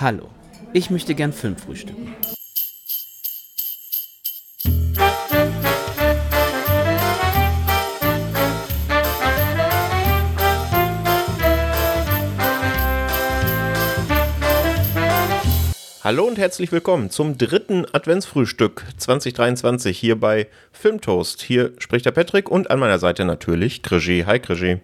Hallo, 0.00 0.28
ich 0.72 0.90
möchte 0.90 1.12
gern 1.16 1.32
Film 1.32 1.56
frühstücken. 1.56 2.14
Hallo 16.04 16.28
und 16.28 16.38
herzlich 16.38 16.70
willkommen 16.70 17.10
zum 17.10 17.36
dritten 17.36 17.84
Adventsfrühstück 17.92 18.84
2023 18.98 19.98
hier 19.98 20.20
bei 20.20 20.46
Filmtoast. 20.70 21.42
Hier 21.42 21.72
spricht 21.78 22.06
der 22.06 22.12
Patrick 22.12 22.48
und 22.48 22.70
an 22.70 22.78
meiner 22.78 23.00
Seite 23.00 23.24
natürlich 23.24 23.82
Krigi. 23.82 24.22
Hi 24.24 24.38
Krigi. 24.38 24.78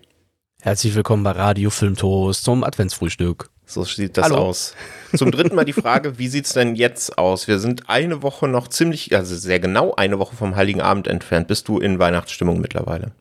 Herzlich 0.61 0.97
willkommen 0.97 1.23
bei 1.23 1.31
Radio 1.31 1.71
Filmtoast 1.71 2.43
zum 2.43 2.65
Adventsfrühstück. 2.65 3.54
So 3.67 3.85
sieht 3.85 4.17
das 4.17 4.27
Hallo. 4.27 4.37
aus. 4.37 4.75
Zum 5.17 5.31
dritten 5.31 5.55
Mal 5.55 5.65
die 5.65 5.73
Frage, 5.73 6.19
wie 6.19 6.29
sieht 6.29 6.47
es 6.47 6.53
denn 6.53 6.75
jetzt 6.75 7.17
aus? 7.19 7.49
Wir 7.49 7.59
sind 7.59 7.89
eine 7.89 8.23
Woche 8.23 8.47
noch 8.49 8.69
ziemlich, 8.69 9.15
also 9.15 9.35
sehr 9.35 9.61
genau 9.61 9.95
eine 9.95 10.19
Woche 10.19 10.37
vom 10.37 10.55
Heiligen 10.57 10.81
Abend 10.81 11.07
entfernt. 11.07 11.49
Bist 11.49 11.69
du 11.69 11.79
in 11.79 11.99
Weihnachtsstimmung 11.99 12.61
mittlerweile? 12.61 13.13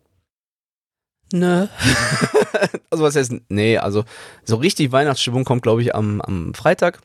Nö. 1.31 1.67
also 2.89 3.03
was 3.03 3.15
heißt, 3.15 3.33
nee, 3.49 3.77
also 3.77 4.03
so 4.43 4.57
richtig 4.57 4.91
Weihnachtsstimmung 4.91 5.45
kommt, 5.45 5.63
glaube 5.63 5.81
ich, 5.81 5.95
am, 5.95 6.21
am 6.21 6.53
Freitag 6.53 6.99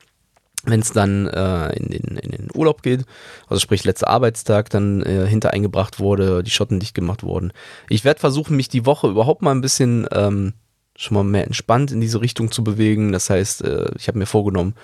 wenn 0.65 0.81
es 0.81 0.93
dann 0.93 1.27
äh, 1.29 1.73
in, 1.77 1.89
den, 1.89 2.17
in 2.19 2.31
den 2.31 2.49
Urlaub 2.55 2.83
geht, 2.83 3.05
also 3.47 3.61
sprich 3.61 3.85
letzter 3.85 4.09
Arbeitstag 4.09 4.71
dann 4.71 5.03
äh, 5.03 5.27
hintereingebracht 5.27 6.01
wurde, 6.01 6.43
die 6.43 6.51
Schotten 6.51 6.81
dicht 6.81 6.95
gemacht 6.95 7.23
wurden. 7.23 7.53
Ich 7.89 8.05
werde 8.05 8.21
versuchen, 8.21 8.57
mich 8.57 8.69
die 8.69 8.85
Woche 8.87 9.09
überhaupt 9.09 9.43
mal 9.43 9.53
ein 9.53 9.61
bisschen 9.61 10.07
ähm, 10.13 10.55
schon 10.99 11.15
mal 11.15 11.25
mehr 11.25 11.45
entspannt 11.45 11.93
in 11.93 12.01
diese 12.01 12.21
Richtung 12.21 12.51
zu 12.51 12.65
bewegen. 12.65 13.13
Das 13.13 13.31
heißt, 13.31 13.63
äh, 13.63 13.91
ich 13.97 14.09
habe 14.09 14.19
mir 14.19 14.27
vorgenommen, 14.27 14.75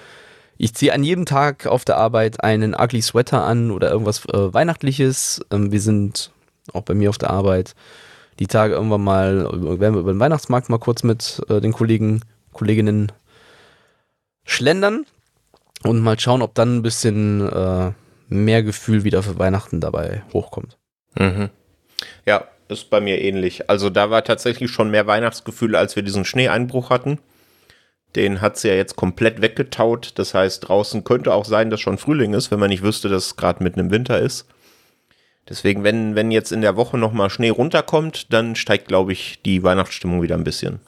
ich 0.56 0.73
ziehe 0.75 0.95
an 0.95 1.03
jedem 1.03 1.27
Tag 1.27 1.67
auf 1.67 1.84
der 1.84 1.97
Arbeit 1.97 2.43
einen 2.43 2.75
ugly 2.75 3.03
Sweater 3.03 3.43
an 3.43 3.73
oder 3.73 3.91
irgendwas 3.91 4.25
äh, 4.27 4.55
Weihnachtliches. 4.55 5.45
Ähm, 5.51 5.73
wir 5.73 5.81
sind 5.81 6.31
auch 6.73 6.83
bei 6.83 6.95
mir 6.95 7.11
auf 7.11 7.19
der 7.19 7.31
Arbeit 7.31 7.75
die 8.39 8.47
Tage 8.47 8.75
irgendwann 8.75 9.03
mal, 9.03 9.45
werden 9.81 9.95
wir 9.95 10.01
über 10.01 10.12
den 10.12 10.21
Weihnachtsmarkt 10.21 10.69
mal 10.69 10.79
kurz 10.79 11.03
mit 11.03 11.43
äh, 11.48 11.61
den 11.61 11.73
Kollegen, 11.73 12.21
Kolleginnen 12.53 13.12
schlendern 14.45 15.06
und 15.83 16.01
mal 16.01 16.19
schauen, 16.19 16.43
ob 16.43 16.55
dann 16.55 16.77
ein 16.77 16.83
bisschen 16.83 17.49
äh, 17.49 17.93
mehr 18.28 18.62
Gefühl 18.62 19.05
wieder 19.05 19.23
für 19.23 19.39
Weihnachten 19.39 19.81
dabei 19.81 20.23
hochkommt. 20.33 20.78
Mhm. 21.19 21.51
Ja, 22.25 22.45
ist 22.69 22.91
bei 22.91 23.01
mir 23.01 23.20
ähnlich. 23.20 23.69
Also 23.69 23.91
da 23.91 24.11
war 24.11 24.25
tatsächlich 24.25 24.70
schon 24.70 24.91
mehr 24.91 25.07
Weihnachtsgefühl, 25.07 25.77
als 25.77 25.97
wir 25.97 26.03
diesen 26.03 26.25
Schneeeinbruch 26.25 26.91
hatten. 26.91 27.19
Den 28.17 28.41
hat 28.41 28.56
sie 28.56 28.69
ja 28.69 28.75
jetzt 28.75 28.97
komplett 28.97 29.43
weggetaut. 29.43 30.12
Das 30.17 30.34
heißt, 30.34 30.69
draußen 30.69 31.05
könnte 31.05 31.34
auch 31.34 31.45
sein, 31.45 31.71
dass 31.71 31.81
schon 31.81 31.98
Frühling 31.98 32.34
ist, 32.34 32.51
wenn 32.51 32.61
man 32.61 32.71
nicht 32.71 32.83
wüsste, 32.83 33.09
dass 33.09 33.27
es 33.27 33.37
gerade 33.37 33.62
mitten 33.62 33.81
im 33.81 33.91
Winter 33.91 34.19
ist. 34.19 34.47
Deswegen, 35.48 35.84
wenn, 35.84 36.15
wenn 36.15 36.31
jetzt 36.31 36.53
in 36.53 36.62
der 36.62 36.77
Woche 36.77 36.97
nochmal 36.97 37.29
Schnee 37.29 37.51
runterkommt, 37.51 38.33
dann 38.33 38.56
steigt, 38.56 38.89
glaube 38.89 39.12
ich, 39.12 39.43
die 39.43 39.62
Weihnachtsstimmung 39.62 40.23
wieder 40.23 40.37
ein 40.37 40.45
bisschen. 40.45 40.81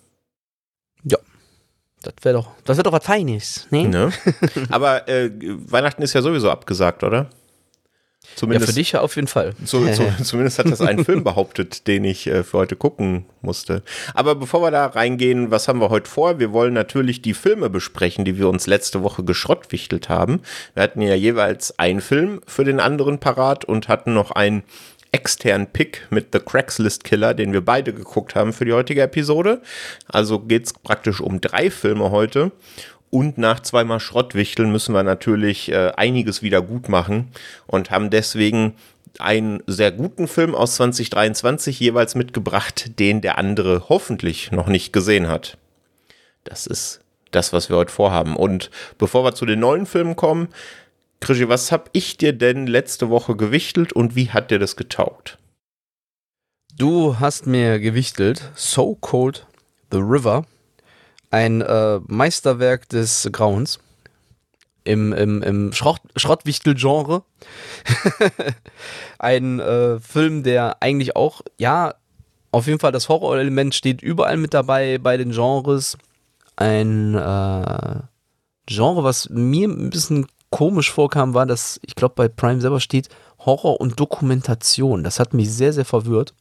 Ja, 1.04 1.18
das 2.02 2.14
wäre 2.22 2.36
doch, 2.36 2.48
das 2.64 2.78
doch 2.78 2.92
was 2.92 3.04
Feines, 3.04 3.66
ne? 3.70 3.88
ne? 3.88 4.12
Aber 4.70 5.08
äh, 5.08 5.30
Weihnachten 5.32 6.02
ist 6.02 6.14
ja 6.14 6.22
sowieso 6.22 6.50
abgesagt, 6.50 7.04
oder? 7.04 7.28
Zumindest, 8.34 8.68
ja, 8.68 8.72
für 8.72 8.78
dich 8.78 8.92
ja 8.92 9.00
auf 9.00 9.16
jeden 9.16 9.28
Fall. 9.28 9.54
Zu, 9.64 9.90
zu, 9.92 10.04
zumindest 10.22 10.58
hat 10.58 10.70
das 10.70 10.80
ein 10.80 11.04
Film 11.04 11.24
behauptet, 11.24 11.86
den 11.86 12.04
ich 12.04 12.26
äh, 12.26 12.42
für 12.42 12.58
heute 12.58 12.76
gucken 12.76 13.24
musste. 13.40 13.82
Aber 14.14 14.34
bevor 14.34 14.60
wir 14.62 14.70
da 14.70 14.86
reingehen, 14.86 15.50
was 15.50 15.68
haben 15.68 15.80
wir 15.80 15.90
heute 15.90 16.10
vor? 16.10 16.38
Wir 16.38 16.52
wollen 16.52 16.74
natürlich 16.74 17.22
die 17.22 17.34
Filme 17.34 17.70
besprechen, 17.70 18.24
die 18.24 18.36
wir 18.36 18.48
uns 18.48 18.66
letzte 18.66 19.02
Woche 19.02 19.24
geschrottwichtelt 19.24 20.08
haben. 20.08 20.42
Wir 20.74 20.82
hatten 20.82 21.00
ja 21.00 21.14
jeweils 21.14 21.78
einen 21.78 22.00
Film 22.00 22.40
für 22.46 22.64
den 22.64 22.80
anderen 22.80 23.18
parat 23.18 23.64
und 23.64 23.88
hatten 23.88 24.12
noch 24.12 24.32
einen 24.32 24.64
externen 25.12 25.66
Pick 25.68 26.06
mit 26.10 26.28
The 26.32 26.40
Craigslist 26.40 27.04
Killer, 27.04 27.32
den 27.32 27.52
wir 27.54 27.64
beide 27.64 27.94
geguckt 27.94 28.34
haben 28.34 28.52
für 28.52 28.66
die 28.66 28.72
heutige 28.72 29.02
Episode. 29.02 29.62
Also 30.08 30.40
geht 30.40 30.66
es 30.66 30.72
praktisch 30.74 31.20
um 31.20 31.40
drei 31.40 31.70
Filme 31.70 32.10
heute. 32.10 32.52
Und 33.10 33.38
nach 33.38 33.60
zweimal 33.60 34.00
Schrottwichteln 34.00 34.70
müssen 34.70 34.94
wir 34.94 35.02
natürlich 35.02 35.70
äh, 35.70 35.92
einiges 35.96 36.42
wieder 36.42 36.60
gut 36.60 36.88
machen 36.88 37.30
und 37.66 37.90
haben 37.90 38.10
deswegen 38.10 38.74
einen 39.18 39.62
sehr 39.66 39.92
guten 39.92 40.28
Film 40.28 40.54
aus 40.54 40.76
2023 40.76 41.80
jeweils 41.80 42.14
mitgebracht, 42.14 42.98
den 42.98 43.20
der 43.20 43.38
andere 43.38 43.88
hoffentlich 43.88 44.52
noch 44.52 44.66
nicht 44.66 44.92
gesehen 44.92 45.28
hat. 45.28 45.56
Das 46.44 46.66
ist 46.66 47.00
das, 47.30 47.52
was 47.52 47.68
wir 47.68 47.76
heute 47.76 47.92
vorhaben. 47.92 48.36
Und 48.36 48.70
bevor 48.98 49.24
wir 49.24 49.34
zu 49.34 49.46
den 49.46 49.60
neuen 49.60 49.86
Filmen 49.86 50.16
kommen, 50.16 50.48
Krischi, 51.20 51.48
was 51.48 51.72
hab 51.72 51.90
ich 51.92 52.18
dir 52.18 52.32
denn 52.32 52.66
letzte 52.66 53.08
Woche 53.08 53.36
gewichtelt 53.36 53.92
und 53.92 54.16
wie 54.16 54.30
hat 54.30 54.50
dir 54.50 54.58
das 54.58 54.76
getaugt? 54.76 55.38
Du 56.76 57.18
hast 57.18 57.46
mir 57.46 57.78
gewichtelt 57.78 58.50
So 58.54 58.96
Cold 58.96 59.46
the 59.90 59.98
River, 59.98 60.44
ein 61.30 61.60
äh, 61.60 62.00
Meisterwerk 62.06 62.88
des 62.88 63.28
Grauens 63.32 63.78
im, 64.84 65.12
im, 65.12 65.42
im 65.42 65.72
Schrott, 65.72 66.00
Schrottwichtel-Genre. 66.16 67.22
ein 69.18 69.60
äh, 69.60 69.98
Film, 70.00 70.42
der 70.42 70.82
eigentlich 70.82 71.16
auch, 71.16 71.42
ja, 71.58 71.94
auf 72.52 72.66
jeden 72.66 72.78
Fall 72.78 72.92
das 72.92 73.08
Horrorelement 73.08 73.74
steht 73.74 74.00
überall 74.00 74.36
mit 74.36 74.54
dabei 74.54 74.98
bei 74.98 75.16
den 75.16 75.32
Genres. 75.32 75.98
Ein 76.54 77.14
äh, 77.14 78.00
Genre, 78.66 79.04
was 79.04 79.28
mir 79.28 79.68
ein 79.68 79.90
bisschen 79.90 80.26
komisch 80.50 80.90
vorkam, 80.90 81.34
war, 81.34 81.46
dass 81.46 81.78
ich 81.82 81.94
glaube, 81.94 82.14
bei 82.14 82.28
Prime 82.28 82.60
selber 82.60 82.80
steht 82.80 83.08
Horror 83.40 83.80
und 83.80 84.00
Dokumentation. 84.00 85.04
Das 85.04 85.20
hat 85.20 85.34
mich 85.34 85.52
sehr, 85.52 85.72
sehr 85.72 85.84
verwirrt. 85.84 86.32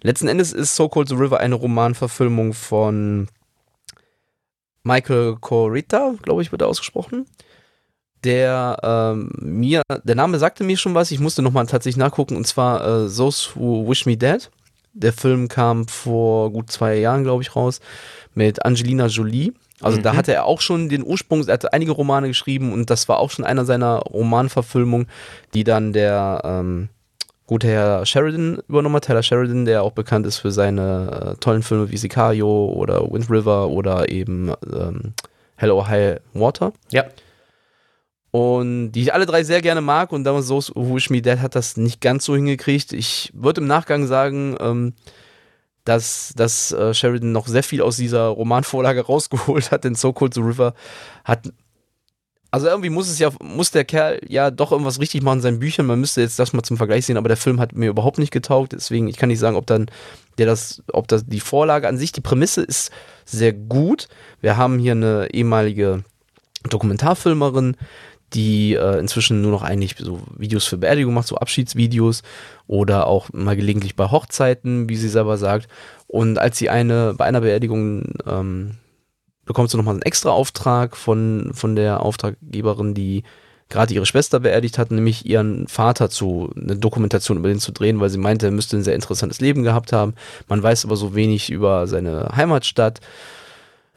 Letzten 0.00 0.28
Endes 0.28 0.52
ist 0.52 0.76
So 0.76 0.88
Cold 0.88 1.08
the 1.08 1.14
River 1.14 1.40
eine 1.40 1.56
Romanverfilmung 1.56 2.54
von 2.54 3.28
Michael 4.82 5.36
Corita, 5.40 6.14
glaube 6.22 6.42
ich, 6.42 6.52
wird 6.52 6.62
er 6.62 6.68
ausgesprochen. 6.68 7.26
Der 8.24 8.78
ähm, 8.82 9.30
mir, 9.40 9.82
der 10.02 10.14
Name 10.14 10.38
sagte 10.38 10.64
mir 10.64 10.76
schon 10.76 10.94
was, 10.94 11.10
ich 11.10 11.20
musste 11.20 11.42
nochmal 11.42 11.66
tatsächlich 11.66 11.98
nachgucken, 11.98 12.36
und 12.36 12.46
zwar 12.46 12.80
äh, 12.80 13.08
Those 13.08 13.50
Who 13.54 13.88
Wish 13.88 14.06
Me 14.06 14.16
Dead. 14.16 14.50
Der 14.92 15.12
Film 15.12 15.46
kam 15.46 15.86
vor 15.86 16.50
gut 16.50 16.72
zwei 16.72 16.96
Jahren, 16.96 17.22
glaube 17.22 17.42
ich, 17.42 17.54
raus, 17.54 17.80
mit 18.34 18.64
Angelina 18.64 19.06
Jolie. 19.06 19.52
Also 19.80 19.98
mhm. 19.98 20.02
da 20.02 20.16
hatte 20.16 20.32
er 20.32 20.44
auch 20.44 20.60
schon 20.60 20.88
den 20.88 21.04
Ursprung, 21.04 21.46
er 21.46 21.54
hatte 21.54 21.72
einige 21.72 21.92
Romane 21.92 22.26
geschrieben 22.28 22.72
und 22.72 22.90
das 22.90 23.08
war 23.08 23.18
auch 23.18 23.30
schon 23.30 23.44
einer 23.44 23.64
seiner 23.64 23.98
Romanverfilmungen, 23.98 25.06
die 25.54 25.62
dann 25.62 25.92
der 25.92 26.40
ähm, 26.44 26.88
gute 27.48 27.66
Herr 27.66 28.06
Sheridan 28.06 28.60
übernommen 28.68 28.94
hat. 28.94 29.06
Taylor 29.06 29.22
Sheridan, 29.22 29.64
der 29.64 29.82
auch 29.82 29.92
bekannt 29.92 30.26
ist 30.26 30.36
für 30.36 30.52
seine 30.52 31.32
äh, 31.32 31.40
tollen 31.40 31.62
Filme 31.62 31.90
wie 31.90 31.96
Sicario 31.96 32.66
oder 32.66 33.10
Wind 33.10 33.28
River 33.28 33.70
oder 33.70 34.08
eben 34.10 34.52
ähm, 34.72 35.14
Hello 35.56 35.88
High 35.88 36.20
Water. 36.34 36.72
Ja. 36.90 37.04
Und 38.30 38.92
die 38.92 39.02
ich 39.02 39.14
alle 39.14 39.24
drei 39.24 39.42
sehr 39.42 39.62
gerne 39.62 39.80
mag 39.80 40.12
und 40.12 40.24
damals 40.24 40.46
so 40.46 40.58
Wish 40.74 41.08
Me 41.08 41.22
Dead 41.22 41.38
hat 41.38 41.56
das 41.56 41.78
nicht 41.78 42.02
ganz 42.02 42.26
so 42.26 42.36
hingekriegt. 42.36 42.92
Ich 42.92 43.32
würde 43.34 43.62
im 43.62 43.66
Nachgang 43.66 44.06
sagen, 44.06 44.54
ähm, 44.60 44.92
dass, 45.84 46.34
dass 46.36 46.70
äh, 46.72 46.92
Sheridan 46.92 47.32
noch 47.32 47.48
sehr 47.48 47.62
viel 47.62 47.80
aus 47.80 47.96
dieser 47.96 48.26
Romanvorlage 48.26 49.00
rausgeholt 49.06 49.70
hat, 49.70 49.84
denn 49.84 49.94
So 49.94 50.12
Cold 50.12 50.34
the 50.34 50.42
River 50.42 50.74
hat. 51.24 51.50
Also 52.50 52.66
irgendwie 52.66 52.90
muss 52.90 53.08
es 53.08 53.18
ja, 53.18 53.30
muss 53.42 53.70
der 53.72 53.84
Kerl 53.84 54.20
ja 54.26 54.50
doch 54.50 54.72
irgendwas 54.72 55.00
richtig 55.00 55.22
machen 55.22 55.38
in 55.38 55.42
seinen 55.42 55.58
Büchern. 55.58 55.86
Man 55.86 56.00
müsste 56.00 56.22
jetzt 56.22 56.38
das 56.38 56.54
mal 56.54 56.62
zum 56.62 56.78
Vergleich 56.78 57.04
sehen, 57.04 57.18
aber 57.18 57.28
der 57.28 57.36
Film 57.36 57.60
hat 57.60 57.74
mir 57.74 57.90
überhaupt 57.90 58.18
nicht 58.18 58.32
getaugt. 58.32 58.72
Deswegen, 58.72 59.06
ich 59.08 59.18
kann 59.18 59.28
nicht 59.28 59.38
sagen, 59.38 59.56
ob 59.56 59.66
dann 59.66 59.90
der 60.38 60.46
das, 60.46 60.82
ob 60.92 61.08
das 61.08 61.26
die 61.26 61.40
Vorlage 61.40 61.88
an 61.88 61.98
sich, 61.98 62.12
die 62.12 62.22
Prämisse 62.22 62.62
ist 62.62 62.90
sehr 63.26 63.52
gut. 63.52 64.08
Wir 64.40 64.56
haben 64.56 64.78
hier 64.78 64.92
eine 64.92 65.28
ehemalige 65.32 66.04
Dokumentarfilmerin, 66.70 67.76
die 68.32 68.74
äh, 68.74 68.98
inzwischen 68.98 69.42
nur 69.42 69.50
noch 69.50 69.62
eigentlich 69.62 69.96
so 69.98 70.20
Videos 70.36 70.64
für 70.64 70.78
Beerdigung 70.78 71.14
macht, 71.14 71.26
so 71.26 71.36
Abschiedsvideos 71.36 72.22
oder 72.66 73.06
auch 73.06 73.30
mal 73.32 73.56
gelegentlich 73.56 73.96
bei 73.96 74.10
Hochzeiten, 74.10 74.88
wie 74.88 74.96
sie 74.96 75.08
selber 75.08 75.36
sagt. 75.36 75.68
Und 76.06 76.38
als 76.38 76.56
sie 76.56 76.70
eine 76.70 77.14
bei 77.14 77.24
einer 77.26 77.40
Beerdigung 77.42 78.14
ähm, 78.26 78.76
bekommt 79.48 79.70
sie 79.70 79.78
nochmal 79.78 79.94
einen 79.94 80.02
extra 80.02 80.30
Auftrag 80.30 80.96
von, 80.96 81.50
von 81.54 81.74
der 81.74 82.02
Auftraggeberin, 82.02 82.94
die 82.94 83.24
gerade 83.70 83.92
ihre 83.92 84.06
Schwester 84.06 84.40
beerdigt 84.40 84.78
hat, 84.78 84.90
nämlich 84.90 85.26
ihren 85.26 85.66
Vater 85.68 86.10
zu, 86.10 86.50
eine 86.54 86.76
Dokumentation 86.76 87.38
über 87.38 87.48
den 87.48 87.58
zu 87.58 87.72
drehen, 87.72 87.98
weil 87.98 88.10
sie 88.10 88.18
meinte, 88.18 88.46
er 88.46 88.52
müsste 88.52 88.76
ein 88.76 88.84
sehr 88.84 88.94
interessantes 88.94 89.40
Leben 89.40 89.62
gehabt 89.62 89.92
haben. 89.92 90.14
Man 90.48 90.62
weiß 90.62 90.84
aber 90.84 90.96
so 90.96 91.14
wenig 91.14 91.50
über 91.50 91.86
seine 91.86 92.30
Heimatstadt. 92.36 93.00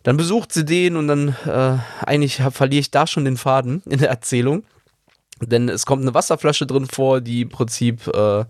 Dann 0.03 0.18
besucht 0.18 0.53
sie 0.53 0.65
den 0.65 0.95
und 0.95 1.07
dann 1.07 1.36
äh, 1.45 1.77
eigentlich 2.06 2.42
verliere 2.51 2.80
ich 2.80 2.92
da 2.92 3.06
schon 3.06 3.25
den 3.25 3.38
Faden 3.38 3.83
in 3.86 4.00
der 4.00 4.09
Erzählung. 4.09 4.63
Denn 5.42 5.69
es 5.69 5.86
kommt 5.86 6.01
eine 6.01 6.13
Wasserflasche 6.13 6.65
drin 6.65 6.88
vor, 6.88 7.19
die 7.19 7.42
im 7.42 7.50
Prinzip, 7.50 8.07
äh, 8.07 8.45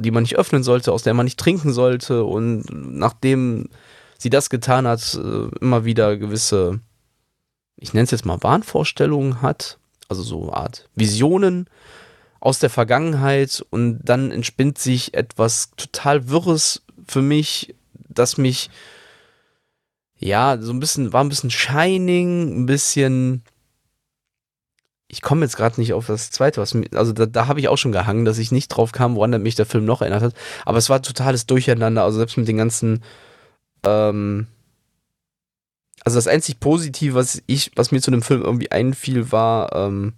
die 0.00 0.10
man 0.10 0.22
nicht 0.22 0.36
öffnen 0.36 0.62
sollte, 0.62 0.92
aus 0.92 1.02
der 1.02 1.14
man 1.14 1.24
nicht 1.24 1.38
trinken 1.38 1.72
sollte. 1.72 2.24
Und 2.24 2.64
nachdem 2.70 3.68
sie 4.18 4.30
das 4.30 4.50
getan 4.50 4.86
hat, 4.86 5.14
äh, 5.14 5.48
immer 5.60 5.84
wieder 5.84 6.16
gewisse 6.16 6.80
ich 7.76 7.92
nenne 7.92 8.04
es 8.04 8.10
jetzt 8.10 8.24
mal 8.24 8.42
Wahnvorstellungen 8.42 9.42
hat, 9.42 9.78
also 10.08 10.22
so 10.22 10.44
eine 10.44 10.54
Art 10.54 10.88
Visionen 10.94 11.68
aus 12.40 12.58
der 12.58 12.70
Vergangenheit 12.70 13.64
und 13.70 14.00
dann 14.02 14.30
entspinnt 14.30 14.78
sich 14.78 15.14
etwas 15.14 15.70
total 15.76 16.28
Wirres 16.28 16.82
für 17.06 17.22
mich, 17.22 17.74
das 18.08 18.38
mich 18.38 18.70
ja 20.18 20.58
so 20.60 20.72
ein 20.72 20.80
bisschen 20.80 21.12
war 21.12 21.22
ein 21.22 21.28
bisschen 21.28 21.50
Shining, 21.50 22.62
ein 22.62 22.66
bisschen 22.66 23.42
ich 25.08 25.22
komme 25.22 25.44
jetzt 25.44 25.56
gerade 25.56 25.80
nicht 25.80 25.92
auf 25.92 26.06
das 26.06 26.30
zweite, 26.30 26.60
was 26.60 26.74
mir, 26.74 26.88
also 26.94 27.12
da, 27.12 27.26
da 27.26 27.46
habe 27.46 27.60
ich 27.60 27.68
auch 27.68 27.76
schon 27.76 27.92
gehangen, 27.92 28.24
dass 28.24 28.38
ich 28.38 28.50
nicht 28.50 28.68
drauf 28.68 28.90
kam, 28.90 29.14
woran 29.14 29.30
mich 29.42 29.54
der 29.54 29.66
Film 29.66 29.84
noch 29.84 30.00
erinnert 30.00 30.22
hat. 30.22 30.34
Aber 30.64 30.78
es 30.78 30.90
war 30.90 31.00
totales 31.00 31.46
Durcheinander, 31.46 32.02
also 32.02 32.18
selbst 32.18 32.36
mit 32.36 32.48
den 32.48 32.56
ganzen, 32.56 33.04
ähm, 33.86 34.46
also 36.04 36.18
das 36.18 36.28
einzig 36.28 36.60
Positive, 36.60 37.14
was 37.14 37.42
ich, 37.46 37.72
was 37.74 37.90
mir 37.90 38.00
zu 38.00 38.10
dem 38.10 38.22
Film 38.22 38.42
irgendwie 38.42 38.70
einfiel, 38.70 39.32
war, 39.32 39.74
ähm, 39.74 40.12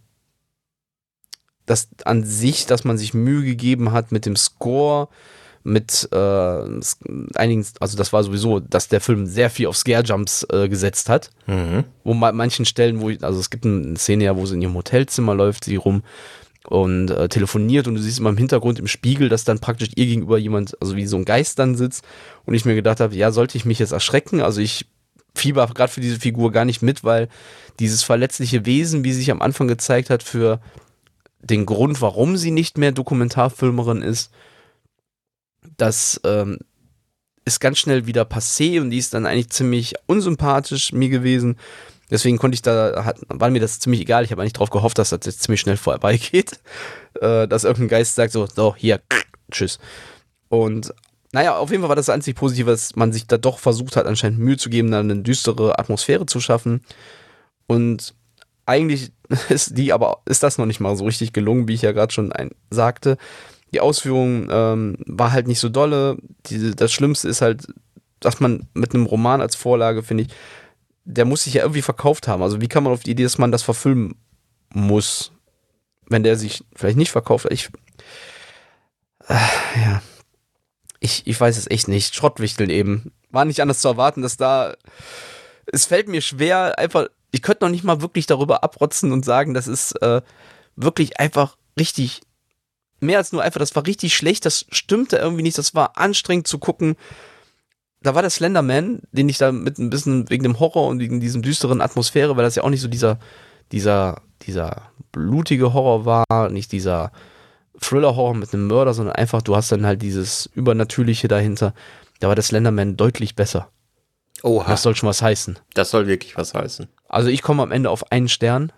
dass 1.67 1.89
an 2.05 2.25
sich, 2.25 2.67
dass 2.67 2.85
man 2.85 2.99
sich 2.99 3.15
Mühe 3.15 3.45
gegeben 3.45 3.93
hat 3.93 4.13
mit 4.13 4.27
dem 4.27 4.37
Score, 4.37 5.09
mit 5.65 6.09
äh, 6.13 6.63
einigen, 7.35 7.67
also 7.81 7.97
das 7.97 8.13
war 8.13 8.25
sowieso, 8.25 8.61
dass 8.61 8.89
der 8.89 9.01
Film 9.01 9.27
sehr 9.27 9.51
viel 9.51 9.67
auf 9.67 9.77
Scare-Jumps 9.77 10.47
äh, 10.51 10.69
gesetzt 10.69 11.09
hat. 11.09 11.31
Mhm. 11.47 11.85
Wo 12.05 12.15
man 12.15 12.37
manchen 12.37 12.65
Stellen, 12.65 13.01
wo, 13.01 13.11
ich, 13.11 13.23
also 13.23 13.39
es 13.39 13.51
gibt 13.51 13.67
eine 13.67 13.97
Szene 13.97 14.25
ja, 14.25 14.37
wo 14.37 14.47
sie 14.47 14.55
in 14.55 14.63
ihrem 14.63 14.75
Hotelzimmer 14.75 15.35
läuft, 15.35 15.65
sie 15.65 15.77
rum 15.77 16.03
und 16.69 17.11
äh, 17.11 17.29
telefoniert 17.29 17.89
und 17.89 17.95
du 17.95 18.01
siehst 18.01 18.19
immer 18.19 18.31
im 18.31 18.37
Hintergrund 18.37 18.79
im 18.79 18.87
Spiegel, 18.87 19.29
dass 19.29 19.45
dann 19.45 19.59
praktisch 19.59 19.89
ihr 19.95 20.07
gegenüber 20.07 20.39
jemand, 20.39 20.81
also 20.83 20.97
wie 20.97 21.07
so 21.07 21.17
ein 21.17 21.25
Geist 21.25 21.59
dann 21.59 21.75
sitzt 21.75 22.05
und 22.45 22.55
ich 22.55 22.67
mir 22.67 22.75
gedacht 22.75 23.01
habe, 23.01 23.15
ja, 23.15 23.31
sollte 23.31 23.57
ich 23.57 23.65
mich 23.65 23.79
jetzt 23.79 23.93
erschrecken? 23.93 24.43
Also 24.43 24.61
ich 24.61 24.87
fieber 25.35 25.67
gerade 25.67 25.93
für 25.93 26.03
diese 26.03 26.21
Figur 26.21 26.53
gar 26.53 26.67
nicht 26.67 26.83
mit, 26.83 27.05
weil 27.05 27.29
dieses 27.79 28.03
verletzliche 28.03 28.67
Wesen, 28.67 29.03
wie 29.03 29.13
sich 29.13 29.31
am 29.31 29.41
Anfang 29.41 29.69
gezeigt 29.69 30.11
hat, 30.11 30.23
für 30.23 30.61
den 31.41 31.65
Grund, 31.65 32.03
warum 32.03 32.37
sie 32.37 32.51
nicht 32.51 32.77
mehr 32.77 32.93
Dokumentarfilmerin 32.93 34.03
ist, 34.03 34.31
das 35.77 36.21
ähm, 36.25 36.59
ist 37.45 37.61
ganz 37.61 37.79
schnell 37.79 38.07
wieder 38.07 38.23
passé 38.25 38.81
und 38.81 38.91
die 38.91 38.99
ist 38.99 39.15
dann 39.15 39.25
eigentlich 39.25 39.51
ziemlich 39.51 39.95
unsympathisch 40.07 40.93
mir 40.93 41.09
gewesen. 41.09 41.57
Deswegen 42.11 42.39
konnte 42.39 42.55
ich 42.55 42.63
da, 42.63 43.05
hat, 43.05 43.19
war 43.29 43.51
mir 43.51 43.61
das 43.61 43.81
ziemlich 43.81 44.01
egal. 44.01 44.25
Ich 44.25 44.31
habe 44.31 44.41
eigentlich 44.43 44.55
darauf 44.55 44.71
gehofft, 44.71 44.99
dass 44.99 45.11
das 45.11 45.21
jetzt 45.25 45.43
ziemlich 45.43 45.61
schnell 45.61 45.77
vorbeigeht. 45.77 46.61
Äh, 47.21 47.49
dass 47.49 47.65
irgendein 47.65 47.89
Geist 47.89 48.15
sagt 48.15 48.33
so, 48.33 48.47
so, 48.47 48.77
hier, 48.77 49.01
tschüss. 49.51 49.81
Und 50.49 50.95
naja, 51.33 51.57
auf 51.57 51.71
jeden 51.71 51.83
Fall 51.83 51.89
war 51.89 51.97
das 51.97 52.11
einzig 52.11 52.37
Positive, 52.37 52.71
dass 52.71 52.95
man 52.95 53.13
sich 53.13 53.27
da 53.27 53.39
doch 53.39 53.59
versucht 53.59 53.97
hat, 53.97 54.07
anscheinend 54.07 54.39
Mühe 54.39 54.57
zu 54.57 54.71
geben, 54.71 54.93
da 54.93 55.01
eine 55.01 55.17
düstere 55.17 55.81
Atmosphäre 55.81 56.27
zu 56.27 56.39
schaffen. 56.39 56.83
Und 57.67 58.15
eigentlich 58.67 59.11
ist 59.49 59.77
die 59.77 59.93
aber, 59.93 60.19
ist 60.27 60.45
das 60.45 60.59
noch 60.59 60.67
nicht 60.67 60.79
mal 60.79 60.97
so 60.97 61.07
richtig 61.07 61.33
gelungen, 61.33 61.67
wie 61.67 61.75
ich 61.75 61.83
ja 61.83 61.91
gerade 61.91 62.13
schon 62.13 62.31
ein, 62.31 62.51
sagte 62.71 63.17
die 63.73 63.81
Ausführung 63.81 64.49
ähm, 64.51 64.97
war 65.07 65.33
halt 65.33 65.47
nicht 65.47 65.61
so 65.61 65.69
dolle. 65.69 66.17
Die, 66.47 66.75
das 66.75 66.93
Schlimmste 66.93 67.29
ist 67.29 67.43
halt, 67.43 67.67
dass 68.21 68.41
man 68.41 68.67
mit 68.75 68.95
einem 68.95 69.07
Roman 69.07 69.41
als 69.41 69.57
Vorlage, 69.57 70.03
finde 70.03 70.25
ich, 70.25 70.31
der 71.11 71.25
muss 71.25 71.45
sich 71.45 71.55
ja 71.55 71.63
irgendwie 71.63 71.83
verkauft 71.83 72.29
haben. 72.29 72.43
Also 72.43 72.61
wie 72.61 72.69
kann 72.69 72.85
man 72.85 72.93
auf 72.93 73.03
die 73.03 73.13
Idee, 73.13 73.23
dass 73.23 73.39
man 73.39 73.51
das 73.51 73.63
verfilmen 73.63 74.15
muss, 74.75 75.33
wenn 76.07 76.23
der 76.23 76.37
sich 76.37 76.63
vielleicht 76.77 76.99
nicht 76.99 77.11
verkauft? 77.11 77.47
Ich, 77.51 77.71
äh, 79.27 79.35
ja, 79.77 80.03
ich, 81.01 81.27
ich 81.27 81.41
weiß 81.41 81.57
es 81.57 81.71
echt 81.71 81.89
nicht. 81.89 82.15
Schrottwichteln 82.15 82.69
eben. 82.69 83.11
War 83.31 83.47
nicht 83.47 83.61
anders 83.61 83.81
zu 83.81 83.89
erwarten, 83.89 84.21
dass 84.21 84.37
da, 84.37 84.75
es 85.65 85.87
fällt 85.87 86.09
mir 86.09 86.21
schwer, 86.21 86.79
einfach, 86.79 87.07
ich 87.31 87.41
könnte 87.41 87.65
noch 87.65 87.71
nicht 87.71 87.85
mal 87.85 88.03
wirklich 88.03 88.27
darüber 88.27 88.63
abrotzen 88.63 89.11
und 89.11 89.25
sagen, 89.25 89.55
das 89.55 89.67
ist 89.67 89.93
äh, 90.03 90.21
wirklich 90.77 91.19
einfach 91.19 91.57
richtig 91.79 92.21
mehr 93.01 93.17
als 93.19 93.33
nur 93.33 93.43
einfach, 93.43 93.61
das 93.61 93.75
war 93.75 93.87
richtig 93.87 94.15
schlecht, 94.15 94.45
das 94.45 94.67
stimmte 94.71 95.17
irgendwie 95.17 95.43
nicht, 95.43 95.57
das 95.57 95.75
war 95.75 95.97
anstrengend 95.97 96.49
zu 96.49 96.59
gucken. 96.59 96.97
Da 98.01 98.15
war 98.15 98.23
der 98.23 98.31
Slenderman, 98.31 99.01
den 99.11 99.29
ich 99.29 99.39
da 99.39 99.51
mit 99.51 99.79
ein 99.79 99.91
bisschen 99.91 100.31
wegen 100.31 100.45
dem 100.45 100.61
Horror 100.61 100.87
und 100.87 101.01
wegen 101.01 101.21
diesem 101.21 101.43
düsteren 101.43 101.81
Atmosphäre, 101.81 102.37
weil 102.37 102.45
das 102.45 102.55
ja 102.55 102.63
auch 102.63 102.71
nicht 102.71 102.81
so 102.81 102.89
dieser, 102.89 103.19
dieser, 103.73 104.23
dieser 104.43 104.83
blutige 105.11 105.73
Horror 105.73 106.05
war, 106.05 106.49
nicht 106.51 106.71
dieser 106.73 107.11
Thriller-Horror 107.81 108.35
mit 108.35 108.53
einem 108.53 108.67
Mörder, 108.67 108.95
sondern 108.95 109.17
einfach, 109.17 109.43
du 109.43 109.57
hast 109.57 109.73
dann 109.73 109.87
halt 109.87 110.03
dieses 110.03 110.47
Übernatürliche 110.55 111.29
dahinter. 111.29 111.75
Da 112.21 112.29
war 112.29 112.35
der 112.35 112.45
Slenderman 112.45 112.97
deutlich 112.97 113.37
besser. 113.37 113.69
Oha. 114.43 114.69
Das 114.69 114.83
soll 114.83 114.95
schon 114.95 115.09
was 115.09 115.23
heißen. 115.23 115.59
Das 115.75 115.91
soll 115.91 116.07
wirklich 116.07 116.37
was 116.37 116.55
heißen. 116.55 116.89
Also 117.09 117.29
ich 117.29 117.43
komme 117.43 117.63
am 117.63 117.73
Ende 117.73 117.91
auf 117.91 118.13
einen 118.13 118.29
Stern. 118.29 118.73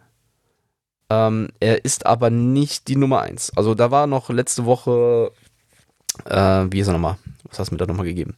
Ähm, 1.11 1.49
er 1.59 1.85
ist 1.85 2.07
aber 2.07 2.31
nicht 2.31 2.89
die 2.89 2.97
Nummer 2.97 3.21
1. 3.23 3.57
Also 3.57 3.75
da 3.75 3.91
war 3.91 4.07
noch 4.07 4.31
letzte 4.31 4.65
Woche, 4.65 5.33
äh, 6.25 6.67
wie 6.71 6.81
ist 6.81 6.87
er 6.87 6.93
nochmal? 6.93 7.19
Was 7.45 7.59
hast 7.59 7.71
du 7.71 7.75
mir 7.75 7.79
da 7.79 7.87
nochmal 7.87 8.07
gegeben? 8.07 8.37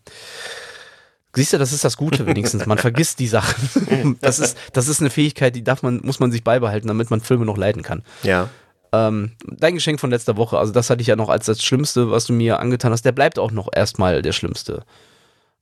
Siehst 1.35 1.53
du, 1.53 1.59
das 1.59 1.73
ist 1.73 1.85
das 1.85 1.97
Gute 1.97 2.27
wenigstens. 2.27 2.67
Man 2.67 2.79
vergisst 2.87 3.19
die 3.19 3.29
Sachen. 3.29 4.17
Das 4.21 4.39
ist, 4.39 4.57
das 4.73 4.89
ist 4.89 5.01
eine 5.01 5.11
Fähigkeit, 5.11 5.55
die 5.57 5.65
darf 5.65 5.83
man, 5.83 6.01
muss 6.03 6.21
man 6.21 6.31
sich 6.31 6.45
beibehalten, 6.45 6.89
damit 6.89 7.11
man 7.11 7.21
Filme 7.21 7.45
noch 7.45 7.57
leiten 7.57 7.83
kann. 7.83 8.03
Ja. 8.23 8.49
Ähm, 8.93 9.33
dein 9.47 9.75
Geschenk 9.75 10.01
von 10.01 10.11
letzter 10.11 10.37
Woche, 10.37 10.59
also 10.59 10.73
das 10.73 10.91
hatte 10.91 11.01
ich 11.01 11.07
ja 11.07 11.17
noch 11.17 11.29
als 11.31 11.47
das 11.47 11.63
Schlimmste, 11.63 12.11
was 12.11 12.27
du 12.27 12.33
mir 12.33 12.61
angetan 12.61 12.93
hast. 12.93 13.05
Der 13.05 13.13
bleibt 13.13 13.39
auch 13.39 13.51
noch 13.51 13.69
erstmal 13.75 14.21
der 14.23 14.33
schlimmste 14.33 14.85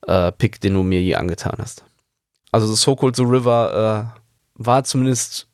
äh, 0.07 0.33
Pick, 0.33 0.61
den 0.61 0.75
du 0.75 0.83
mir 0.83 1.01
je 1.01 1.15
angetan 1.15 1.55
hast. 1.59 1.85
Also 2.51 2.75
So 2.75 2.97
Cold 2.97 3.15
the 3.15 3.23
River 3.23 4.13
äh, 4.17 4.21
war 4.55 4.85
zumindest 4.85 5.51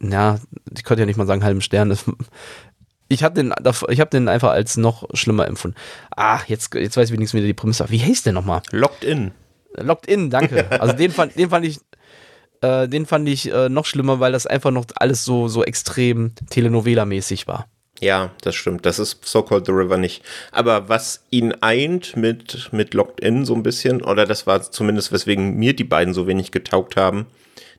ja, 0.00 0.38
ich 0.76 0.84
könnte 0.84 1.02
ja 1.02 1.06
nicht 1.06 1.16
mal 1.16 1.26
sagen 1.26 1.44
halben 1.44 1.60
Stern. 1.60 1.96
Ich 3.14 3.22
habe 3.22 3.34
den, 3.34 3.54
ich 3.88 4.00
hab 4.00 4.10
den 4.10 4.28
einfach 4.28 4.50
als 4.50 4.76
noch 4.76 5.08
schlimmer 5.14 5.46
empfunden. 5.46 5.76
Ah, 6.16 6.40
jetzt, 6.48 6.74
jetzt 6.74 6.96
weiß 6.96 7.08
ich 7.08 7.14
wenigstens 7.14 7.38
wieder 7.38 7.46
die 7.46 7.54
Prämisse. 7.54 7.86
Wie 7.88 8.02
heißt 8.02 8.26
der 8.26 8.32
nochmal? 8.32 8.62
Locked 8.72 9.04
In. 9.04 9.30
Locked 9.76 10.06
In, 10.06 10.30
danke. 10.30 10.66
Also 10.80 10.94
den 10.94 11.12
fand, 11.12 11.38
den 11.38 11.48
fand 11.48 11.64
ich, 11.64 11.78
äh, 12.60 12.88
den 12.88 13.06
fand 13.06 13.28
ich 13.28 13.52
äh, 13.52 13.68
noch 13.68 13.86
schlimmer, 13.86 14.18
weil 14.18 14.32
das 14.32 14.46
einfach 14.46 14.72
noch 14.72 14.86
alles 14.96 15.24
so, 15.24 15.46
so 15.46 15.64
extrem 15.64 16.32
Telenovela-mäßig 16.50 17.46
war. 17.46 17.68
Ja, 18.00 18.32
das 18.42 18.56
stimmt. 18.56 18.84
Das 18.84 18.98
ist 18.98 19.24
So 19.24 19.42
Called 19.42 19.66
the 19.66 19.72
River 19.72 19.96
nicht. 19.96 20.24
Aber 20.50 20.88
was 20.88 21.24
ihn 21.30 21.54
eint 21.60 22.16
mit, 22.16 22.72
mit 22.72 22.94
Locked 22.94 23.20
In 23.20 23.44
so 23.44 23.54
ein 23.54 23.62
bisschen, 23.62 24.02
oder 24.02 24.26
das 24.26 24.46
war 24.46 24.60
zumindest, 24.60 25.12
weswegen 25.12 25.56
mir 25.56 25.74
die 25.76 25.84
beiden 25.84 26.12
so 26.12 26.26
wenig 26.26 26.50
getaugt 26.50 26.96
haben, 26.96 27.26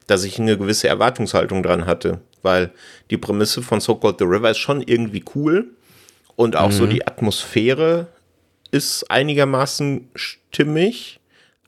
dass 0.07 0.23
ich 0.23 0.39
eine 0.39 0.57
gewisse 0.57 0.87
Erwartungshaltung 0.87 1.63
dran 1.63 1.85
hatte, 1.85 2.19
weil 2.41 2.71
die 3.09 3.17
Prämisse 3.17 3.61
von 3.61 3.81
So 3.81 3.95
Called 3.95 4.19
the 4.19 4.25
River 4.25 4.51
ist 4.51 4.59
schon 4.59 4.81
irgendwie 4.81 5.23
cool 5.35 5.69
und 6.35 6.55
auch 6.55 6.69
mhm. 6.69 6.73
so 6.73 6.87
die 6.87 7.07
Atmosphäre 7.07 8.07
ist 8.71 9.09
einigermaßen 9.09 10.09
stimmig, 10.15 11.19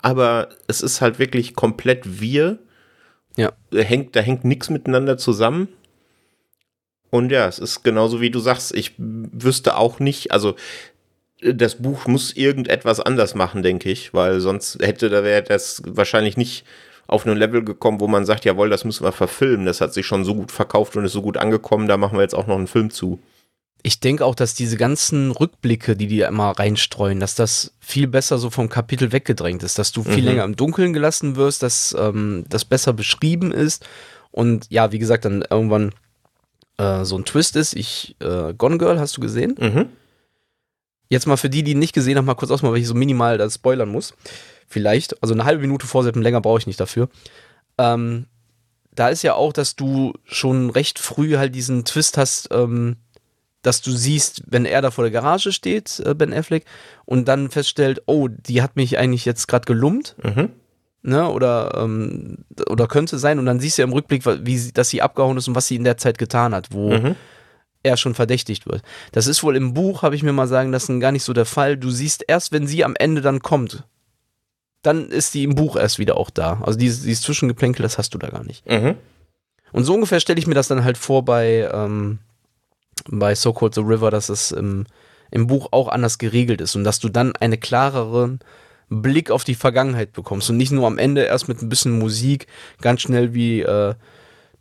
aber 0.02 0.50
es 0.68 0.82
ist 0.82 1.02
halt 1.02 1.20
wirklich 1.20 1.56
komplett 1.56 2.22
wir. 2.22 2.60
Ja. 3.36 3.54
Da 3.72 3.80
hängt, 3.80 4.16
da 4.16 4.20
hängt 4.20 4.44
nichts 4.44 4.70
miteinander 4.70 5.18
zusammen. 5.18 5.70
Und 7.10 7.32
ja, 7.32 7.48
es 7.48 7.60
ist 7.60 7.84
genauso 7.84 8.20
wie 8.20 8.30
du 8.30 8.40
sagst, 8.40 8.76
ich 8.76 8.94
wüsste 8.98 9.78
auch 9.78 10.00
nicht, 10.00 10.32
also 10.32 10.56
das 11.42 11.76
Buch 11.76 12.08
muss 12.08 12.36
irgendetwas 12.36 13.00
anders 13.00 13.36
machen, 13.36 13.64
denke 13.64 13.90
ich, 13.90 14.14
weil 14.14 14.40
sonst 14.42 14.80
hätte 14.82 15.10
da 15.10 15.24
wäre 15.24 15.44
das 15.44 15.82
wahrscheinlich 15.86 16.36
nicht 16.36 16.66
auf 17.08 17.26
ein 17.26 17.38
Level 17.38 17.64
gekommen, 17.64 18.00
wo 18.00 18.08
man 18.08 18.26
sagt, 18.26 18.46
jawohl, 18.46 18.70
das 18.70 18.84
müssen 18.84 19.06
wir 19.06 19.12
verfilmen. 19.12 19.66
Das 19.66 19.82
hat 19.82 19.94
sich 19.94 20.06
schon 20.06 20.26
so 20.26 20.36
gut 20.36 20.52
verkauft 20.52 20.96
und 20.96 21.06
ist 21.06 21.14
so 21.14 21.22
gut 21.22 21.38
angekommen, 21.38 21.88
da 21.88 21.98
machen 21.98 22.18
wir 22.18 22.22
jetzt 22.22 22.36
auch 22.36 22.48
noch 22.48 22.58
einen 22.58 22.68
Film 22.68 22.90
zu. 22.90 23.20
Ich 23.84 24.00
denke 24.02 24.26
auch, 24.26 24.36
dass 24.36 24.56
diese 24.56 24.76
ganzen 24.76 25.32
Rückblicke, 25.32 25.96
die 25.96 26.08
die 26.08 26.22
immer 26.22 26.52
reinstreuen, 26.52 27.20
dass 27.20 27.36
das 27.36 27.74
viel 27.80 28.08
besser 28.08 28.38
so 28.38 28.50
vom 28.50 28.68
Kapitel 28.68 29.14
weggedrängt 29.14 29.64
ist, 29.64 29.80
dass 29.80 29.94
du 29.94 30.04
viel 30.04 30.18
mhm. 30.18 30.26
länger 30.26 30.44
im 30.44 30.56
Dunkeln 30.56 30.92
gelassen 30.92 31.38
wirst, 31.38 31.64
dass 31.64 31.96
ähm, 31.98 32.44
das 32.50 32.66
besser 32.66 32.92
beschrieben 32.92 33.52
ist 33.52 33.88
und 34.32 34.66
ja, 34.70 34.92
wie 34.92 35.00
gesagt, 35.00 35.24
dann 35.24 35.46
irgendwann 35.50 35.94
äh, 36.78 37.06
so 37.06 37.18
ein 37.18 37.24
Twist 37.24 37.56
ist. 37.56 37.76
Ich, 37.76 38.18
äh, 38.20 38.54
Gone 38.56 38.78
Girl, 38.78 39.00
hast 39.00 39.16
du 39.16 39.22
gesehen? 39.22 39.56
Mhm. 39.60 39.86
Jetzt 41.10 41.28
mal 41.28 41.38
für 41.38 41.50
die, 41.50 41.64
die 41.64 41.76
nicht 41.76 41.94
gesehen 41.94 42.18
haben, 42.18 42.26
mal 42.26 42.36
kurz 42.36 42.52
ausmachen, 42.52 42.74
weil 42.74 42.82
ich 42.82 42.88
so 42.88 42.96
minimal 42.96 43.38
das 43.38 43.56
spoilern 43.56 43.90
muss 43.90 44.14
vielleicht. 44.68 45.22
Also 45.24 45.34
eine 45.34 45.46
halbe 45.46 45.62
Minute 45.62 45.88
vorsetzen, 45.88 46.22
länger 46.22 46.42
brauche 46.42 46.60
ich 46.60 46.68
nicht 46.68 46.80
dafür. 46.80 47.10
Ähm, 47.78 48.28
da 48.92 49.10
ist 49.10 49.24
ja 49.24 49.36
auch, 49.36 49.54
dass 49.54 49.76
du 49.76 50.14
schon 50.26 50.70
recht 50.70 51.00
früh 51.00 51.38
halt 51.38 51.56
diesen 51.56 51.86
Twist 51.86 52.18
hast, 52.18 52.50
ähm, 52.52 52.98
dass 53.62 53.82
du 53.82 53.92
siehst, 53.92 54.44
wenn 54.48 54.66
er 54.66 54.82
da 54.82 54.92
vor 54.92 55.04
der 55.04 55.12
Garage 55.12 55.52
steht, 55.52 56.00
äh, 56.06 56.14
Ben 56.14 56.34
Affleck, 56.34 56.66
und 57.06 57.28
dann 57.28 57.50
feststellt, 57.50 58.02
oh, 58.06 58.28
die 58.28 58.62
hat 58.62 58.76
mich 58.76 58.98
eigentlich 58.98 59.26
jetzt 59.26 59.48
gerade 59.48 59.66
gelummt. 59.66 60.16
Mhm. 60.24 60.50
Ne, 61.04 61.30
oder, 61.30 61.78
ähm, 61.78 62.40
oder 62.70 62.88
könnte 62.88 63.18
sein, 63.18 63.40
und 63.40 63.46
dann 63.46 63.60
siehst 63.60 63.78
du 63.78 63.82
ja 63.82 63.88
im 63.88 63.94
Rückblick, 63.94 64.24
wie 64.46 64.58
sie, 64.58 64.74
dass 64.74 64.90
sie 64.90 65.02
abgehauen 65.02 65.38
ist 65.38 65.48
und 65.48 65.56
was 65.56 65.68
sie 65.68 65.76
in 65.76 65.86
der 65.86 65.98
Zeit 65.98 66.18
getan 66.18 66.54
hat, 66.54 66.70
wo 66.72 66.92
mhm. 66.92 67.16
er 67.84 67.96
schon 67.96 68.14
verdächtigt 68.14 68.66
wird. 68.66 68.82
Das 69.14 69.28
ist 69.28 69.44
wohl 69.44 69.56
im 69.56 69.74
Buch, 69.74 70.02
habe 70.02 70.16
ich 70.16 70.24
mir 70.24 70.34
mal 70.34 70.48
sagen 70.48 70.72
lassen, 70.72 71.00
gar 71.00 71.12
nicht 71.12 71.24
so 71.24 71.34
der 71.34 71.46
Fall. 71.46 71.78
Du 71.78 71.92
siehst 71.92 72.26
erst, 72.28 72.52
wenn 72.52 72.68
sie 72.68 72.84
am 72.84 72.96
Ende 72.98 73.22
dann 73.22 73.42
kommt, 73.42 73.84
dann 74.88 75.10
ist 75.10 75.34
die 75.34 75.44
im 75.44 75.56
Buch 75.56 75.76
erst 75.76 76.00
wieder 76.00 76.16
auch 76.16 76.30
da. 76.30 76.62
Also 76.64 76.80
dieses, 76.80 77.04
dieses 77.04 77.22
Zwischengeplänkel, 77.22 77.84
das 77.84 77.98
hast 77.98 78.14
du 78.14 78.18
da 78.18 78.30
gar 78.30 78.46
nicht. 78.46 78.66
Mhm. 78.70 78.96
Und 79.74 79.84
so 79.84 79.94
ungefähr 79.94 80.22
stelle 80.22 80.40
ich 80.40 80.48
mir 80.48 80.54
das 80.54 80.70
dann 80.70 80.86
halt 80.86 80.98
vor 80.98 81.26
bei, 81.26 81.70
ähm, 81.74 82.20
bei 83.10 83.36
So 83.36 83.52
Called 83.52 83.76
the 83.76 83.82
River, 83.82 84.12
dass 84.12 84.30
es 84.30 84.54
im, 84.54 84.86
im 85.30 85.46
Buch 85.48 85.68
auch 85.72 85.90
anders 85.90 86.18
geregelt 86.18 86.62
ist 86.62 86.76
und 86.78 86.86
dass 86.86 87.00
du 87.00 87.10
dann 87.10 87.36
einen 87.36 87.60
klareren 87.60 88.40
Blick 88.90 89.30
auf 89.30 89.44
die 89.44 89.56
Vergangenheit 89.56 90.14
bekommst 90.14 90.50
und 90.50 90.56
nicht 90.56 90.72
nur 90.72 90.88
am 90.88 90.98
Ende 90.98 91.24
erst 91.24 91.50
mit 91.50 91.62
ein 91.62 91.68
bisschen 91.68 92.00
Musik 92.00 92.48
ganz 92.80 93.02
schnell 93.02 93.34
wie 93.34 93.62
äh, 93.62 93.94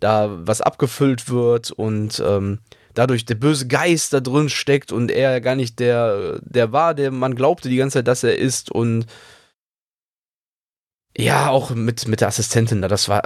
da 0.00 0.28
was 0.44 0.60
abgefüllt 0.60 1.30
wird 1.30 1.70
und 1.70 2.20
ähm, 2.26 2.58
dadurch 2.94 3.24
der 3.26 3.36
böse 3.36 3.68
Geist 3.68 4.12
da 4.12 4.18
drin 4.18 4.48
steckt 4.48 4.90
und 4.90 5.12
er 5.12 5.40
gar 5.40 5.54
nicht 5.54 5.78
der, 5.78 6.40
der 6.42 6.72
war, 6.72 6.94
der 6.94 7.12
man 7.12 7.36
glaubte 7.36 7.68
die 7.68 7.76
ganze 7.76 7.98
Zeit, 7.98 8.08
dass 8.08 8.24
er 8.24 8.36
ist 8.36 8.72
und 8.72 9.06
ja, 11.16 11.48
auch 11.48 11.70
mit, 11.70 12.08
mit 12.08 12.20
der 12.20 12.28
Assistentin 12.28 12.82
da, 12.82 12.88
das 12.88 13.08
war. 13.08 13.22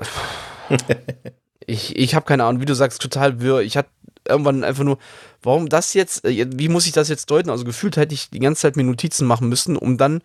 ich 1.66 1.96
ich 1.96 2.14
habe 2.14 2.26
keine 2.26 2.44
Ahnung, 2.44 2.60
wie 2.60 2.66
du 2.66 2.74
sagst, 2.74 3.02
total 3.02 3.40
wirr. 3.40 3.60
Ich 3.60 3.76
hatte 3.76 3.90
irgendwann 4.28 4.64
einfach 4.64 4.84
nur, 4.84 4.98
warum 5.42 5.68
das 5.68 5.94
jetzt, 5.94 6.24
äh, 6.24 6.46
wie 6.54 6.68
muss 6.68 6.86
ich 6.86 6.92
das 6.92 7.08
jetzt 7.08 7.30
deuten? 7.30 7.50
Also 7.50 7.64
gefühlt 7.64 7.96
hätte 7.96 8.14
ich 8.14 8.30
die 8.30 8.38
ganze 8.38 8.62
Zeit 8.62 8.76
mir 8.76 8.84
Notizen 8.84 9.26
machen 9.26 9.48
müssen, 9.48 9.76
um 9.76 9.96
dann 9.96 10.22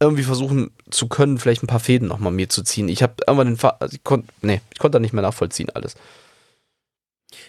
irgendwie 0.00 0.22
versuchen 0.22 0.70
zu 0.90 1.08
können, 1.08 1.38
vielleicht 1.38 1.62
ein 1.62 1.68
paar 1.68 1.80
Fäden 1.80 2.08
nochmal 2.08 2.32
mir 2.32 2.48
zu 2.48 2.62
ziehen. 2.62 2.88
Ich 2.88 3.02
habe 3.02 3.14
irgendwann 3.26 3.48
den, 3.48 3.56
Fa 3.56 3.76
also 3.80 3.94
ich 3.94 4.04
konnte, 4.04 4.28
nee, 4.42 4.60
ich 4.72 4.78
konnte 4.78 4.96
da 4.96 5.00
nicht 5.00 5.12
mehr 5.12 5.22
nachvollziehen 5.22 5.70
alles. 5.70 5.94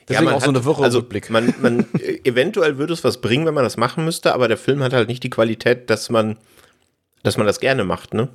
Deswegen 0.07 0.29
ja, 0.29 0.35
auch 0.35 0.41
so 0.41 0.49
eine 0.49 0.65
Wirre 0.65 0.83
also 0.83 0.99
Rückblick. 0.99 1.29
Man, 1.29 1.53
man, 1.61 1.85
eventuell 2.23 2.77
würde 2.77 2.93
es 2.93 3.03
was 3.03 3.21
bringen, 3.21 3.45
wenn 3.45 3.53
man 3.53 3.63
das 3.63 3.77
machen 3.77 4.05
müsste, 4.05 4.33
aber 4.33 4.47
der 4.47 4.57
Film 4.57 4.81
hat 4.81 4.93
halt 4.93 5.07
nicht 5.07 5.23
die 5.23 5.29
Qualität, 5.29 5.89
dass 5.89 6.09
man, 6.09 6.37
dass 7.23 7.37
man 7.37 7.45
das 7.45 7.59
gerne 7.59 7.83
macht, 7.83 8.13
ne? 8.13 8.29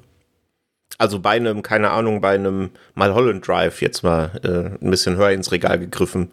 Also 0.99 1.18
bei 1.18 1.30
einem, 1.30 1.62
keine 1.62 1.90
Ahnung, 1.90 2.20
bei 2.20 2.35
einem 2.35 2.70
Malholland 2.94 3.47
Drive 3.47 3.80
jetzt 3.80 4.02
mal 4.02 4.32
äh, 4.44 4.85
ein 4.85 4.90
bisschen 4.90 5.16
höher 5.16 5.30
ins 5.30 5.52
Regal 5.52 5.78
gegriffen. 5.78 6.30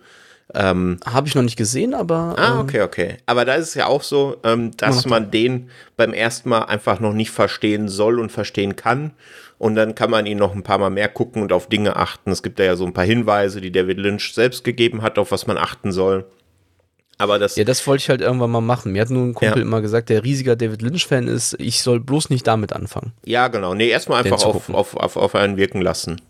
Ähm, 0.53 0.97
Habe 1.05 1.27
ich 1.27 1.35
noch 1.35 1.43
nicht 1.43 1.57
gesehen, 1.57 1.93
aber. 1.93 2.35
Ah, 2.37 2.53
ähm, 2.53 2.59
okay, 2.59 2.81
okay. 2.81 3.17
Aber 3.25 3.43
da 3.43 3.55
ist 3.55 3.69
es 3.69 3.73
ja 3.73 3.87
auch 3.87 4.01
so, 4.01 4.37
ähm, 4.43 4.71
dass 4.77 5.05
man 5.05 5.29
den 5.29 5.69
beim 5.97 6.13
ersten 6.13 6.49
Mal 6.49 6.63
einfach 6.63 6.99
noch 6.99 7.13
nicht 7.13 7.31
verstehen 7.31 7.89
soll 7.89 8.19
und 8.19 8.31
verstehen 8.31 8.75
kann. 8.75 9.11
Und 9.57 9.75
dann 9.75 9.95
kann 9.95 10.11
man 10.11 10.25
ihn 10.25 10.37
noch 10.37 10.53
ein 10.53 10.63
paar 10.63 10.77
Mal 10.77 10.89
mehr 10.89 11.09
gucken 11.09 11.41
und 11.41 11.51
auf 11.51 11.67
Dinge 11.67 11.95
achten. 11.95 12.31
Es 12.31 12.43
gibt 12.43 12.59
da 12.59 12.63
ja 12.63 12.75
so 12.75 12.85
ein 12.85 12.93
paar 12.93 13.05
Hinweise, 13.05 13.59
die 13.59 13.71
David 13.71 13.97
Lynch 13.97 14.33
selbst 14.33 14.63
gegeben 14.63 15.01
hat, 15.01 15.17
auf 15.17 15.31
was 15.31 15.47
man 15.47 15.57
achten 15.57 15.91
soll. 15.91 16.25
Aber 17.17 17.39
das. 17.39 17.55
Ja, 17.55 17.63
das 17.63 17.85
wollte 17.87 18.01
ich 18.01 18.09
halt 18.09 18.21
irgendwann 18.21 18.51
mal 18.51 18.61
machen. 18.61 18.91
Mir 18.91 19.01
hat 19.01 19.09
nur 19.09 19.23
ein 19.23 19.33
Kumpel 19.33 19.59
ja. 19.59 19.63
immer 19.63 19.81
gesagt, 19.81 20.09
der 20.09 20.23
riesiger 20.23 20.55
David 20.55 20.81
Lynch-Fan 20.81 21.27
ist, 21.27 21.55
ich 21.59 21.81
soll 21.81 21.99
bloß 21.99 22.29
nicht 22.29 22.45
damit 22.45 22.73
anfangen. 22.73 23.13
Ja, 23.25 23.47
genau. 23.47 23.73
Nee, 23.73 23.89
erstmal 23.89 24.23
einfach 24.23 24.43
auf, 24.43 24.69
auf, 24.69 24.95
auf, 24.95 25.17
auf 25.17 25.35
einen 25.35 25.57
wirken 25.57 25.81
lassen. 25.81 26.21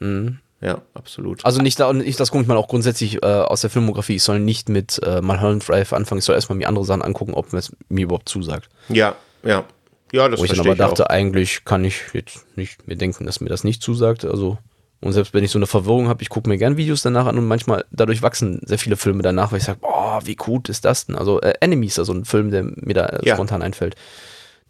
Mhm. 0.00 0.38
Ja, 0.60 0.80
absolut. 0.94 1.44
Also 1.44 1.60
nicht, 1.60 1.78
da, 1.80 1.92
nicht 1.92 2.20
das 2.20 2.30
gucke 2.30 2.42
ich 2.42 2.48
mal 2.48 2.56
auch 2.56 2.68
grundsätzlich 2.68 3.22
äh, 3.22 3.26
aus 3.26 3.62
der 3.62 3.70
Filmografie. 3.70 4.16
Ich 4.16 4.22
soll 4.22 4.38
nicht 4.38 4.68
mit 4.68 5.00
äh, 5.04 5.20
Mulholland 5.20 5.68
Drive 5.68 5.92
anfangen. 5.92 6.20
Ich 6.20 6.24
soll 6.24 6.36
erstmal 6.36 6.56
mir 6.56 6.68
andere 6.68 6.84
Sachen 6.84 7.02
angucken, 7.02 7.34
ob 7.34 7.52
es 7.52 7.72
mir 7.88 8.04
überhaupt 8.04 8.28
zusagt. 8.28 8.68
Ja, 8.88 9.16
ja. 9.42 9.64
Ja, 10.12 10.28
das 10.28 10.40
Wo 10.40 10.44
ich 10.44 10.50
dann 10.50 10.60
aber 10.60 10.76
dachte, 10.76 11.06
auch. 11.06 11.10
eigentlich 11.10 11.64
kann 11.64 11.84
ich 11.84 12.02
jetzt 12.12 12.44
nicht 12.56 12.86
mir 12.86 12.96
denken, 12.96 13.24
dass 13.26 13.40
mir 13.40 13.48
das 13.48 13.64
nicht 13.64 13.82
zusagt. 13.82 14.24
Also, 14.24 14.58
und 15.02 15.12
selbst 15.12 15.34
wenn 15.34 15.44
ich 15.44 15.50
so 15.50 15.58
eine 15.58 15.66
Verwirrung 15.66 16.08
habe, 16.08 16.22
ich 16.22 16.28
gucke 16.28 16.48
mir 16.48 16.58
gern 16.58 16.76
Videos 16.76 17.02
danach 17.02 17.26
an 17.26 17.36
und 17.36 17.46
manchmal 17.46 17.84
dadurch 17.90 18.22
wachsen 18.22 18.60
sehr 18.64 18.78
viele 18.78 18.96
Filme 18.96 19.22
danach, 19.22 19.52
weil 19.52 19.58
ich 19.58 19.64
sage, 19.64 19.80
boah, 19.80 20.20
wie 20.24 20.36
gut 20.36 20.68
ist 20.68 20.84
das 20.84 21.06
denn? 21.06 21.16
Also, 21.16 21.40
äh, 21.40 21.54
Enemies, 21.60 21.98
also 21.98 22.12
ein 22.12 22.24
Film, 22.24 22.50
der 22.50 22.62
mir 22.62 22.94
da 22.94 23.06
äh, 23.06 23.26
ja. 23.26 23.34
spontan 23.34 23.62
einfällt 23.62 23.96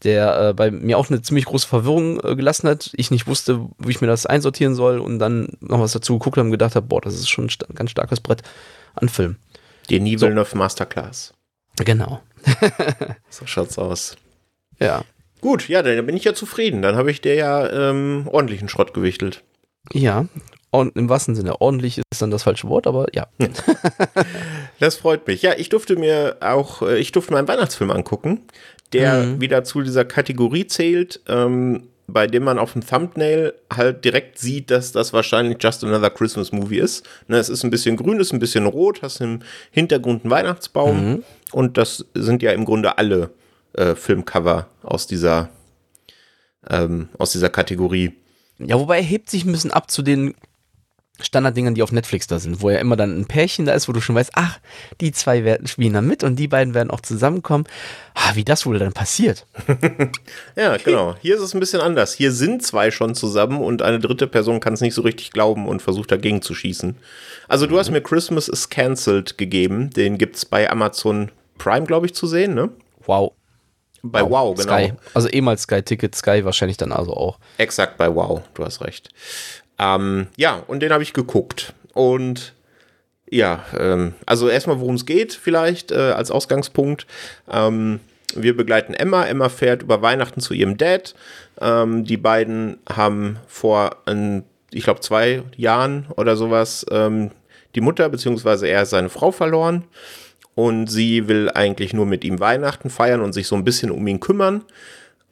der 0.05 0.49
äh, 0.49 0.55
bei 0.55 0.71
mir 0.71 0.99
auch 0.99 1.09
eine 1.11 1.23
ziemlich 1.23 1.45
große 1.45 1.67
Verwirrung 1.67 2.21
äh, 2.25 2.35
gelassen 2.35 2.69
hat. 2.69 2.91
Ich 2.95 3.11
nicht 3.11 3.27
wusste, 3.27 3.69
wie 3.79 3.91
ich 3.91 4.01
mir 4.01 4.07
das 4.07 4.27
einsortieren 4.27 4.75
soll 4.75 4.99
und 4.99 5.19
dann 5.19 5.57
noch 5.61 5.81
was 5.81 5.93
dazu 5.93 6.19
geguckt 6.19 6.37
habe 6.37 6.47
und 6.47 6.53
gedacht 6.53 6.75
habe, 6.75 6.87
boah, 6.87 7.01
das 7.01 7.15
ist 7.15 7.29
schon 7.29 7.47
ein 7.47 7.51
sta 7.51 7.67
ganz 7.75 7.91
starkes 7.91 8.21
Brett 8.21 8.43
an 8.95 9.09
Film. 9.09 9.37
Die 9.89 10.01
Nivelneuf 10.01 10.51
so. 10.51 10.59
Masterclass. 10.59 11.35
Genau. 11.77 12.21
so 13.31 13.47
schaut's 13.47 13.79
aus. 13.79 14.17
Ja. 14.81 15.05
Gut, 15.41 15.69
ja, 15.69 15.83
dann 15.83 16.07
bin 16.07 16.17
ich 16.17 16.25
ja 16.25 16.35
zufrieden. 16.35 16.83
Dann 16.83 16.97
habe 16.97 17.11
ich 17.11 17.21
dir 17.21 17.35
ja 17.35 17.69
ähm, 17.91 18.29
ordentlichen 18.31 18.69
Schrott 18.69 18.95
gewichtelt. 18.95 19.43
Ja, 19.93 20.27
und 20.71 20.97
im 20.97 21.11
wahrsten 21.11 21.35
Sinne 21.35 21.61
ordentlich 21.61 21.99
ist 22.11 22.23
dann 22.23 22.31
das 22.31 22.45
falsche 22.45 22.69
Wort, 22.69 22.87
aber 22.87 23.07
ja. 23.15 23.27
das 24.81 24.97
freut 24.97 25.27
mich. 25.27 25.43
Ja, 25.43 25.53
ich 25.57 25.69
durfte 25.69 25.97
mir 25.97 26.39
auch, 26.41 26.81
äh, 26.81 26.99
ich 26.99 27.13
durfte 27.13 27.33
mir 27.33 27.39
einen 27.39 27.49
Weihnachtsfilm 27.49 27.91
angucken, 27.91 28.41
der 28.95 29.23
mhm. 29.23 29.41
wieder 29.43 29.65
zu 29.65 29.83
dieser 29.83 30.07
Kategorie 30.07 30.67
zählt, 30.67 31.21
ähm, 31.29 31.89
bei 32.07 32.27
dem 32.27 32.45
man 32.45 32.59
auf 32.59 32.73
dem 32.73 32.87
Thumbnail 32.87 33.53
halt 33.71 34.05
direkt 34.05 34.39
sieht, 34.39 34.71
dass 34.71 34.93
das 34.93 35.13
wahrscheinlich 35.13 35.59
Just 35.61 35.85
Another 35.85 36.11
Christmas 36.11 36.53
Movie 36.53 36.79
ist. 36.79 37.07
Ne, 37.29 37.37
es 37.37 37.51
ist 37.51 37.65
ein 37.65 37.71
bisschen 37.71 37.97
grün, 37.97 38.19
es 38.19 38.29
ist 38.29 38.33
ein 38.33 38.39
bisschen 38.39 38.67
rot, 38.67 39.03
hast 39.03 39.21
im 39.21 39.41
Hintergrund 39.71 40.25
einen 40.25 40.31
Weihnachtsbaum 40.31 41.05
mhm. 41.07 41.25
und 41.53 41.77
das 41.77 42.07
sind 42.15 42.43
ja 42.43 42.53
im 42.53 42.65
Grunde 42.65 42.97
alle 42.97 43.31
äh, 43.75 43.95
Filmcover 43.95 44.69
aus 44.83 45.07
dieser, 45.07 45.51
ähm, 46.69 47.11
aus 47.19 47.33
dieser 47.33 47.51
Kategorie. 47.51 48.13
Ja, 48.67 48.79
wobei 48.79 48.99
er 48.99 49.03
hebt 49.05 49.31
sich 49.31 49.45
ein 49.45 49.53
bisschen 49.53 49.71
ab 49.71 49.91
zu 49.91 50.03
den 50.03 50.35
Standarddingern, 51.21 51.75
die 51.75 51.83
auf 51.83 51.93
Netflix 51.93 52.27
da 52.27 52.39
sind, 52.39 52.63
wo 52.63 52.71
ja 52.71 52.79
immer 52.79 52.97
dann 52.97 53.19
ein 53.19 53.27
Pärchen 53.27 53.67
da 53.67 53.75
ist, 53.75 53.89
wo 53.89 53.93
du 53.93 54.01
schon 54.01 54.17
weißt, 54.17 54.33
ach, 54.35 54.59
die 55.01 55.13
zwei 55.13 55.45
werden, 55.45 55.67
spielen 55.67 55.93
da 55.93 56.01
mit 56.01 56.25
und 56.25 56.37
die 56.37 56.49
beiden 56.49 56.75
werden 56.75 56.91
auch 56.91 57.01
zusammenkommen. 57.01 57.65
Ah, 58.15 58.35
wie 58.35 58.45
das 58.45 58.67
wohl 58.67 58.79
dann 58.79 58.93
passiert. 58.93 59.47
ja, 60.57 60.77
genau. 60.79 61.17
Hier 61.21 61.37
ist 61.37 61.43
es 61.43 61.55
ein 61.55 61.61
bisschen 61.61 61.81
anders. 61.81 62.15
Hier 62.15 62.33
sind 62.33 62.63
zwei 62.63 62.91
schon 62.91 63.15
zusammen 63.15 63.61
und 63.61 63.83
eine 63.83 64.01
dritte 64.01 64.27
Person 64.27 64.61
kann 64.61 64.75
es 64.75 64.81
nicht 64.81 64.95
so 64.95 65.03
richtig 65.03 65.31
glauben 65.31 65.69
und 65.69 65.83
versucht 65.83 66.11
dagegen 66.11 66.43
zu 66.43 66.55
schießen. 66.55 66.97
Also 67.49 67.67
du 67.67 67.75
mhm. 67.75 67.79
hast 67.79 67.91
mir 67.91 68.01
Christmas 68.01 68.49
is 68.49 68.69
Cancelled 68.69 69.39
gegeben. 69.39 69.91
Den 69.91 70.19
gibt 70.19 70.37
es 70.37 70.45
bei 70.45 70.71
Amazon 70.71 71.31
Prime, 71.59 71.87
glaube 71.87 72.07
ich, 72.07 72.15
zu 72.15 72.27
sehen, 72.27 72.55
ne? 72.55 72.71
Wow. 73.07 73.33
Bei 74.03 74.23
Wow, 74.23 74.31
wow 74.31 74.57
genau. 74.57 74.77
Sky. 74.77 74.93
Also 75.15 75.29
ehemals 75.29 75.63
Sky 75.63 75.83
Ticket, 75.83 76.15
Sky 76.15 76.45
wahrscheinlich 76.45 76.77
dann 76.77 76.93
also 76.93 77.15
auch. 77.15 77.39
Exakt 77.59 77.97
bei 77.99 78.13
Wow, 78.13 78.43
du 78.55 78.65
hast 78.65 78.81
recht. 78.81 79.11
Ähm, 79.79 80.27
ja, 80.37 80.63
und 80.67 80.81
den 80.81 80.93
habe 80.93 81.03
ich 81.03 81.13
geguckt. 81.13 81.73
Und 81.95 82.55
ja, 83.31 83.65
ähm, 83.79 84.15
also 84.27 84.49
erstmal, 84.49 84.81
worum 84.81 84.97
es 84.97 85.07
geht, 85.07 85.33
vielleicht 85.33 85.93
äh, 85.93 85.97
als 85.97 86.31
Ausgangspunkt. 86.31 87.07
Ähm, 87.51 88.01
wir 88.35 88.57
begleiten 88.57 88.95
Emma. 88.95 89.25
Emma 89.25 89.49
fährt 89.49 89.83
über 89.83 90.03
Weihnachten 90.03 90.41
zu 90.41 90.55
ihrem 90.55 90.77
Dad. 90.77 91.15
Ähm, 91.61 92.05
die 92.05 92.17
beiden 92.17 92.79
haben 92.89 93.39
vor, 93.47 93.97
ein, 94.07 94.45
ich 94.71 94.85
glaube, 94.85 95.01
zwei 95.01 95.43
Jahren 95.57 96.07
oder 96.17 96.37
sowas 96.37 96.85
ähm, 96.91 97.31
die 97.75 97.81
Mutter 97.81 98.09
bzw. 98.09 98.69
er 98.69 98.85
seine 98.87 99.09
Frau 99.09 99.33
verloren. 99.33 99.85
Und 100.55 100.89
sie 100.89 101.29
will 101.29 101.51
eigentlich 101.51 101.95
nur 101.95 102.07
mit 102.07 102.25
ihm 102.25 102.41
Weihnachten 102.41 102.91
feiern 102.91 103.23
und 103.23 103.33
sich 103.33 103.47
so 103.47 103.57
ein 103.57 103.65
bisschen 103.65 103.91
um 103.91 104.07
ihn 104.07 104.21
kümmern. 104.21 104.65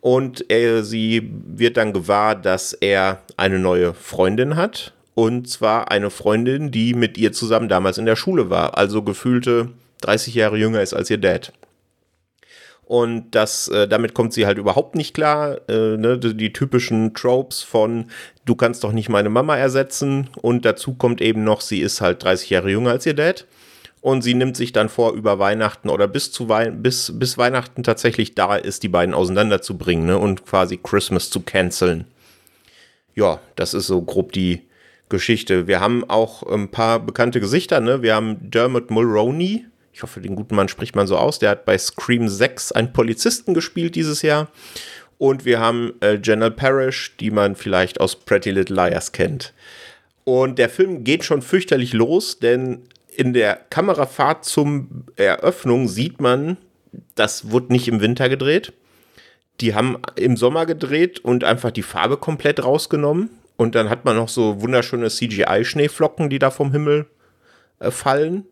Und 0.01 0.51
er, 0.51 0.83
sie 0.83 1.31
wird 1.47 1.77
dann 1.77 1.93
gewahr, 1.93 2.35
dass 2.35 2.73
er 2.73 3.21
eine 3.37 3.59
neue 3.59 3.93
Freundin 3.93 4.57
hat. 4.57 4.95
Und 5.15 5.49
zwar 5.49 5.91
eine 5.91 6.09
Freundin, 6.09 6.71
die 6.71 6.95
mit 6.95 7.19
ihr 7.19 7.33
zusammen 7.33 7.69
damals 7.69 7.99
in 7.99 8.07
der 8.07 8.17
Schule 8.17 8.49
war. 8.49 8.79
Also 8.79 9.03
gefühlte 9.03 9.69
30 10.01 10.35
Jahre 10.35 10.57
jünger 10.57 10.81
ist 10.81 10.95
als 10.95 11.11
ihr 11.11 11.19
Dad. 11.19 11.53
Und 12.91 13.37
das, 13.37 13.69
äh, 13.69 13.87
damit 13.87 14.15
kommt 14.15 14.33
sie 14.33 14.47
halt 14.47 14.59
überhaupt 14.59 14.97
nicht 14.97 15.15
klar. 15.15 15.59
Äh, 15.69 15.97
ne, 15.97 16.19
die, 16.19 16.37
die, 16.37 16.53
typischen 16.53 17.15
Tropes 17.15 17.63
von, 17.63 18.07
du 18.47 18.57
kannst 18.57 18.83
doch 18.83 18.91
nicht 18.91 19.09
meine 19.09 19.31
Mama 19.31 19.57
ersetzen. 19.57 20.29
Und 20.43 20.65
dazu 20.65 20.95
kommt 20.95 21.21
eben 21.21 21.45
noch, 21.45 21.61
sie 21.61 21.81
ist 21.81 22.01
halt 22.01 22.25
30 22.25 22.51
Jahre 22.51 22.71
jünger 22.71 22.91
als 22.91 23.07
ihr 23.07 23.15
Dad. 23.15 23.47
Und 24.01 24.23
sie 24.23 24.35
nimmt 24.35 24.57
sich 24.57 24.73
dann 24.73 24.89
vor, 24.89 25.13
über 25.13 25.39
Weihnachten 25.39 25.91
oder 25.91 26.09
bis 26.09 26.33
zu 26.33 26.49
Wei 26.49 26.71
bis, 26.71 27.13
bis 27.19 27.37
Weihnachten 27.37 27.83
tatsächlich 27.83 28.35
da 28.35 28.57
ist, 28.57 28.83
die 28.83 28.89
beiden 28.89 29.15
auseinanderzubringen 29.15 30.07
ne? 30.07 30.19
und 30.19 30.47
quasi 30.47 30.79
Christmas 30.83 31.29
zu 31.29 31.41
canceln. 31.41 32.07
Ja, 33.15 33.41
das 33.57 33.75
ist 33.75 33.87
so 33.87 34.01
grob 34.01 34.33
die 34.33 34.63
Geschichte. 35.11 35.67
Wir 35.67 35.81
haben 35.81 36.09
auch 36.09 36.43
ein 36.45 36.71
paar 36.71 37.01
bekannte 37.01 37.41
Gesichter. 37.41 37.81
Ne? 37.81 38.01
Wir 38.01 38.15
haben 38.15 38.51
Dermot 38.51 38.91
Mulroney. 38.91 39.67
Ich 39.93 40.03
hoffe, 40.03 40.21
den 40.21 40.37
guten 40.37 40.55
Mann 40.55 40.69
spricht 40.69 40.97
man 40.97 41.07
so 41.07 41.19
aus. 41.19 41.39
Der 41.39 41.51
hat 41.51 41.67
bei 41.67 41.77
Scream 41.77 42.29
6 42.29 42.73
einen 42.73 42.93
Polizisten 42.95 43.53
gespielt 43.53 43.97
dieses 43.97 44.23
Jahr. 44.23 44.49
Und 45.19 45.45
wir 45.45 45.61
haben 45.61 45.93
äh, 46.01 46.19
Jenna 46.23 46.49
Parrish, 46.49 47.17
die 47.21 47.31
man 47.31 47.55
vielleicht 47.55 48.01
aus 48.01 48.17
Pretty 48.17 48.53
Little 48.53 48.77
Liars 48.77 49.13
kennt. 49.13 49.53
Und 50.25 50.59
der 50.59 50.71
Film 50.71 51.05
geht 51.05 51.25
schon 51.25 51.43
fürchterlich 51.43 51.93
los, 51.93 52.39
denn 52.39 52.83
in 53.17 53.33
der 53.33 53.57
Kamerafahrt 53.71 54.45
zum 54.45 55.07
Eröffnung 55.17 55.89
sieht 55.89 56.21
man, 56.21 56.57
das 57.15 57.51
wurde 57.51 57.73
nicht 57.73 57.89
im 57.89 58.01
Winter 58.01 58.29
gedreht. 58.29 58.73
Die 59.61 59.75
haben 59.75 59.99
im 60.17 60.37
Sommer 60.37 60.67
gedreht 60.67 61.19
und 61.19 61.45
einfach 61.45 61.71
die 61.71 61.83
Farbe 61.83 62.17
komplett 62.17 62.65
rausgenommen. 62.65 63.31
Und 63.57 63.75
dann 63.75 63.91
hat 63.91 64.07
man 64.07 64.17
noch 64.17 64.31
so 64.31 64.63
wunderschöne 64.63 65.09
CGI-Schneeflocken, 65.09 66.31
die 66.31 66.39
da 66.39 66.51
vom 66.51 66.73
Himmel 66.73 67.07
äh, 67.79 67.91
fallen. 67.91 68.47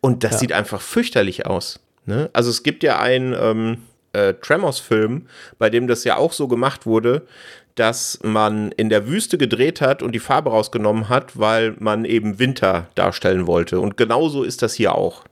Und 0.00 0.24
das 0.24 0.32
ja. 0.32 0.38
sieht 0.38 0.52
einfach 0.52 0.80
fürchterlich 0.80 1.46
aus. 1.46 1.80
Ne? 2.06 2.30
Also 2.32 2.50
es 2.50 2.62
gibt 2.62 2.82
ja 2.82 2.98
ein, 2.98 3.36
ähm, 3.38 3.78
äh, 4.16 4.34
Tremors-Film, 4.34 5.26
bei 5.58 5.70
dem 5.70 5.86
das 5.86 6.04
ja 6.04 6.16
auch 6.16 6.32
so 6.32 6.48
gemacht 6.48 6.86
wurde, 6.86 7.26
dass 7.74 8.18
man 8.22 8.72
in 8.72 8.88
der 8.88 9.06
Wüste 9.06 9.36
gedreht 9.36 9.80
hat 9.80 10.02
und 10.02 10.12
die 10.12 10.18
Farbe 10.18 10.50
rausgenommen 10.50 11.08
hat, 11.08 11.38
weil 11.38 11.76
man 11.78 12.04
eben 12.04 12.38
Winter 12.38 12.88
darstellen 12.94 13.46
wollte. 13.46 13.80
Und 13.80 13.96
genauso 13.96 14.42
ist 14.42 14.62
das 14.62 14.74
hier 14.74 14.94
auch. 14.94 15.24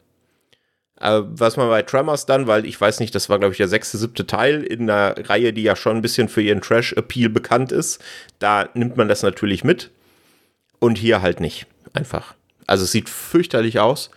Äh, 1.01 1.23
was 1.25 1.57
man 1.57 1.69
bei 1.69 1.83
Tremors 1.83 2.27
dann, 2.27 2.47
weil 2.47 2.67
ich 2.67 2.79
weiß 2.79 3.01
nicht, 3.01 3.15
das 3.15 3.29
war 3.29 3.39
glaube 3.39 3.53
ich 3.53 3.59
der 3.59 3.69
sechste, 3.69 3.97
siebte 3.97 4.27
Teil 4.27 4.63
in 4.63 4.91
einer 4.91 5.15
Reihe, 5.29 5.53
die 5.53 5.63
ja 5.63 5.75
schon 5.75 5.97
ein 5.97 6.03
bisschen 6.03 6.29
für 6.29 6.43
ihren 6.43 6.61
Trash-Appeal 6.61 7.31
bekannt 7.31 7.73
ist, 7.73 8.03
da 8.39 8.69
nimmt 8.75 8.97
man 8.97 9.09
das 9.09 9.23
natürlich 9.23 9.65
mit 9.65 9.91
und 10.79 10.99
hier 10.99 11.23
halt 11.23 11.41
nicht. 11.41 11.67
Einfach. 11.95 12.35
Also 12.67 12.85
es 12.85 12.93
sieht 12.93 13.09
fürchterlich 13.09 13.81
aus 13.81 14.11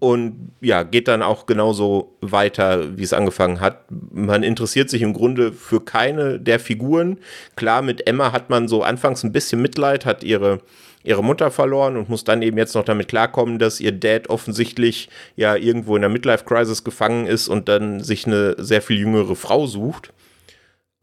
und 0.00 0.52
ja, 0.62 0.82
geht 0.82 1.08
dann 1.08 1.22
auch 1.22 1.46
genauso 1.46 2.16
weiter, 2.22 2.96
wie 2.96 3.02
es 3.02 3.12
angefangen 3.12 3.60
hat. 3.60 3.84
Man 3.90 4.42
interessiert 4.42 4.90
sich 4.90 5.02
im 5.02 5.12
Grunde 5.12 5.52
für 5.52 5.80
keine 5.80 6.40
der 6.40 6.58
Figuren. 6.58 7.18
Klar, 7.54 7.82
mit 7.82 8.06
Emma 8.06 8.32
hat 8.32 8.48
man 8.50 8.66
so 8.66 8.82
anfangs 8.82 9.22
ein 9.22 9.32
bisschen 9.32 9.62
Mitleid, 9.62 10.06
hat 10.06 10.24
ihre 10.24 10.60
ihre 11.02 11.24
Mutter 11.24 11.50
verloren 11.50 11.96
und 11.96 12.08
muss 12.08 12.24
dann 12.24 12.42
eben 12.42 12.58
jetzt 12.58 12.74
noch 12.74 12.84
damit 12.84 13.08
klarkommen, 13.08 13.58
dass 13.58 13.80
ihr 13.80 13.92
Dad 13.92 14.28
offensichtlich 14.28 15.08
ja 15.34 15.56
irgendwo 15.56 15.96
in 15.96 16.02
der 16.02 16.10
Midlife-Crisis 16.10 16.84
gefangen 16.84 17.26
ist 17.26 17.48
und 17.48 17.68
dann 17.68 18.00
sich 18.00 18.26
eine 18.26 18.54
sehr 18.58 18.82
viel 18.82 18.98
jüngere 18.98 19.34
Frau 19.34 19.66
sucht. 19.66 20.12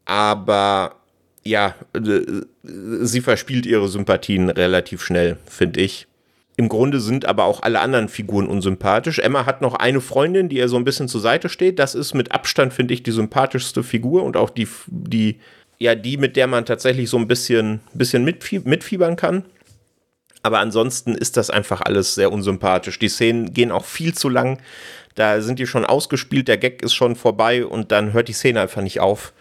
Aber 0.04 0.94
ja, 1.44 1.74
äh, 1.94 2.20
sie 2.62 3.20
verspielt 3.20 3.66
ihre 3.66 3.88
Sympathien 3.88 4.50
relativ 4.50 5.02
schnell, 5.02 5.36
finde 5.46 5.80
ich. 5.80 6.06
Im 6.58 6.68
Grunde 6.68 6.98
sind 6.98 7.24
aber 7.24 7.44
auch 7.44 7.62
alle 7.62 7.78
anderen 7.78 8.08
Figuren 8.08 8.48
unsympathisch. 8.48 9.20
Emma 9.20 9.46
hat 9.46 9.62
noch 9.62 9.74
eine 9.74 10.00
Freundin, 10.00 10.48
die 10.48 10.56
ihr 10.56 10.68
so 10.68 10.76
ein 10.76 10.82
bisschen 10.82 11.06
zur 11.06 11.20
Seite 11.20 11.48
steht. 11.48 11.78
Das 11.78 11.94
ist 11.94 12.14
mit 12.14 12.32
Abstand, 12.32 12.72
finde 12.72 12.94
ich, 12.94 13.04
die 13.04 13.12
sympathischste 13.12 13.84
Figur 13.84 14.24
und 14.24 14.36
auch 14.36 14.50
die, 14.50 14.66
die, 14.88 15.38
ja, 15.78 15.94
die, 15.94 16.16
mit 16.16 16.34
der 16.34 16.48
man 16.48 16.66
tatsächlich 16.66 17.08
so 17.10 17.16
ein 17.16 17.28
bisschen, 17.28 17.78
bisschen 17.94 18.24
mitfiebern 18.24 19.14
kann. 19.14 19.44
Aber 20.42 20.58
ansonsten 20.58 21.14
ist 21.14 21.36
das 21.36 21.48
einfach 21.48 21.80
alles 21.80 22.16
sehr 22.16 22.32
unsympathisch. 22.32 22.98
Die 22.98 23.08
Szenen 23.08 23.54
gehen 23.54 23.70
auch 23.70 23.84
viel 23.84 24.14
zu 24.14 24.28
lang. 24.28 24.58
Da 25.14 25.40
sind 25.40 25.60
die 25.60 25.66
schon 25.68 25.84
ausgespielt, 25.84 26.48
der 26.48 26.58
Gag 26.58 26.82
ist 26.82 26.94
schon 26.94 27.14
vorbei 27.14 27.64
und 27.64 27.92
dann 27.92 28.12
hört 28.12 28.26
die 28.26 28.32
Szene 28.32 28.60
einfach 28.60 28.82
nicht 28.82 28.98
auf. 28.98 29.32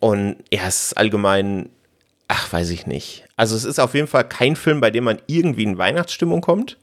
Und 0.00 0.36
ja, 0.50 0.62
es 0.66 0.86
ist 0.86 0.96
allgemein, 0.96 1.68
ach, 2.28 2.52
weiß 2.52 2.70
ich 2.70 2.86
nicht. 2.86 3.24
Also 3.36 3.56
es 3.56 3.64
ist 3.64 3.80
auf 3.80 3.94
jeden 3.94 4.06
Fall 4.06 4.28
kein 4.28 4.54
Film, 4.54 4.80
bei 4.80 4.90
dem 4.90 5.04
man 5.04 5.20
irgendwie 5.26 5.64
in 5.64 5.78
Weihnachtsstimmung 5.78 6.40
kommt. 6.40 6.76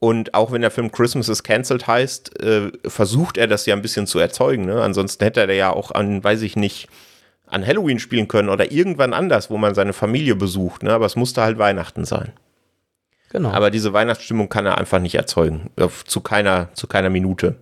Und 0.00 0.34
auch 0.34 0.50
wenn 0.50 0.62
der 0.62 0.70
Film 0.70 0.90
Christmas 0.90 1.28
is 1.28 1.42
Cancelled 1.42 1.86
heißt, 1.86 2.42
äh, 2.42 2.72
versucht 2.86 3.36
er 3.36 3.46
das 3.46 3.66
ja 3.66 3.74
ein 3.74 3.82
bisschen 3.82 4.06
zu 4.06 4.18
erzeugen. 4.18 4.64
Ne? 4.64 4.82
Ansonsten 4.82 5.22
hätte 5.24 5.40
er 5.40 5.52
ja 5.52 5.70
auch 5.70 5.90
an, 5.90 6.24
weiß 6.24 6.42
ich 6.42 6.56
nicht, 6.56 6.88
an 7.46 7.66
Halloween 7.66 7.98
spielen 7.98 8.26
können 8.26 8.48
oder 8.48 8.72
irgendwann 8.72 9.12
anders, 9.12 9.50
wo 9.50 9.58
man 9.58 9.74
seine 9.74 9.92
Familie 9.92 10.36
besucht. 10.36 10.82
Ne? 10.82 10.92
Aber 10.92 11.06
es 11.06 11.16
musste 11.16 11.42
halt 11.42 11.58
Weihnachten 11.58 12.04
sein. 12.04 12.32
Genau. 13.30 13.50
Aber 13.50 13.70
diese 13.70 13.92
Weihnachtsstimmung 13.92 14.48
kann 14.48 14.66
er 14.66 14.78
einfach 14.78 15.00
nicht 15.00 15.14
erzeugen. 15.14 15.70
Zu 16.06 16.20
keiner, 16.20 16.70
zu 16.74 16.86
keiner 16.86 17.10
Minute. 17.10 17.56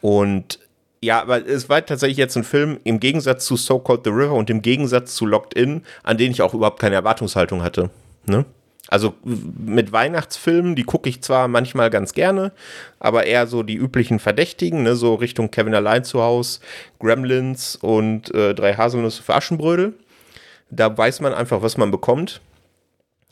Und 0.00 0.60
ja, 1.02 1.22
aber 1.22 1.46
es 1.46 1.68
war 1.68 1.84
tatsächlich 1.84 2.18
jetzt 2.18 2.36
ein 2.36 2.44
Film 2.44 2.78
im 2.84 3.00
Gegensatz 3.00 3.46
zu 3.46 3.56
So 3.56 3.78
Called 3.78 4.02
the 4.04 4.10
River 4.10 4.34
und 4.34 4.50
im 4.50 4.60
Gegensatz 4.60 5.14
zu 5.14 5.24
Locked 5.24 5.54
In, 5.54 5.82
an 6.02 6.18
den 6.18 6.30
ich 6.30 6.42
auch 6.42 6.52
überhaupt 6.52 6.80
keine 6.80 6.96
Erwartungshaltung 6.96 7.62
hatte. 7.62 7.90
Ne? 8.26 8.44
Also 8.88 9.14
mit 9.22 9.92
Weihnachtsfilmen, 9.92 10.74
die 10.74 10.82
gucke 10.82 11.08
ich 11.08 11.22
zwar 11.22 11.48
manchmal 11.48 11.90
ganz 11.90 12.12
gerne, 12.12 12.52
aber 12.98 13.24
eher 13.24 13.46
so 13.46 13.62
die 13.62 13.76
üblichen 13.76 14.18
Verdächtigen, 14.18 14.82
ne, 14.82 14.96
so 14.96 15.14
Richtung 15.14 15.50
Kevin 15.50 15.74
allein 15.74 16.04
zu 16.04 16.22
Hause, 16.22 16.60
Gremlins 16.98 17.76
und 17.76 18.34
äh, 18.34 18.54
drei 18.54 18.74
Haselnüsse 18.74 19.22
für 19.22 19.34
Aschenbrödel. 19.34 19.94
Da 20.70 20.96
weiß 20.96 21.20
man 21.20 21.32
einfach, 21.32 21.62
was 21.62 21.76
man 21.76 21.90
bekommt. 21.90 22.40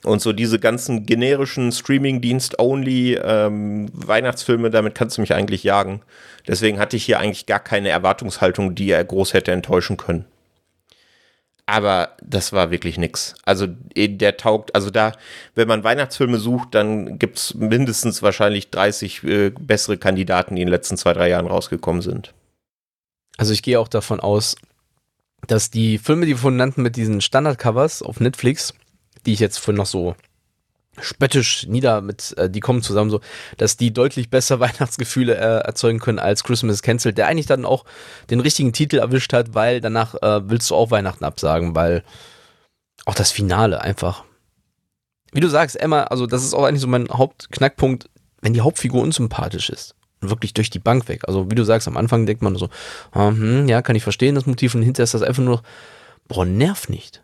Und 0.04 0.22
so 0.22 0.32
diese 0.32 0.58
ganzen 0.60 1.06
generischen 1.06 1.72
Streaming-Dienst-only 1.72 3.14
ähm, 3.14 3.88
Weihnachtsfilme, 3.92 4.70
damit 4.70 4.94
kannst 4.94 5.16
du 5.16 5.20
mich 5.20 5.34
eigentlich 5.34 5.64
jagen. 5.64 6.02
Deswegen 6.46 6.78
hatte 6.78 6.96
ich 6.96 7.04
hier 7.04 7.18
eigentlich 7.18 7.46
gar 7.46 7.58
keine 7.58 7.88
Erwartungshaltung, 7.88 8.74
die 8.74 8.90
er 8.90 9.04
groß 9.04 9.34
hätte 9.34 9.52
enttäuschen 9.52 9.96
können. 9.96 10.24
Aber 11.66 12.16
das 12.22 12.54
war 12.54 12.70
wirklich 12.70 12.96
nix. 12.96 13.34
Also 13.44 13.66
eh, 13.94 14.08
der 14.08 14.38
taugt, 14.38 14.74
also 14.74 14.88
da, 14.88 15.12
wenn 15.54 15.68
man 15.68 15.84
Weihnachtsfilme 15.84 16.38
sucht, 16.38 16.74
dann 16.74 17.18
gibt 17.18 17.36
es 17.36 17.54
mindestens 17.54 18.22
wahrscheinlich 18.22 18.70
30 18.70 19.24
äh, 19.24 19.50
bessere 19.50 19.98
Kandidaten, 19.98 20.56
die 20.56 20.62
in 20.62 20.68
den 20.68 20.72
letzten 20.72 20.96
zwei, 20.96 21.12
drei 21.12 21.28
Jahren 21.28 21.46
rausgekommen 21.46 22.00
sind. 22.00 22.32
Also 23.36 23.52
ich 23.52 23.62
gehe 23.62 23.78
auch 23.78 23.88
davon 23.88 24.18
aus, 24.20 24.56
dass 25.46 25.70
die 25.70 25.98
Filme, 25.98 26.24
die 26.24 26.32
wir 26.32 26.38
vorhin 26.38 26.56
nannten 26.56 26.82
mit 26.82 26.96
diesen 26.96 27.20
Standardcovers 27.20 28.02
auf 28.02 28.18
Netflix, 28.18 28.72
die 29.26 29.32
ich 29.32 29.40
jetzt 29.40 29.58
vorhin 29.58 29.78
noch 29.78 29.86
so 29.86 30.14
spöttisch 31.00 31.66
nieder 31.66 32.00
mit, 32.00 32.36
äh, 32.36 32.50
die 32.50 32.60
kommen 32.60 32.82
zusammen 32.82 33.10
so, 33.10 33.20
dass 33.56 33.76
die 33.76 33.92
deutlich 33.92 34.30
besser 34.30 34.60
Weihnachtsgefühle 34.60 35.34
äh, 35.36 35.66
erzeugen 35.66 35.98
können 35.98 36.18
als 36.18 36.44
Christmas 36.44 36.82
Cancelled, 36.82 37.18
der 37.18 37.26
eigentlich 37.26 37.46
dann 37.46 37.64
auch 37.64 37.84
den 38.30 38.40
richtigen 38.40 38.72
Titel 38.72 38.98
erwischt 38.98 39.32
hat, 39.32 39.54
weil 39.54 39.80
danach 39.80 40.14
äh, 40.14 40.48
willst 40.48 40.70
du 40.70 40.74
auch 40.74 40.90
Weihnachten 40.90 41.24
absagen, 41.24 41.74
weil 41.74 42.02
auch 43.04 43.14
das 43.14 43.30
Finale 43.30 43.80
einfach. 43.80 44.24
Wie 45.32 45.40
du 45.40 45.48
sagst, 45.48 45.78
Emma, 45.78 46.04
also 46.04 46.26
das 46.26 46.42
ist 46.42 46.54
auch 46.54 46.64
eigentlich 46.64 46.80
so 46.80 46.88
mein 46.88 47.08
Hauptknackpunkt, 47.08 48.08
wenn 48.40 48.54
die 48.54 48.60
Hauptfigur 48.60 49.02
unsympathisch 49.02 49.70
ist. 49.70 49.94
Und 50.20 50.30
wirklich 50.30 50.52
durch 50.52 50.70
die 50.70 50.80
Bank 50.80 51.08
weg. 51.08 51.22
Also 51.28 51.50
wie 51.50 51.54
du 51.54 51.64
sagst, 51.64 51.86
am 51.86 51.96
Anfang 51.96 52.26
denkt 52.26 52.42
man 52.42 52.56
so, 52.56 52.68
ah, 53.12 53.28
hm, 53.28 53.68
ja, 53.68 53.82
kann 53.82 53.94
ich 53.94 54.02
verstehen, 54.02 54.34
das 54.34 54.46
Motiv, 54.46 54.74
und 54.74 54.82
hinterher 54.82 55.04
ist 55.04 55.14
das 55.14 55.22
einfach 55.22 55.42
nur, 55.42 55.62
boah, 56.26 56.44
nerv 56.44 56.88
nicht. 56.88 57.22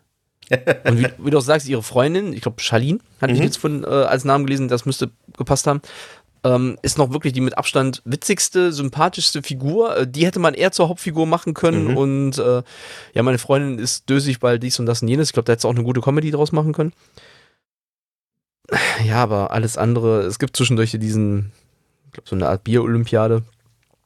Und 0.85 0.99
wie, 0.99 1.07
wie, 1.17 1.31
du 1.31 1.37
auch 1.37 1.41
sagst, 1.41 1.67
ihre 1.67 1.83
Freundin, 1.83 2.33
ich 2.33 2.41
glaube 2.41 2.61
Charlene, 2.61 2.99
hatte 3.21 3.33
mhm. 3.33 3.39
ich 3.39 3.45
jetzt 3.45 3.57
von, 3.57 3.83
äh, 3.83 3.87
als 3.87 4.25
Namen 4.25 4.45
gelesen, 4.45 4.67
das 4.67 4.85
müsste 4.85 5.11
gepasst 5.37 5.67
haben, 5.67 5.81
ähm, 6.45 6.77
ist 6.83 6.97
noch 6.97 7.11
wirklich 7.11 7.33
die 7.33 7.41
mit 7.41 7.57
Abstand 7.57 8.01
witzigste, 8.05 8.71
sympathischste 8.71 9.41
Figur. 9.41 9.97
Äh, 9.97 10.07
die 10.07 10.25
hätte 10.25 10.39
man 10.39 10.53
eher 10.53 10.71
zur 10.71 10.89
Hauptfigur 10.89 11.25
machen 11.25 11.55
können. 11.55 11.91
Mhm. 11.91 11.97
Und 11.97 12.37
äh, 12.37 12.61
ja, 13.13 13.23
meine 13.23 13.39
Freundin 13.39 13.79
ist 13.79 14.09
dösig, 14.09 14.41
weil 14.41 14.59
dies 14.59 14.79
und 14.79 14.85
das 14.85 15.01
und 15.01 15.07
jenes. 15.07 15.29
Ich 15.29 15.33
glaube, 15.33 15.45
da 15.45 15.53
hätte 15.53 15.59
es 15.59 15.65
auch 15.65 15.75
eine 15.75 15.83
gute 15.83 16.01
Comedy 16.01 16.29
draus 16.31 16.51
machen 16.51 16.73
können. 16.73 16.93
Ja, 19.05 19.21
aber 19.23 19.51
alles 19.51 19.77
andere, 19.77 20.21
es 20.21 20.39
gibt 20.39 20.55
zwischendurch 20.55 20.91
diesen, 20.91 21.51
ich 22.07 22.13
glaube, 22.13 22.29
so 22.29 22.35
eine 22.35 22.47
Art 22.47 22.63
Bier-Olympiade. 22.63 23.43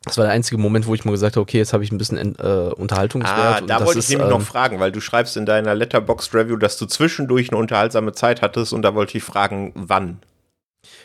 Das 0.05 0.17
war 0.17 0.25
der 0.25 0.33
einzige 0.33 0.57
Moment, 0.57 0.87
wo 0.87 0.95
ich 0.95 1.03
mal 1.03 1.11
gesagt 1.11 1.35
habe, 1.35 1.41
okay, 1.41 1.57
jetzt 1.57 1.73
habe 1.73 1.83
ich 1.83 1.91
ein 1.91 1.97
bisschen 1.97 2.35
äh, 2.39 2.71
Unterhaltungswert. 2.75 3.37
Ah, 3.37 3.61
da 3.61 3.79
wollte 3.85 3.99
ich 3.99 4.05
ist, 4.05 4.09
nämlich 4.09 4.27
ähm, 4.27 4.33
noch 4.33 4.41
fragen, 4.41 4.79
weil 4.79 4.93
du 4.93 5.01
schreibst 5.01 5.35
in 5.35 5.45
deiner 5.45 5.75
Letterboxd 5.75 6.33
Review, 6.33 6.55
dass 6.55 6.77
du 6.77 6.85
zwischendurch 6.85 7.49
eine 7.51 7.57
unterhaltsame 7.57 8.13
Zeit 8.13 8.41
hattest 8.41 8.71
und 8.71 8.81
da 8.81 8.95
wollte 8.95 9.17
ich 9.17 9.23
fragen, 9.23 9.73
wann. 9.75 10.19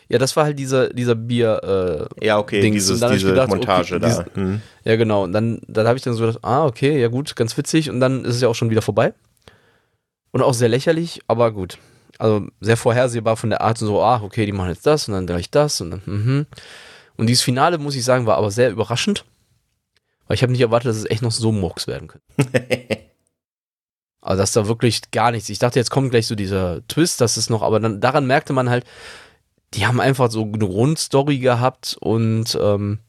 Ja, 0.09 0.19
das 0.19 0.37
war 0.37 0.45
halt 0.45 0.59
dieser, 0.59 0.91
dieser 0.91 1.17
Bier. 1.17 2.09
Äh, 2.21 2.27
ja, 2.27 2.39
okay, 2.39 2.61
Dings. 2.61 2.87
dieses, 2.87 3.01
diese 3.01 3.31
gedacht, 3.31 3.49
Montage 3.49 3.97
okay, 3.97 3.99
da. 3.99 4.27
hm. 4.35 4.61
Ja, 4.85 4.97
genau. 4.97 5.25
Und 5.25 5.33
dann, 5.33 5.61
dann 5.67 5.89
habe 5.89 5.97
ich 5.97 6.05
dann 6.05 6.15
so 6.15 6.25
gedacht, 6.25 6.45
ah, 6.45 6.65
okay, 6.65 7.01
ja 7.01 7.09
gut, 7.09 7.35
ganz 7.35 7.57
witzig. 7.57 7.91
Und 7.91 8.01
dann 8.01 8.25
ist 8.25 8.37
es 8.37 8.43
ja 8.43 8.49
auch 8.49 8.55
schon 8.55 8.71
wieder 8.71 8.83
vorbei. 8.83 9.15
Und 10.31 10.43
auch 10.43 10.55
sehr 10.55 10.69
lächerlich, 10.69 11.21
aber 11.27 11.53
gut. 11.53 11.79
Also 12.19 12.47
sehr 12.61 12.77
vorhersehbar 12.77 13.37
von 13.37 13.51
der 13.51 13.61
Art 13.61 13.81
und 13.83 13.89
so, 13.89 14.03
ah, 14.03 14.21
okay, 14.23 14.47
die 14.47 14.53
machen 14.53 14.71
jetzt 14.71 14.87
das 14.87 15.09
und 15.09 15.15
dann 15.15 15.27
gleich 15.27 15.51
das 15.51 15.81
und 15.81 15.91
dann, 15.91 16.03
mhm. 16.07 16.47
Und 17.17 17.27
dieses 17.27 17.43
Finale, 17.43 17.79
muss 17.79 17.95
ich 17.95 18.05
sagen, 18.05 18.27
war 18.27 18.37
aber 18.37 18.51
sehr 18.51 18.71
überraschend. 18.71 19.25
Weil 20.27 20.37
ich 20.37 20.43
habe 20.43 20.53
nicht 20.53 20.63
erwartet, 20.63 20.91
dass 20.91 20.97
es 20.97 21.11
echt 21.11 21.23
noch 21.23 21.33
so 21.33 21.53
Murks 21.53 21.87
werden 21.87 22.09
könnte. 22.09 22.27
also, 24.21 24.41
dass 24.41 24.53
da 24.53 24.67
wirklich 24.67 25.11
gar 25.11 25.31
nichts. 25.31 25.49
Ich 25.49 25.59
dachte, 25.59 25.79
jetzt 25.79 25.91
kommt 25.91 26.11
gleich 26.11 26.27
so 26.27 26.35
dieser 26.35 26.87
Twist, 26.89 27.21
das 27.21 27.37
ist 27.37 27.51
noch, 27.51 27.63
aber 27.63 27.79
dann, 27.79 28.01
daran 28.01 28.27
merkte 28.27 28.53
man 28.53 28.71
halt, 28.71 28.85
die 29.75 29.87
haben 29.87 30.01
einfach 30.01 30.31
so 30.31 30.43
eine 30.43 30.67
Grundstory 30.67 31.39
gehabt 31.39 31.97
und 32.01 32.57
ähm, 32.61 33.01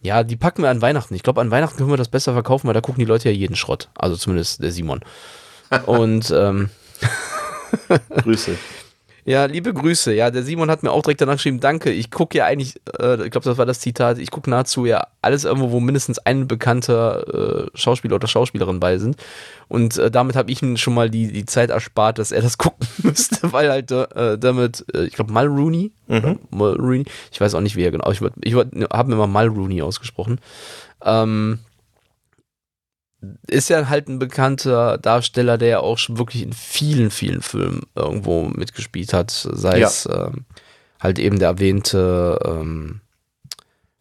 ja, 0.00 0.22
die 0.22 0.36
packen 0.36 0.62
wir 0.62 0.70
an 0.70 0.82
Weihnachten. 0.82 1.14
Ich 1.14 1.22
glaube, 1.22 1.40
an 1.40 1.50
Weihnachten 1.50 1.76
können 1.76 1.90
wir 1.90 1.96
das 1.96 2.08
besser 2.08 2.32
verkaufen, 2.32 2.66
weil 2.68 2.74
da 2.74 2.80
gucken 2.80 3.00
die 3.00 3.06
Leute 3.06 3.28
ja 3.28 3.34
jeden 3.34 3.56
Schrott. 3.56 3.90
Also 3.94 4.16
zumindest 4.16 4.62
der 4.62 4.72
Simon. 4.72 5.00
und 5.86 6.30
ähm, 6.30 6.70
Grüße. 8.22 8.56
Ja, 9.26 9.46
liebe 9.46 9.74
Grüße. 9.74 10.14
Ja, 10.14 10.30
der 10.30 10.44
Simon 10.44 10.70
hat 10.70 10.84
mir 10.84 10.92
auch 10.92 11.02
direkt 11.02 11.20
danach 11.20 11.34
geschrieben, 11.34 11.58
danke. 11.58 11.90
Ich 11.90 12.12
gucke 12.12 12.38
ja 12.38 12.44
eigentlich, 12.44 12.80
äh, 13.00 13.24
ich 13.24 13.32
glaube, 13.32 13.44
das 13.44 13.58
war 13.58 13.66
das 13.66 13.80
Zitat, 13.80 14.18
ich 14.18 14.30
gucke 14.30 14.48
nahezu 14.48 14.86
ja 14.86 15.08
alles 15.20 15.44
irgendwo, 15.44 15.72
wo 15.72 15.80
mindestens 15.80 16.20
ein 16.20 16.46
bekannter 16.46 17.66
äh, 17.66 17.70
Schauspieler 17.74 18.14
oder 18.14 18.28
Schauspielerin 18.28 18.78
bei 18.78 18.98
sind. 18.98 19.16
Und 19.66 19.98
äh, 19.98 20.12
damit 20.12 20.36
habe 20.36 20.52
ich 20.52 20.62
ihm 20.62 20.76
schon 20.76 20.94
mal 20.94 21.10
die, 21.10 21.32
die 21.32 21.44
Zeit 21.44 21.70
erspart, 21.70 22.20
dass 22.20 22.30
er 22.30 22.40
das 22.40 22.56
gucken 22.58 22.86
müsste, 23.02 23.52
weil 23.52 23.68
halt 23.68 23.90
äh, 23.90 24.38
damit, 24.38 24.86
äh, 24.94 25.06
ich 25.06 25.14
glaube, 25.14 25.32
Mulrooney, 25.32 25.90
mhm. 26.06 26.38
Mulrooney, 26.50 27.04
ich 27.32 27.40
weiß 27.40 27.56
auch 27.56 27.60
nicht, 27.60 27.74
wie 27.74 27.82
er 27.82 27.90
genau, 27.90 28.08
ich, 28.12 28.20
ich 28.42 28.54
habe 28.54 29.10
mir 29.10 29.16
mal 29.16 29.26
Mulrooney 29.26 29.82
ausgesprochen. 29.82 30.38
Ähm, 31.04 31.58
ist 33.46 33.68
ja 33.68 33.88
halt 33.88 34.08
ein 34.08 34.18
bekannter 34.18 34.98
Darsteller, 34.98 35.58
der 35.58 35.68
ja 35.68 35.80
auch 35.80 35.98
schon 35.98 36.18
wirklich 36.18 36.42
in 36.42 36.52
vielen, 36.52 37.10
vielen 37.10 37.42
Filmen 37.42 37.82
irgendwo 37.94 38.44
mitgespielt 38.44 39.12
hat. 39.12 39.30
Sei 39.30 39.78
ja. 39.78 39.86
es 39.86 40.08
ähm, 40.10 40.44
halt 41.00 41.18
eben 41.18 41.38
der 41.38 41.48
erwähnte, 41.48 42.38
ähm, 42.44 43.00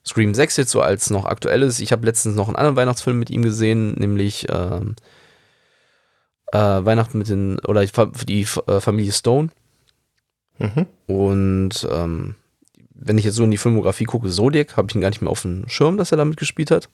Scream 0.05 0.33
6 0.33 0.57
jetzt 0.57 0.71
so 0.71 0.81
als 0.81 1.09
noch 1.09 1.25
aktuelles. 1.25 1.79
Ich 1.79 1.91
habe 1.91 2.05
letztens 2.05 2.35
noch 2.35 2.47
einen 2.47 2.55
anderen 2.55 2.75
Weihnachtsfilm 2.75 3.17
mit 3.17 3.31
ihm 3.31 3.41
gesehen, 3.41 3.93
nämlich 3.93 4.47
ähm, 4.49 4.95
äh, 6.51 6.57
Weihnachten 6.57 7.17
mit 7.17 7.27
den, 7.27 7.59
oder 7.59 7.83
die 7.85 8.47
äh, 8.67 8.79
Familie 8.79 9.11
Stone. 9.11 9.49
Mhm. 10.59 10.85
Und 11.07 11.87
ähm, 11.91 12.35
wenn 12.93 13.17
ich 13.17 13.25
jetzt 13.25 13.35
so 13.35 13.43
in 13.43 13.51
die 13.51 13.57
Filmografie 13.57 14.05
gucke, 14.05 14.29
Zodiac, 14.29 14.77
habe 14.77 14.87
ich 14.89 14.95
ihn 14.95 15.01
gar 15.01 15.09
nicht 15.09 15.21
mehr 15.21 15.31
auf 15.31 15.41
dem 15.41 15.67
Schirm, 15.67 15.97
dass 15.97 16.11
er 16.11 16.17
damit 16.17 16.37
gespielt 16.37 16.71
hat. 16.71 16.89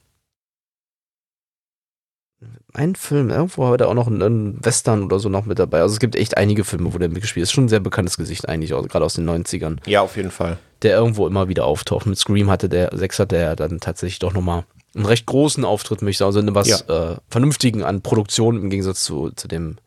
Ein 2.74 2.96
Film, 2.96 3.30
irgendwo 3.30 3.68
hat 3.68 3.82
er 3.82 3.90
auch 3.90 3.94
noch 3.94 4.08
einen, 4.08 4.64
Western 4.64 5.04
oder 5.04 5.20
so 5.20 5.30
noch 5.30 5.46
mit 5.46 5.60
dabei. 5.60 5.82
Also 5.82 5.94
es 5.94 6.00
gibt 6.00 6.16
echt 6.16 6.38
einige 6.38 6.64
Filme, 6.64 6.94
wo 6.94 6.98
der 6.98 7.10
mitgespielt 7.10 7.44
ist. 7.44 7.50
Ist 7.50 7.54
schon 7.54 7.66
ein 7.66 7.70
sehr 7.70 7.80
bekanntes 7.80 8.18
Gesicht 8.18 8.48
eigentlich, 8.48 8.72
gerade 8.72 9.06
aus 9.06 9.16
den 9.16 9.30
90ern. 9.30 9.78
Ja, 9.86 10.02
auf 10.02 10.16
jeden 10.16 10.32
Fall. 10.32 10.58
Der 10.82 10.96
irgendwo 10.96 11.28
immer 11.28 11.50
wieder 11.50 11.66
auftaucht. 11.66 12.06
Mit 12.06 12.18
Scream 12.18 12.50
hatte 12.50 12.70
der, 12.70 12.90
6 12.94 13.20
hatte 13.20 13.36
er 13.36 13.56
dann 13.56 13.80
tatsächlich 13.80 14.20
doch 14.20 14.34
nochmal 14.34 14.64
einen 14.96 15.06
recht 15.06 15.26
großen 15.26 15.66
Auftritt, 15.66 16.02
möchte 16.02 16.12
ich 16.12 16.18
sagen. 16.34 16.50
Also 16.50 16.56
was 16.56 16.86
ja. 16.88 17.12
äh, 17.12 17.18
Vernünftigen 17.30 17.84
an 17.84 18.02
Produktion 18.02 18.58
im 18.58 18.70
Gegensatz 18.70 19.04
zu, 19.04 19.32
zu 19.32 19.48
dem 19.48 19.78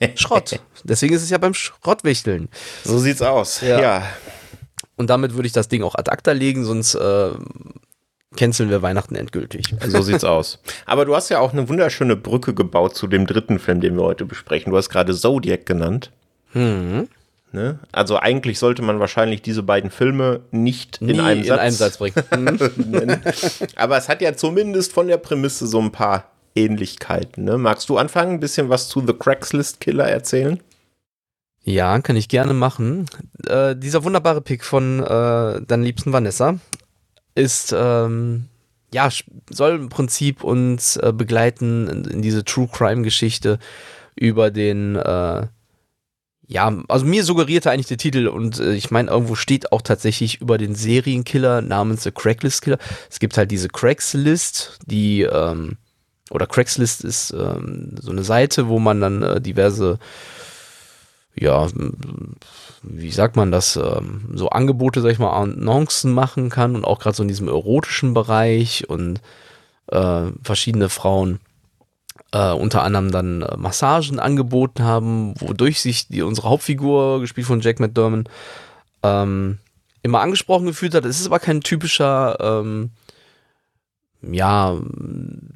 Schrott. 0.14 0.60
Deswegen 0.84 1.14
ist 1.14 1.22
es 1.22 1.30
ja 1.30 1.38
beim 1.38 1.54
Schrottwichteln. 1.54 2.48
So 2.84 2.98
sieht's 2.98 3.22
aus. 3.22 3.60
Ja. 3.60 3.80
ja. 3.80 4.02
Und 4.96 5.10
damit 5.10 5.34
würde 5.34 5.46
ich 5.46 5.52
das 5.52 5.68
Ding 5.68 5.82
auch 5.82 5.94
ad 5.94 6.10
acta 6.10 6.32
legen, 6.32 6.64
sonst 6.64 6.94
äh, 6.94 7.30
canceln 8.36 8.70
wir 8.70 8.82
Weihnachten 8.82 9.14
endgültig. 9.14 9.74
So 9.86 10.02
sieht's 10.02 10.24
aus. 10.24 10.58
Aber 10.86 11.04
du 11.04 11.14
hast 11.14 11.28
ja 11.28 11.40
auch 11.40 11.52
eine 11.52 11.68
wunderschöne 11.68 12.16
Brücke 12.16 12.54
gebaut 12.54 12.94
zu 12.94 13.06
dem 13.06 13.26
dritten 13.26 13.58
Film, 13.58 13.80
den 13.80 13.96
wir 13.96 14.04
heute 14.04 14.24
besprechen. 14.24 14.72
Du 14.72 14.76
hast 14.76 14.90
gerade 14.90 15.14
Zodiac 15.14 15.66
genannt. 15.66 16.10
Mhm. 16.52 17.08
Ne? 17.52 17.78
Also 17.92 18.18
eigentlich 18.18 18.58
sollte 18.58 18.82
man 18.82 19.00
wahrscheinlich 19.00 19.40
diese 19.40 19.62
beiden 19.62 19.90
Filme 19.90 20.40
nicht 20.50 21.00
Nie 21.00 21.12
in 21.12 21.20
einem 21.20 21.44
Satz, 21.44 21.56
in 21.56 21.60
einem 21.60 21.76
Satz 21.76 21.96
bringen. 21.96 23.20
Aber 23.76 23.96
es 23.96 24.08
hat 24.08 24.20
ja 24.20 24.34
zumindest 24.34 24.92
von 24.92 25.08
der 25.08 25.16
Prämisse 25.16 25.66
so 25.66 25.80
ein 25.80 25.90
paar 25.90 26.30
Ähnlichkeiten. 26.54 27.44
Ne? 27.44 27.56
Magst 27.56 27.88
du 27.88 27.96
anfangen, 27.96 28.34
ein 28.34 28.40
bisschen 28.40 28.68
was 28.68 28.88
zu 28.88 29.02
The 29.06 29.14
Craigslist 29.14 29.80
Killer 29.80 30.06
erzählen? 30.06 30.60
Ja, 31.64 31.98
kann 32.00 32.16
ich 32.16 32.28
gerne 32.28 32.54
machen. 32.54 33.06
Äh, 33.46 33.76
dieser 33.76 34.04
wunderbare 34.04 34.40
Pick 34.40 34.64
von 34.64 35.00
äh, 35.00 35.06
deiner 35.62 35.84
liebsten 35.84 36.12
Vanessa 36.12 36.58
ist, 37.38 37.74
ähm, 37.76 38.46
ja, 38.92 39.08
soll 39.50 39.76
im 39.76 39.88
Prinzip 39.88 40.42
uns 40.42 40.96
äh, 40.96 41.12
begleiten 41.14 41.88
in, 41.88 42.04
in, 42.04 42.22
diese 42.22 42.44
True 42.44 42.68
Crime 42.70 43.02
Geschichte 43.02 43.58
über 44.16 44.50
den, 44.50 44.96
äh, 44.96 45.46
ja, 46.46 46.82
also 46.88 47.04
mir 47.04 47.22
suggerierte 47.22 47.70
eigentlich 47.70 47.86
der 47.86 47.98
Titel 47.98 48.26
und 48.26 48.58
äh, 48.58 48.72
ich 48.72 48.90
meine, 48.90 49.10
irgendwo 49.10 49.36
steht 49.36 49.70
auch 49.70 49.82
tatsächlich 49.82 50.40
über 50.40 50.58
den 50.58 50.74
Serienkiller 50.74 51.62
namens 51.62 52.02
The 52.02 52.10
Craigslist 52.10 52.62
Killer. 52.62 52.78
Es 53.10 53.20
gibt 53.20 53.36
halt 53.36 53.50
diese 53.50 53.68
Craigslist, 53.68 54.78
die, 54.86 55.22
ähm, 55.22 55.76
oder 56.30 56.46
Craigslist 56.46 57.04
ist 57.04 57.32
ähm, 57.32 57.94
so 58.00 58.10
eine 58.10 58.24
Seite, 58.24 58.68
wo 58.68 58.78
man 58.78 59.00
dann 59.00 59.22
äh, 59.22 59.40
diverse 59.40 59.98
ja, 61.40 61.66
wie 62.82 63.10
sagt 63.10 63.36
man 63.36 63.50
das, 63.50 63.76
ähm, 63.76 64.30
so 64.34 64.50
Angebote, 64.50 65.00
sag 65.00 65.12
ich 65.12 65.18
mal, 65.18 65.32
Annoncen 65.32 66.12
machen 66.12 66.50
kann 66.50 66.74
und 66.74 66.84
auch 66.84 67.00
gerade 67.00 67.16
so 67.16 67.22
in 67.22 67.28
diesem 67.28 67.48
erotischen 67.48 68.14
Bereich 68.14 68.88
und 68.88 69.20
äh, 69.88 70.26
verschiedene 70.42 70.88
Frauen 70.88 71.40
äh, 72.32 72.52
unter 72.52 72.82
anderem 72.82 73.10
dann 73.10 73.42
äh, 73.42 73.56
Massagen 73.56 74.18
angeboten 74.18 74.82
haben, 74.82 75.34
wodurch 75.40 75.80
sich 75.80 76.08
die, 76.08 76.22
unsere 76.22 76.48
Hauptfigur, 76.48 77.20
gespielt 77.20 77.46
von 77.46 77.60
Jack 77.60 77.80
McDermott, 77.80 78.28
ähm, 79.02 79.58
immer 80.02 80.20
angesprochen 80.20 80.66
gefühlt 80.66 80.94
hat. 80.94 81.04
Es 81.04 81.20
ist 81.20 81.26
aber 81.26 81.38
kein 81.38 81.60
typischer 81.60 82.36
ähm, 82.40 82.90
ja, 84.22 84.76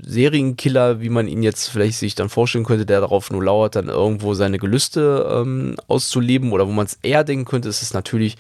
Serienkiller, 0.02 1.00
wie 1.00 1.08
man 1.08 1.26
ihn 1.26 1.42
jetzt 1.42 1.68
vielleicht 1.68 1.98
sich 1.98 2.14
dann 2.14 2.28
vorstellen 2.28 2.64
könnte, 2.64 2.86
der 2.86 3.00
darauf 3.00 3.30
nur 3.30 3.42
lauert, 3.42 3.74
dann 3.74 3.88
irgendwo 3.88 4.34
seine 4.34 4.58
Gelüste 4.58 5.28
ähm, 5.30 5.76
auszuleben 5.88 6.52
oder 6.52 6.66
wo 6.68 6.72
man 6.72 6.86
es 6.86 6.98
eher 7.02 7.24
denken 7.24 7.44
könnte, 7.44 7.68
ist 7.68 7.82
es 7.82 7.92
natürlich 7.92 8.36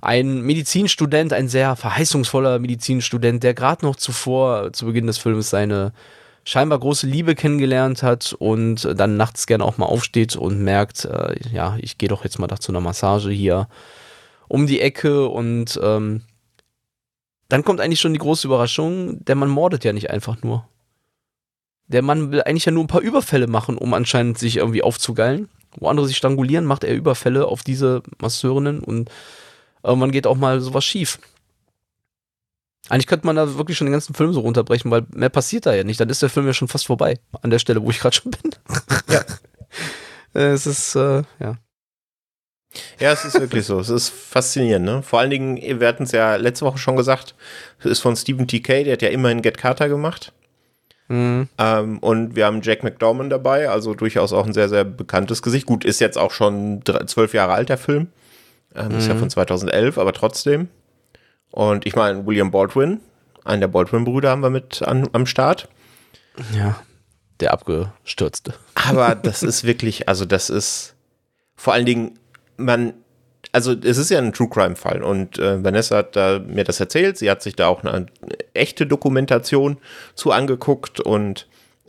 ein 0.00 0.42
Medizinstudent, 0.42 1.32
ein 1.32 1.48
sehr 1.48 1.74
verheißungsvoller 1.74 2.58
Medizinstudent, 2.60 3.42
der 3.42 3.54
gerade 3.54 3.84
noch 3.84 3.96
zuvor, 3.96 4.72
zu 4.72 4.86
Beginn 4.86 5.08
des 5.08 5.18
Films, 5.18 5.50
seine 5.50 5.92
scheinbar 6.44 6.78
große 6.78 7.08
Liebe 7.08 7.34
kennengelernt 7.34 8.04
hat 8.04 8.36
und 8.38 8.88
dann 8.96 9.16
nachts 9.16 9.48
gerne 9.48 9.64
auch 9.64 9.78
mal 9.78 9.86
aufsteht 9.86 10.36
und 10.36 10.62
merkt, 10.62 11.06
äh, 11.06 11.34
ja, 11.52 11.76
ich 11.80 11.98
gehe 11.98 12.08
doch 12.08 12.22
jetzt 12.22 12.38
mal 12.38 12.46
da 12.46 12.60
zu 12.60 12.70
einer 12.70 12.80
Massage 12.80 13.30
hier 13.30 13.68
um 14.46 14.68
die 14.68 14.80
Ecke 14.80 15.26
und 15.26 15.78
ähm, 15.82 16.22
dann 17.48 17.64
kommt 17.64 17.80
eigentlich 17.80 18.00
schon 18.00 18.12
die 18.12 18.18
große 18.18 18.46
Überraschung, 18.46 19.24
der 19.24 19.36
Mann 19.36 19.48
mordet 19.48 19.84
ja 19.84 19.92
nicht 19.92 20.10
einfach 20.10 20.42
nur. 20.42 20.68
Der 21.88 22.02
Mann 22.02 22.32
will 22.32 22.42
eigentlich 22.42 22.64
ja 22.64 22.72
nur 22.72 22.84
ein 22.84 22.88
paar 22.88 23.00
Überfälle 23.00 23.46
machen, 23.46 23.78
um 23.78 23.94
anscheinend 23.94 24.38
sich 24.38 24.56
irgendwie 24.56 24.82
aufzugeilen. 24.82 25.48
Wo 25.78 25.88
andere 25.88 26.08
sich 26.08 26.16
strangulieren, 26.16 26.64
macht 26.64 26.84
er 26.84 26.94
Überfälle 26.94 27.46
auf 27.46 27.62
diese 27.62 28.02
Masseurinnen 28.20 28.80
und 28.80 29.10
irgendwann 29.82 30.10
geht 30.10 30.26
auch 30.26 30.36
mal 30.36 30.60
sowas 30.60 30.84
schief. 30.84 31.18
Eigentlich 32.88 33.06
könnte 33.06 33.26
man 33.26 33.36
da 33.36 33.56
wirklich 33.56 33.76
schon 33.76 33.86
den 33.86 33.92
ganzen 33.92 34.14
Film 34.14 34.32
so 34.32 34.40
runterbrechen, 34.40 34.90
weil 34.90 35.06
mehr 35.12 35.28
passiert 35.28 35.66
da 35.66 35.74
ja 35.74 35.84
nicht. 35.84 36.00
Dann 36.00 36.08
ist 36.08 36.22
der 36.22 36.30
Film 36.30 36.46
ja 36.46 36.54
schon 36.54 36.68
fast 36.68 36.86
vorbei. 36.86 37.18
An 37.42 37.50
der 37.50 37.58
Stelle, 37.58 37.82
wo 37.82 37.90
ich 37.90 37.98
gerade 37.98 38.16
schon 38.16 38.30
bin. 38.30 38.52
ja. 39.08 39.22
es 40.32 40.66
ist, 40.66 40.94
äh, 40.94 41.22
ja. 41.40 41.58
Ja, 42.98 43.12
es 43.12 43.24
ist 43.24 43.40
wirklich 43.40 43.64
so. 43.64 43.78
Es 43.78 43.88
ist 43.88 44.08
faszinierend. 44.08 44.84
Ne? 44.84 45.02
Vor 45.02 45.20
allen 45.20 45.30
Dingen, 45.30 45.80
wir 45.80 45.86
hatten 45.86 46.04
es 46.04 46.12
ja 46.12 46.36
letzte 46.36 46.64
Woche 46.64 46.78
schon 46.78 46.96
gesagt, 46.96 47.34
es 47.80 47.86
ist 47.86 48.00
von 48.00 48.16
Stephen 48.16 48.46
T.K., 48.48 48.84
der 48.84 48.94
hat 48.94 49.02
ja 49.02 49.08
immerhin 49.08 49.42
Get 49.42 49.58
Carter 49.58 49.88
gemacht. 49.88 50.32
Mhm. 51.08 51.48
Ähm, 51.58 51.98
und 51.98 52.34
wir 52.36 52.46
haben 52.46 52.62
Jack 52.62 52.82
McDormand 52.82 53.30
dabei, 53.30 53.68
also 53.68 53.94
durchaus 53.94 54.32
auch 54.32 54.46
ein 54.46 54.52
sehr, 54.52 54.68
sehr 54.68 54.84
bekanntes 54.84 55.42
Gesicht. 55.42 55.66
Gut, 55.66 55.84
ist 55.84 56.00
jetzt 56.00 56.18
auch 56.18 56.32
schon 56.32 56.82
zwölf 57.06 57.34
Jahre 57.34 57.52
alt, 57.52 57.68
der 57.68 57.78
Film. 57.78 58.08
Ähm, 58.74 58.88
mhm. 58.88 58.98
Ist 58.98 59.08
ja 59.08 59.14
mhm. 59.14 59.20
von 59.20 59.30
2011, 59.30 59.98
aber 59.98 60.12
trotzdem. 60.12 60.68
Und 61.50 61.86
ich 61.86 61.94
meine, 61.94 62.26
William 62.26 62.50
Baldwin, 62.50 63.00
einen 63.44 63.60
der 63.60 63.68
Baldwin-Brüder 63.68 64.30
haben 64.30 64.42
wir 64.42 64.50
mit 64.50 64.82
an, 64.82 65.08
am 65.12 65.26
Start. 65.26 65.68
Ja, 66.54 66.80
der 67.40 67.52
abgestürzte. 67.52 68.54
Aber 68.74 69.14
das 69.14 69.42
ist 69.42 69.64
wirklich, 69.64 70.08
also 70.08 70.24
das 70.24 70.50
ist 70.50 70.94
vor 71.54 71.72
allen 71.72 71.86
Dingen 71.86 72.18
man, 72.56 72.94
also 73.52 73.72
es 73.72 73.98
ist 73.98 74.10
ja 74.10 74.18
ein 74.18 74.32
True 74.32 74.48
Crime 74.48 74.76
Fall 74.76 75.02
und 75.02 75.38
äh, 75.38 75.62
Vanessa 75.62 75.98
hat 75.98 76.16
da 76.16 76.38
mir 76.38 76.64
das 76.64 76.80
erzählt. 76.80 77.18
Sie 77.18 77.30
hat 77.30 77.42
sich 77.42 77.56
da 77.56 77.68
auch 77.68 77.84
eine 77.84 78.06
echte 78.54 78.86
Dokumentation 78.86 79.78
zu 80.14 80.32
angeguckt 80.32 81.00
und 81.00 81.48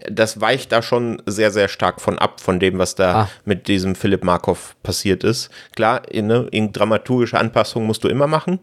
das 0.10 0.40
weicht 0.40 0.72
da 0.72 0.82
schon 0.82 1.22
sehr, 1.26 1.50
sehr 1.52 1.68
stark 1.68 2.02
von 2.02 2.20
ab, 2.20 2.40
von 2.40 2.60
dem, 2.60 2.78
was 2.78 2.94
da 2.94 3.16
ah. 3.16 3.30
mit 3.46 3.68
diesem 3.68 3.96
Philipp 3.96 4.24
Markov 4.24 4.76
passiert 4.84 5.24
ist. 5.24 5.50
Klar, 5.76 6.10
in, 6.12 6.28
ne, 6.28 6.48
dramaturgische 6.52 7.40
Anpassungen 7.40 7.88
musst 7.88 8.04
du 8.04 8.08
immer 8.08 8.28
machen. 8.28 8.60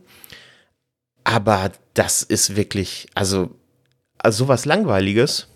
Aber 1.24 1.72
das 1.94 2.22
ist 2.22 2.54
wirklich, 2.54 3.08
also, 3.14 3.50
also 4.18 4.44
sowas 4.44 4.64
Langweiliges. 4.64 5.48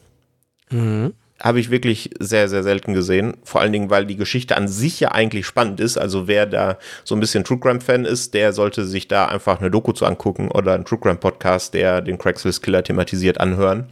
Mhm 0.71 1.15
habe 1.40 1.61
ich 1.61 1.70
wirklich 1.70 2.11
sehr, 2.18 2.48
sehr 2.48 2.62
selten 2.62 2.94
gesehen. 2.94 3.37
Vor 3.44 3.61
allen 3.61 3.72
Dingen, 3.72 3.90
weil 3.90 4.07
die 4.07 4.16
Geschichte 4.16 4.57
an 4.57 4.66
sich 4.66 4.98
ja 5.01 5.12
eigentlich 5.12 5.46
spannend 5.46 5.79
ist. 5.81 5.96
Also 5.96 6.27
wer 6.27 6.46
da 6.46 6.79
so 7.05 7.14
ein 7.14 7.20
bisschen 7.20 7.44
True 7.44 7.61
Crime 7.61 7.81
Fan 7.81 8.05
ist, 8.05 8.35
der 8.35 8.53
sollte 8.53 8.85
sich 8.85 9.07
da 9.09 9.27
einfach 9.27 9.61
eine 9.61 9.70
Doku 9.70 9.92
zu 9.92 10.05
angucken 10.05 10.51
oder 10.51 10.74
einen 10.74 10.85
True 10.85 10.98
Crime 10.98 11.18
Podcast, 11.18 11.74
der 11.74 12.01
den 12.01 12.18
Craigslist 12.18 12.62
Killer 12.62 12.83
thematisiert, 12.83 13.38
anhören. 13.38 13.87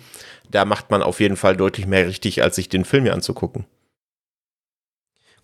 Da 0.50 0.64
macht 0.64 0.90
man 0.90 1.02
auf 1.02 1.20
jeden 1.20 1.36
Fall 1.36 1.56
deutlich 1.56 1.86
mehr 1.86 2.06
richtig, 2.06 2.42
als 2.42 2.56
sich 2.56 2.68
den 2.68 2.84
Film 2.84 3.04
hier 3.04 3.14
anzugucken. 3.14 3.64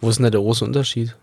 Wo 0.00 0.08
ist 0.08 0.16
denn 0.16 0.24
da 0.24 0.30
der 0.30 0.40
große 0.40 0.64
Unterschied? 0.64 1.16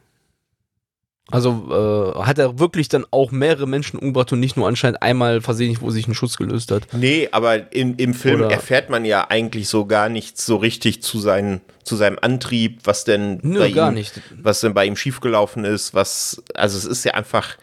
Also 1.32 2.16
äh, 2.16 2.24
hat 2.24 2.40
er 2.40 2.60
wirklich 2.60 2.90
dann 2.90 3.06
auch 3.12 3.32
mehrere 3.32 3.68
Menschen 3.68 4.00
umgebracht 4.00 4.34
und 4.34 4.40
nicht 4.40 4.58
nur 4.58 4.68
anscheinend 4.68 5.02
einmal 5.02 5.42
versehentlich, 5.42 5.82
wo 5.82 5.92
sich 5.92 6.08
ein 6.08 6.16
Schuss 6.16 6.38
gelöst 6.38 6.72
hat? 6.72 6.88
Nee, 6.94 7.30
aber 7.32 7.72
im, 7.72 7.96
im 7.98 8.14
Film 8.14 8.42
Oder 8.42 8.52
erfährt 8.52 8.90
man 8.90 9.06
ja 9.06 9.28
eigentlich 9.30 9.68
so 9.68 9.86
gar 9.86 10.10
nichts 10.10 10.46
so 10.46 10.56
richtig 10.56 11.04
zu, 11.04 11.20
seinen, 11.20 11.62
zu 11.84 11.96
seinem 11.96 12.18
Antrieb, 12.20 12.80
was 12.84 13.04
denn 13.04 13.40
Nö, 13.44 13.60
bei 13.60 13.72
gar 13.72 13.92
ihm, 13.92 13.96
nicht. 13.96 14.20
was 14.42 14.62
denn 14.62 14.74
bei 14.74 14.86
ihm 14.86 14.96
schiefgelaufen 14.96 15.66
ist, 15.66 15.94
was, 15.94 16.42
also 16.56 16.78
es 16.78 16.86
ist 16.86 17.06
ja 17.06 17.14
einfach 17.14 17.58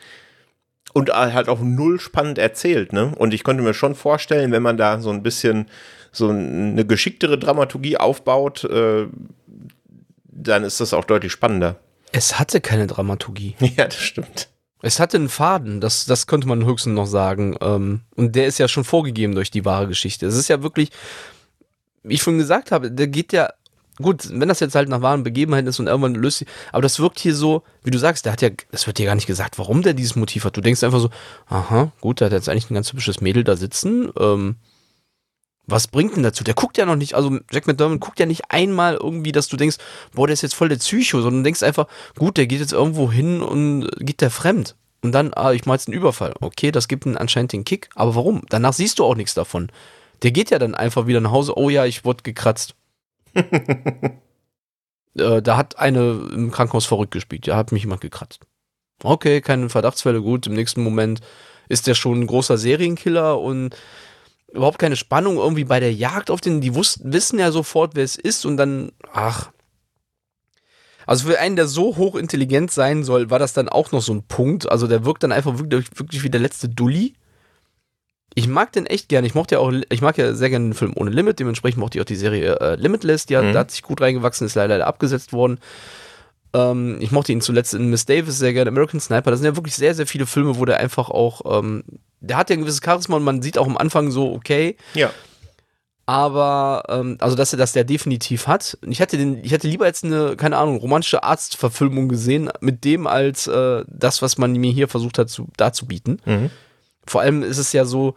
und 0.92 1.10
halt 1.10 1.50
auch 1.50 1.60
null 1.60 2.00
spannend 2.00 2.38
erzählt, 2.38 2.94
ne? 2.94 3.12
Und 3.16 3.34
ich 3.34 3.44
konnte 3.44 3.62
mir 3.62 3.74
schon 3.74 3.94
vorstellen, 3.94 4.50
wenn 4.50 4.62
man 4.62 4.78
da 4.78 4.98
so 4.98 5.10
ein 5.10 5.22
bisschen 5.22 5.66
so 6.10 6.30
eine 6.30 6.86
geschicktere 6.86 7.36
Dramaturgie 7.36 7.98
aufbaut, 7.98 8.64
äh, 8.64 9.06
dann 10.24 10.64
ist 10.64 10.80
das 10.80 10.94
auch 10.94 11.04
deutlich 11.04 11.32
spannender. 11.32 11.76
Es 12.16 12.38
hatte 12.38 12.62
keine 12.62 12.86
Dramaturgie. 12.86 13.56
Ja, 13.76 13.84
das 13.84 13.96
stimmt. 13.96 14.48
Es 14.80 15.00
hatte 15.00 15.18
einen 15.18 15.28
Faden, 15.28 15.82
das, 15.82 16.06
das 16.06 16.26
könnte 16.26 16.48
man 16.48 16.64
höchstens 16.64 16.94
noch 16.94 17.06
sagen. 17.06 17.56
Ähm, 17.60 18.00
und 18.14 18.34
der 18.34 18.46
ist 18.46 18.58
ja 18.58 18.68
schon 18.68 18.84
vorgegeben 18.84 19.34
durch 19.34 19.50
die 19.50 19.66
wahre 19.66 19.86
Geschichte. 19.86 20.24
Es 20.26 20.34
ist 20.34 20.48
ja 20.48 20.62
wirklich, 20.62 20.90
wie 22.02 22.14
ich 22.14 22.22
schon 22.22 22.38
gesagt 22.38 22.72
habe, 22.72 22.90
der 22.90 23.08
geht 23.08 23.34
ja 23.34 23.50
gut, 23.96 24.30
wenn 24.30 24.48
das 24.48 24.60
jetzt 24.60 24.74
halt 24.74 24.88
nach 24.88 25.02
wahren 25.02 25.24
Begebenheiten 25.24 25.66
ist 25.66 25.78
und 25.78 25.88
irgendwann 25.88 26.14
löst 26.14 26.38
sich, 26.38 26.48
aber 26.72 26.82
das 26.82 27.00
wirkt 27.00 27.18
hier 27.18 27.34
so, 27.34 27.62
wie 27.82 27.90
du 27.90 27.98
sagst, 27.98 28.24
der 28.24 28.32
hat 28.32 28.40
ja, 28.40 28.50
das 28.70 28.86
wird 28.86 28.98
dir 28.98 29.06
gar 29.06 29.14
nicht 29.14 29.26
gesagt, 29.26 29.58
warum 29.58 29.82
der 29.82 29.92
dieses 29.92 30.16
Motiv 30.16 30.44
hat. 30.44 30.56
Du 30.56 30.62
denkst 30.62 30.84
einfach 30.84 31.00
so, 31.00 31.10
aha, 31.48 31.92
gut, 32.00 32.20
der 32.20 32.26
hat 32.26 32.32
jetzt 32.32 32.48
eigentlich 32.48 32.70
ein 32.70 32.74
ganz 32.74 32.88
typisches 32.88 33.20
Mädel 33.20 33.44
da 33.44 33.56
sitzen, 33.56 34.10
ähm, 34.18 34.56
was 35.66 35.88
bringt 35.88 36.16
denn 36.16 36.22
dazu? 36.22 36.44
Der 36.44 36.54
guckt 36.54 36.78
ja 36.78 36.86
noch 36.86 36.96
nicht, 36.96 37.14
also 37.14 37.38
Jack 37.50 37.66
McDermott 37.66 38.00
guckt 38.00 38.20
ja 38.20 38.26
nicht 38.26 38.50
einmal 38.50 38.94
irgendwie, 38.94 39.32
dass 39.32 39.48
du 39.48 39.56
denkst, 39.56 39.78
boah, 40.14 40.26
der 40.26 40.34
ist 40.34 40.42
jetzt 40.42 40.54
voll 40.54 40.68
der 40.68 40.76
Psycho, 40.76 41.20
sondern 41.20 41.44
denkst 41.44 41.62
einfach, 41.62 41.86
gut, 42.16 42.36
der 42.36 42.46
geht 42.46 42.60
jetzt 42.60 42.72
irgendwo 42.72 43.10
hin 43.10 43.42
und 43.42 43.90
geht 43.98 44.20
der 44.20 44.30
fremd. 44.30 44.76
Und 45.02 45.12
dann, 45.12 45.34
ah, 45.34 45.52
ich 45.52 45.66
mach 45.66 45.74
jetzt 45.74 45.88
einen 45.88 45.96
Überfall. 45.96 46.34
Okay, 46.40 46.70
das 46.70 46.88
gibt 46.88 47.06
einen 47.06 47.16
anscheinend 47.16 47.52
den 47.52 47.64
Kick, 47.64 47.90
aber 47.94 48.14
warum? 48.14 48.42
Danach 48.48 48.72
siehst 48.72 48.98
du 48.98 49.04
auch 49.04 49.16
nichts 49.16 49.34
davon. 49.34 49.70
Der 50.22 50.30
geht 50.30 50.50
ja 50.50 50.58
dann 50.58 50.74
einfach 50.74 51.06
wieder 51.06 51.20
nach 51.20 51.32
Hause, 51.32 51.56
oh 51.56 51.68
ja, 51.68 51.84
ich 51.84 52.04
wurde 52.04 52.22
gekratzt. 52.22 52.74
äh, 53.34 54.12
da 55.14 55.56
hat 55.56 55.78
eine 55.78 56.28
im 56.32 56.50
Krankenhaus 56.50 56.86
verrückt 56.86 57.12
gespielt, 57.12 57.46
ja, 57.46 57.56
hat 57.56 57.72
mich 57.72 57.82
jemand 57.82 58.00
gekratzt. 58.00 58.40
Okay, 59.02 59.40
keine 59.42 59.68
Verdachtsfälle, 59.68 60.22
gut, 60.22 60.46
im 60.46 60.54
nächsten 60.54 60.82
Moment 60.82 61.20
ist 61.68 61.86
der 61.86 61.94
schon 61.94 62.20
ein 62.20 62.26
großer 62.26 62.56
Serienkiller 62.56 63.38
und 63.38 63.76
überhaupt 64.52 64.78
keine 64.78 64.96
Spannung 64.96 65.36
irgendwie 65.36 65.64
bei 65.64 65.80
der 65.80 65.92
Jagd 65.92 66.30
auf 66.30 66.40
den, 66.40 66.60
die 66.60 66.74
wussten, 66.74 67.12
wissen 67.12 67.38
ja 67.38 67.50
sofort, 67.50 67.94
wer 67.94 68.04
es 68.04 68.16
ist 68.16 68.46
und 68.46 68.56
dann, 68.56 68.92
ach. 69.12 69.50
Also 71.06 71.28
für 71.28 71.38
einen, 71.38 71.56
der 71.56 71.68
so 71.68 71.96
hochintelligent 71.96 72.70
sein 72.70 73.04
soll, 73.04 73.30
war 73.30 73.38
das 73.38 73.52
dann 73.52 73.68
auch 73.68 73.92
noch 73.92 74.02
so 74.02 74.12
ein 74.12 74.24
Punkt. 74.24 74.68
Also 74.68 74.88
der 74.88 75.04
wirkt 75.04 75.22
dann 75.22 75.32
einfach 75.32 75.58
wirklich, 75.58 75.86
wirklich 75.94 76.24
wie 76.24 76.30
der 76.30 76.40
letzte 76.40 76.68
Dulli. 76.68 77.14
Ich 78.34 78.48
mag 78.48 78.72
den 78.72 78.86
echt 78.86 79.08
gerne. 79.08 79.26
Ich 79.26 79.34
mochte 79.34 79.54
ja 79.54 79.60
auch, 79.60 79.72
ich 79.88 80.00
mag 80.02 80.18
ja 80.18 80.34
sehr 80.34 80.50
gerne 80.50 80.70
den 80.70 80.74
Film 80.74 80.92
ohne 80.96 81.10
Limit. 81.10 81.38
Dementsprechend 81.38 81.78
mochte 81.78 81.98
ich 81.98 82.02
auch 82.02 82.06
die 82.06 82.16
Serie 82.16 82.58
äh, 82.60 82.74
Limitless. 82.74 83.26
Die 83.26 83.36
hat, 83.36 83.44
mhm. 83.44 83.52
da 83.52 83.60
hat 83.60 83.70
sich 83.70 83.82
gut 83.82 84.00
reingewachsen, 84.00 84.46
ist 84.46 84.56
leider, 84.56 84.74
leider 84.74 84.88
abgesetzt 84.88 85.32
worden. 85.32 85.60
Ähm, 86.52 86.98
ich 87.00 87.12
mochte 87.12 87.32
ihn 87.32 87.40
zuletzt 87.40 87.74
in 87.74 87.88
Miss 87.88 88.06
Davis 88.06 88.38
sehr 88.38 88.52
gerne, 88.52 88.70
American 88.70 89.00
Sniper. 89.00 89.30
Das 89.30 89.40
sind 89.40 89.46
ja 89.46 89.56
wirklich 89.56 89.74
sehr, 89.74 89.94
sehr 89.94 90.06
viele 90.06 90.26
Filme, 90.26 90.58
wo 90.58 90.64
der 90.64 90.78
einfach 90.78 91.08
auch, 91.10 91.58
ähm, 91.58 91.84
der 92.20 92.36
hat 92.36 92.50
ja 92.50 92.56
ein 92.56 92.60
gewisses 92.60 92.80
Charisma 92.84 93.16
und 93.16 93.24
man 93.24 93.42
sieht 93.42 93.58
auch 93.58 93.66
am 93.66 93.76
Anfang 93.76 94.10
so, 94.10 94.32
okay. 94.32 94.76
Ja. 94.94 95.10
Aber, 96.06 96.84
ähm, 96.88 97.16
also, 97.20 97.34
dass 97.34 97.52
er 97.52 97.58
das 97.58 97.72
der 97.72 97.82
definitiv 97.82 98.46
hat. 98.46 98.78
Ich 98.82 99.00
hätte, 99.00 99.16
den, 99.16 99.42
ich 99.44 99.50
hätte 99.50 99.66
lieber 99.66 99.86
jetzt 99.86 100.04
eine, 100.04 100.36
keine 100.36 100.56
Ahnung, 100.56 100.76
romantische 100.76 101.24
Arztverfilmung 101.24 102.08
gesehen 102.08 102.48
mit 102.60 102.84
dem 102.84 103.08
als 103.08 103.48
äh, 103.48 103.84
das, 103.88 104.22
was 104.22 104.38
man 104.38 104.52
mir 104.52 104.70
hier 104.70 104.86
versucht 104.86 105.18
hat 105.18 105.28
zu, 105.28 105.48
darzubieten. 105.56 106.22
Mhm. 106.24 106.50
Vor 107.06 107.22
allem 107.22 107.42
ist 107.42 107.58
es 107.58 107.72
ja 107.72 107.84
so, 107.84 108.14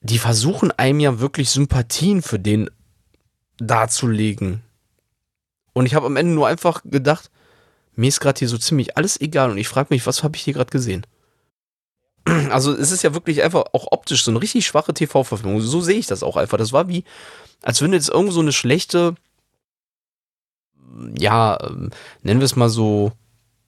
die 0.00 0.18
versuchen 0.18 0.70
einem 0.72 1.00
ja 1.00 1.20
wirklich 1.20 1.50
Sympathien 1.50 2.22
für 2.22 2.38
den 2.38 2.70
darzulegen. 3.58 4.62
Und 5.74 5.86
ich 5.86 5.94
habe 5.94 6.06
am 6.06 6.16
Ende 6.16 6.32
nur 6.32 6.48
einfach 6.48 6.82
gedacht, 6.84 7.30
mir 7.94 8.08
ist 8.08 8.20
gerade 8.20 8.38
hier 8.38 8.48
so 8.48 8.58
ziemlich 8.58 8.96
alles 8.96 9.20
egal 9.20 9.50
und 9.50 9.58
ich 9.58 9.68
frage 9.68 9.88
mich, 9.90 10.06
was 10.06 10.22
habe 10.22 10.36
ich 10.36 10.42
hier 10.42 10.54
gerade 10.54 10.70
gesehen? 10.70 11.06
Also 12.50 12.72
es 12.72 12.90
ist 12.90 13.02
ja 13.02 13.14
wirklich 13.14 13.42
einfach 13.42 13.64
auch 13.72 13.88
optisch 13.90 14.24
so 14.24 14.30
eine 14.30 14.40
richtig 14.40 14.66
schwache 14.66 14.94
TV-Verfilmung. 14.94 15.60
So 15.60 15.80
sehe 15.80 15.98
ich 15.98 16.06
das 16.06 16.22
auch 16.22 16.36
einfach. 16.36 16.58
Das 16.58 16.72
war 16.72 16.88
wie, 16.88 17.04
als 17.62 17.82
wenn 17.82 17.92
jetzt 17.92 18.08
irgendwo 18.08 18.32
so 18.32 18.40
eine 18.40 18.52
schlechte, 18.52 19.14
ja, 21.18 21.58
ähm, 21.62 21.90
nennen 22.22 22.40
wir 22.40 22.46
es 22.46 22.56
mal 22.56 22.68
so, 22.68 23.12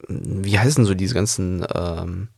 wie 0.09 0.59
heißen 0.59 0.85
so 0.85 0.95
diese 0.95 1.15
ganzen, 1.15 1.67
ähm, 1.75 2.29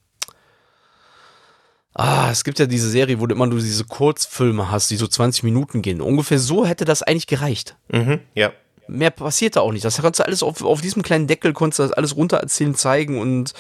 Ah, 1.94 2.30
es 2.30 2.42
gibt 2.42 2.58
ja 2.58 2.64
diese 2.64 2.88
Serie, 2.88 3.20
wo 3.20 3.26
du 3.26 3.34
immer 3.34 3.44
nur 3.44 3.58
diese 3.58 3.84
Kurzfilme 3.84 4.70
hast, 4.70 4.90
die 4.90 4.96
so 4.96 5.06
20 5.06 5.42
Minuten 5.42 5.82
gehen. 5.82 6.00
Ungefähr 6.00 6.38
so 6.38 6.64
hätte 6.64 6.86
das 6.86 7.02
eigentlich 7.02 7.26
gereicht. 7.26 7.76
Mhm, 7.90 8.20
ja 8.34 8.50
mehr 8.92 9.10
passiert 9.10 9.56
da 9.56 9.60
auch 9.60 9.72
nicht. 9.72 9.84
Das 9.84 10.00
kannst 10.00 10.20
du 10.20 10.24
alles 10.24 10.42
auf, 10.42 10.62
auf 10.62 10.80
diesem 10.80 11.02
kleinen 11.02 11.26
Deckel, 11.26 11.52
konntest 11.52 11.78
du 11.78 11.82
das 11.84 11.92
alles 11.92 12.16
runtererzählen, 12.16 12.74
zeigen 12.74 13.18
und 13.18 13.52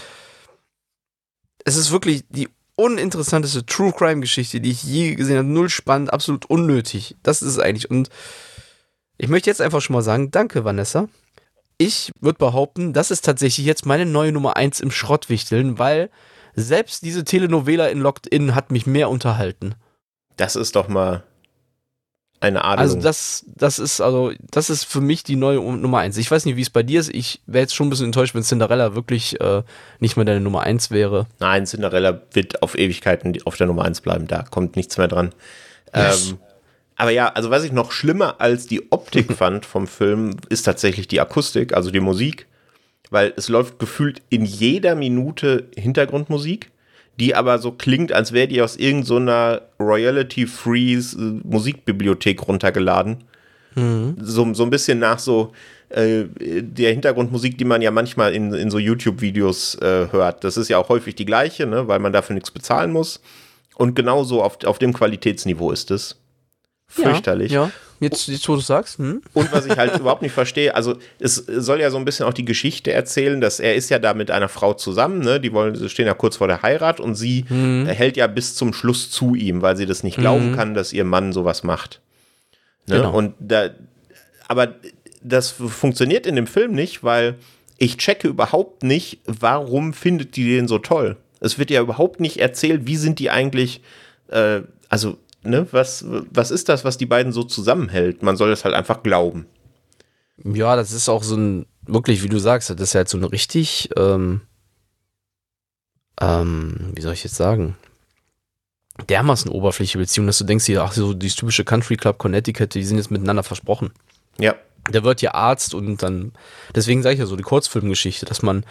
es 1.64 1.76
ist 1.76 1.90
wirklich 1.90 2.24
die 2.28 2.48
uninteressanteste 2.76 3.66
True 3.66 3.92
Crime 3.92 4.20
Geschichte, 4.20 4.60
die 4.60 4.70
ich 4.70 4.82
je 4.82 5.14
gesehen 5.14 5.38
habe. 5.38 5.48
Null 5.48 5.68
spannend, 5.68 6.12
absolut 6.12 6.46
unnötig. 6.46 7.16
Das 7.22 7.42
ist 7.42 7.50
es 7.50 7.58
eigentlich. 7.58 7.90
Und 7.90 8.08
ich 9.18 9.28
möchte 9.28 9.50
jetzt 9.50 9.60
einfach 9.60 9.80
schon 9.80 9.94
mal 9.94 10.02
sagen, 10.02 10.30
danke 10.30 10.64
Vanessa. 10.64 11.08
Ich 11.78 12.12
würde 12.20 12.38
behaupten, 12.38 12.92
das 12.92 13.10
ist 13.10 13.24
tatsächlich 13.24 13.66
jetzt 13.66 13.86
meine 13.86 14.06
neue 14.06 14.32
Nummer 14.32 14.56
1 14.56 14.80
im 14.80 14.90
Schrottwichteln, 14.90 15.78
weil 15.78 16.10
selbst 16.54 17.02
diese 17.02 17.24
Telenovela 17.24 17.88
in 17.88 18.00
Locked 18.00 18.26
In 18.26 18.54
hat 18.54 18.70
mich 18.70 18.86
mehr 18.86 19.08
unterhalten. 19.10 19.74
Das 20.36 20.56
ist 20.56 20.76
doch 20.76 20.88
mal 20.88 21.24
eine 22.42 22.64
Art. 22.64 22.78
Also 22.78 23.00
das, 23.00 23.44
das 23.54 23.78
ist 23.78 24.00
also, 24.00 24.32
das 24.50 24.70
ist 24.70 24.84
für 24.84 25.00
mich 25.00 25.22
die 25.22 25.36
neue 25.36 25.58
Nummer 25.58 25.98
eins. 25.98 26.16
Ich 26.16 26.30
weiß 26.30 26.44
nicht, 26.44 26.56
wie 26.56 26.62
es 26.62 26.70
bei 26.70 26.82
dir 26.82 27.00
ist. 27.00 27.14
Ich 27.14 27.40
wäre 27.46 27.62
jetzt 27.62 27.74
schon 27.74 27.86
ein 27.86 27.90
bisschen 27.90 28.06
enttäuscht, 28.06 28.34
wenn 28.34 28.42
Cinderella 28.42 28.94
wirklich 28.94 29.40
äh, 29.40 29.62
nicht 30.00 30.16
mehr 30.16 30.24
deine 30.24 30.40
Nummer 30.40 30.62
eins 30.62 30.90
wäre. 30.90 31.26
Nein, 31.38 31.66
Cinderella 31.66 32.22
wird 32.32 32.62
auf 32.62 32.76
Ewigkeiten 32.76 33.36
auf 33.44 33.56
der 33.56 33.66
Nummer 33.66 33.84
eins 33.84 34.00
bleiben. 34.00 34.26
Da 34.26 34.42
kommt 34.42 34.76
nichts 34.76 34.98
mehr 34.98 35.08
dran. 35.08 35.32
Yes. 35.94 36.30
Ähm, 36.30 36.38
aber 36.96 37.10
ja, 37.10 37.28
also 37.28 37.50
was 37.50 37.64
ich 37.64 37.72
noch 37.72 37.92
schlimmer 37.92 38.40
als 38.40 38.66
die 38.66 38.90
Optik 38.90 39.32
fand 39.36 39.64
vom 39.64 39.86
Film, 39.86 40.36
ist 40.48 40.62
tatsächlich 40.62 41.08
die 41.08 41.20
Akustik, 41.20 41.74
also 41.74 41.90
die 41.90 42.00
Musik. 42.00 42.46
Weil 43.10 43.34
es 43.36 43.48
läuft 43.48 43.78
gefühlt 43.78 44.22
in 44.30 44.44
jeder 44.44 44.94
Minute 44.94 45.68
Hintergrundmusik 45.76 46.70
die 47.20 47.34
aber 47.34 47.58
so 47.58 47.72
klingt, 47.72 48.12
als 48.12 48.32
wäre 48.32 48.48
die 48.48 48.62
aus 48.62 48.76
irgendeiner 48.76 49.62
so 49.78 49.84
Royalty-Free 49.84 50.94
äh, 50.94 51.40
Musikbibliothek 51.44 52.46
runtergeladen. 52.46 53.24
Mhm. 53.74 54.16
So, 54.20 54.52
so 54.54 54.64
ein 54.64 54.70
bisschen 54.70 54.98
nach 54.98 55.18
so 55.18 55.52
äh, 55.90 56.24
der 56.40 56.92
Hintergrundmusik, 56.92 57.58
die 57.58 57.64
man 57.64 57.82
ja 57.82 57.90
manchmal 57.90 58.34
in, 58.34 58.52
in 58.54 58.70
so 58.70 58.78
YouTube-Videos 58.78 59.76
äh, 59.76 60.08
hört. 60.10 60.44
Das 60.44 60.56
ist 60.56 60.68
ja 60.68 60.78
auch 60.78 60.88
häufig 60.88 61.14
die 61.14 61.26
gleiche, 61.26 61.66
ne, 61.66 61.88
weil 61.88 61.98
man 61.98 62.12
dafür 62.12 62.34
nichts 62.34 62.50
bezahlen 62.50 62.92
muss. 62.92 63.20
Und 63.76 63.94
genauso 63.94 64.42
auf, 64.42 64.62
auf 64.64 64.78
dem 64.78 64.92
Qualitätsniveau 64.92 65.70
ist 65.70 65.90
es. 65.90 66.18
Fürchterlich. 66.86 67.52
Ja, 67.52 67.64
ja. 67.64 67.70
Jetzt, 68.02 68.26
jetzt 68.26 68.48
wo 68.48 68.56
du 68.56 68.60
sagst. 68.60 68.98
Hm? 68.98 69.22
Und 69.32 69.52
was 69.52 69.64
ich 69.64 69.76
halt 69.76 69.96
überhaupt 69.98 70.22
nicht 70.22 70.32
verstehe, 70.32 70.74
also 70.74 70.96
es 71.20 71.36
soll 71.36 71.80
ja 71.80 71.90
so 71.90 71.96
ein 71.96 72.04
bisschen 72.04 72.26
auch 72.26 72.32
die 72.34 72.44
Geschichte 72.44 72.92
erzählen, 72.92 73.40
dass 73.40 73.60
er 73.60 73.76
ist 73.76 73.90
ja 73.90 74.00
da 74.00 74.12
mit 74.12 74.30
einer 74.32 74.48
Frau 74.48 74.74
zusammen, 74.74 75.20
ne? 75.20 75.40
Die 75.40 75.52
wollen, 75.52 75.88
stehen 75.88 76.06
ja 76.06 76.14
kurz 76.14 76.36
vor 76.36 76.48
der 76.48 76.62
Heirat 76.62 76.98
und 76.98 77.14
sie 77.14 77.44
hm. 77.46 77.86
hält 77.86 78.16
ja 78.16 78.26
bis 78.26 78.56
zum 78.56 78.72
Schluss 78.72 79.10
zu 79.10 79.36
ihm, 79.36 79.62
weil 79.62 79.76
sie 79.76 79.86
das 79.86 80.02
nicht 80.02 80.18
glauben 80.18 80.50
hm. 80.50 80.56
kann, 80.56 80.74
dass 80.74 80.92
ihr 80.92 81.04
Mann 81.04 81.32
sowas 81.32 81.62
macht. 81.62 82.00
Ne? 82.86 82.96
Genau. 82.96 83.16
Und 83.16 83.34
da, 83.38 83.70
aber 84.48 84.74
das 85.22 85.50
funktioniert 85.50 86.26
in 86.26 86.34
dem 86.34 86.48
Film 86.48 86.72
nicht, 86.72 87.04
weil 87.04 87.36
ich 87.78 87.96
checke 87.98 88.28
überhaupt 88.28 88.82
nicht, 88.82 89.20
warum 89.26 89.94
findet 89.94 90.36
die 90.36 90.44
den 90.44 90.68
so 90.68 90.78
toll. 90.78 91.16
Es 91.40 91.58
wird 91.58 91.70
ja 91.70 91.80
überhaupt 91.80 92.20
nicht 92.20 92.38
erzählt, 92.38 92.86
wie 92.86 92.96
sind 92.96 93.18
die 93.18 93.30
eigentlich, 93.30 93.80
äh, 94.28 94.60
also 94.88 95.18
ne, 95.42 95.66
was, 95.72 96.04
was 96.06 96.50
ist 96.50 96.68
das, 96.68 96.84
was 96.84 96.98
die 96.98 97.06
beiden 97.06 97.32
so 97.32 97.42
zusammenhält? 97.42 98.22
Man 98.22 98.36
soll 98.36 98.50
das 98.50 98.64
halt 98.64 98.74
einfach 98.74 99.02
glauben. 99.02 99.46
Ja, 100.44 100.76
das 100.76 100.92
ist 100.92 101.08
auch 101.08 101.22
so 101.22 101.36
ein, 101.36 101.66
wirklich, 101.82 102.22
wie 102.22 102.28
du 102.28 102.38
sagst, 102.38 102.70
das 102.70 102.80
ist 102.80 102.94
halt 102.94 103.08
so 103.08 103.18
eine 103.18 103.30
richtig, 103.30 103.90
ähm, 103.96 104.42
ähm, 106.20 106.92
wie 106.94 107.02
soll 107.02 107.12
ich 107.12 107.24
jetzt 107.24 107.36
sagen, 107.36 107.76
dermaßen 109.08 109.50
oberflächliche 109.50 109.98
Beziehung, 109.98 110.26
dass 110.26 110.38
du 110.38 110.44
denkst, 110.44 110.70
ach, 110.76 110.92
so 110.92 111.14
dieses 111.14 111.36
typische 111.36 111.64
Country 111.64 111.96
Club 111.96 112.18
Connecticut, 112.18 112.74
die 112.74 112.84
sind 112.84 112.98
jetzt 112.98 113.10
miteinander 113.10 113.42
versprochen. 113.42 113.92
Ja. 114.38 114.54
Der 114.90 115.04
wird 115.04 115.22
ja 115.22 115.34
Arzt 115.34 115.74
und 115.74 116.02
dann, 116.02 116.32
deswegen 116.74 117.02
sage 117.02 117.14
ich 117.14 117.20
ja 117.20 117.26
so, 117.26 117.36
die 117.36 117.44
Kurzfilmgeschichte, 117.44 118.26
dass 118.26 118.42
man 118.42 118.64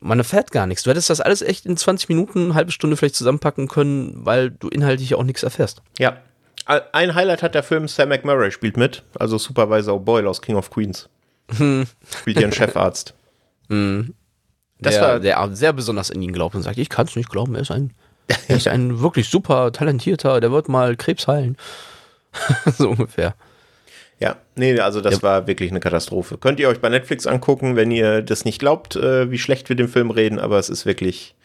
man 0.00 0.18
erfährt 0.18 0.50
gar 0.50 0.66
nichts. 0.66 0.82
Du 0.82 0.90
hättest 0.90 1.10
das 1.10 1.20
alles 1.20 1.42
echt 1.42 1.66
in 1.66 1.76
20 1.76 2.08
Minuten, 2.08 2.46
eine 2.46 2.54
halbe 2.54 2.72
Stunde 2.72 2.96
vielleicht 2.96 3.16
zusammenpacken 3.16 3.68
können, 3.68 4.14
weil 4.24 4.50
du 4.50 4.68
inhaltlich 4.68 5.14
auch 5.14 5.24
nichts 5.24 5.42
erfährst. 5.42 5.82
Ja. 5.98 6.18
Ein 6.92 7.14
Highlight 7.14 7.42
hat 7.42 7.54
der 7.54 7.62
Film, 7.62 7.88
Sam 7.88 8.10
McMurray 8.10 8.50
spielt 8.50 8.76
mit, 8.76 9.02
also 9.18 9.38
Supervisor 9.38 9.98
O'Boyle 9.98 10.26
aus 10.26 10.42
King 10.42 10.56
of 10.56 10.68
Queens. 10.70 11.08
Hm. 11.56 11.86
Spielt 12.20 12.38
einen 12.38 12.52
Chefarzt. 12.52 13.14
Hm. 13.70 14.14
Das 14.78 14.94
der, 14.94 15.02
war 15.02 15.20
der 15.20 15.56
sehr 15.56 15.72
besonders 15.72 16.10
in 16.10 16.20
ihn 16.20 16.32
glaubt 16.32 16.54
und 16.54 16.62
sagt, 16.62 16.76
ich 16.76 16.90
kann 16.90 17.06
es 17.06 17.16
nicht 17.16 17.30
glauben, 17.30 17.54
er 17.54 17.62
ist 17.62 17.70
ein, 17.70 17.94
er 18.48 18.56
ist 18.56 18.68
ein 18.68 19.00
wirklich 19.00 19.30
super 19.30 19.72
talentierter, 19.72 20.40
der 20.40 20.52
wird 20.52 20.68
mal 20.68 20.94
Krebs 20.96 21.26
heilen. 21.26 21.56
so 22.76 22.90
ungefähr. 22.90 23.34
Ja, 24.20 24.36
nee, 24.56 24.78
also 24.80 25.00
das 25.00 25.16
ja. 25.16 25.22
war 25.22 25.46
wirklich 25.46 25.70
eine 25.70 25.80
Katastrophe. 25.80 26.38
Könnt 26.38 26.58
ihr 26.58 26.68
euch 26.68 26.80
bei 26.80 26.88
Netflix 26.88 27.26
angucken, 27.26 27.76
wenn 27.76 27.90
ihr 27.90 28.22
das 28.22 28.44
nicht 28.44 28.58
glaubt, 28.58 28.96
äh, 28.96 29.30
wie 29.30 29.38
schlecht 29.38 29.68
wir 29.68 29.76
den 29.76 29.88
Film 29.88 30.10
reden, 30.10 30.38
aber 30.40 30.58
es 30.58 30.68
ist 30.68 30.86
wirklich 30.86 31.36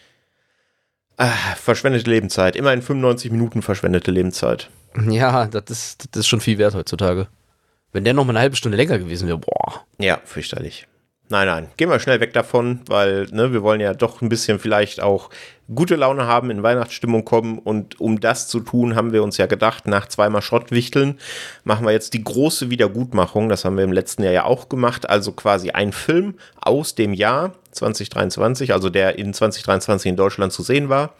ah, 1.18 1.28
verschwendete 1.56 2.10
Lebenszeit. 2.10 2.56
Immerhin 2.56 2.82
95 2.82 3.32
Minuten 3.32 3.62
verschwendete 3.62 4.12
Lebenszeit. 4.12 4.70
Ja, 5.10 5.48
das 5.48 5.64
ist, 5.70 6.10
das 6.12 6.22
ist 6.22 6.28
schon 6.28 6.42
viel 6.42 6.58
wert 6.58 6.74
heutzutage. 6.74 7.28
Wenn 7.92 8.04
der 8.04 8.14
noch 8.14 8.26
mal 8.26 8.32
eine 8.32 8.40
halbe 8.40 8.56
Stunde 8.56 8.78
länger 8.78 8.98
gewesen 8.98 9.28
wäre, 9.28 9.38
boah. 9.38 9.86
Ja, 10.00 10.20
fürchterlich. 10.24 10.88
Nein, 11.34 11.48
nein. 11.48 11.67
Gehen 11.78 11.89
wir 11.89 12.00
schnell 12.00 12.19
weg 12.19 12.32
davon, 12.34 12.82
weil 12.88 13.26
ne, 13.32 13.52
wir 13.52 13.63
wollen 13.63 13.82
ja 13.82 13.93
doch 13.96 14.22
ein 14.22 14.30
bisschen 14.30 14.60
vielleicht 14.60 15.02
auch 15.02 15.32
gute 15.74 15.96
Laune 15.96 16.28
haben, 16.28 16.52
in 16.52 16.62
Weihnachtsstimmung 16.62 17.26
kommen. 17.26 17.58
Und 17.58 18.00
um 18.00 18.19
das 18.19 18.48
zu 18.48 18.60
tun, 18.60 18.96
haben 18.96 19.13
wir 19.13 19.24
uns 19.24 19.38
ja 19.38 19.48
gedacht, 19.48 19.88
nach 19.88 20.08
zweimal 20.08 20.43
Schrottwichteln 20.43 21.19
machen 21.63 21.86
wir 21.86 21.91
jetzt 21.91 22.13
die 22.13 22.24
große 22.24 22.69
Wiedergutmachung. 22.69 23.50
Das 23.50 23.65
haben 23.65 23.78
wir 23.78 23.84
im 23.84 23.91
letzten 23.91 24.24
Jahr 24.24 24.34
ja 24.34 24.43
auch 24.46 24.69
gemacht. 24.69 25.10
Also 25.10 25.32
quasi 25.32 25.72
ein 25.72 25.91
Film 25.91 26.36
aus 26.62 26.93
dem 26.93 27.13
Jahr 27.13 27.54
2023, 27.72 28.72
also 28.72 28.91
der 28.91 29.17
in 29.17 29.34
2023 29.34 30.10
in 30.12 30.15
Deutschland 30.15 30.54
zu 30.54 30.62
sehen 30.62 30.89
war. 30.89 31.15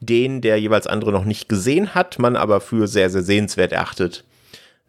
Den 0.00 0.40
der 0.40 0.60
jeweils 0.60 0.86
andere 0.86 1.10
noch 1.10 1.24
nicht 1.24 1.48
gesehen 1.48 1.96
hat, 1.96 2.20
man 2.20 2.36
aber 2.36 2.60
für 2.60 2.86
sehr, 2.86 3.10
sehr 3.10 3.22
sehenswert 3.22 3.72
erachtet. 3.72 4.22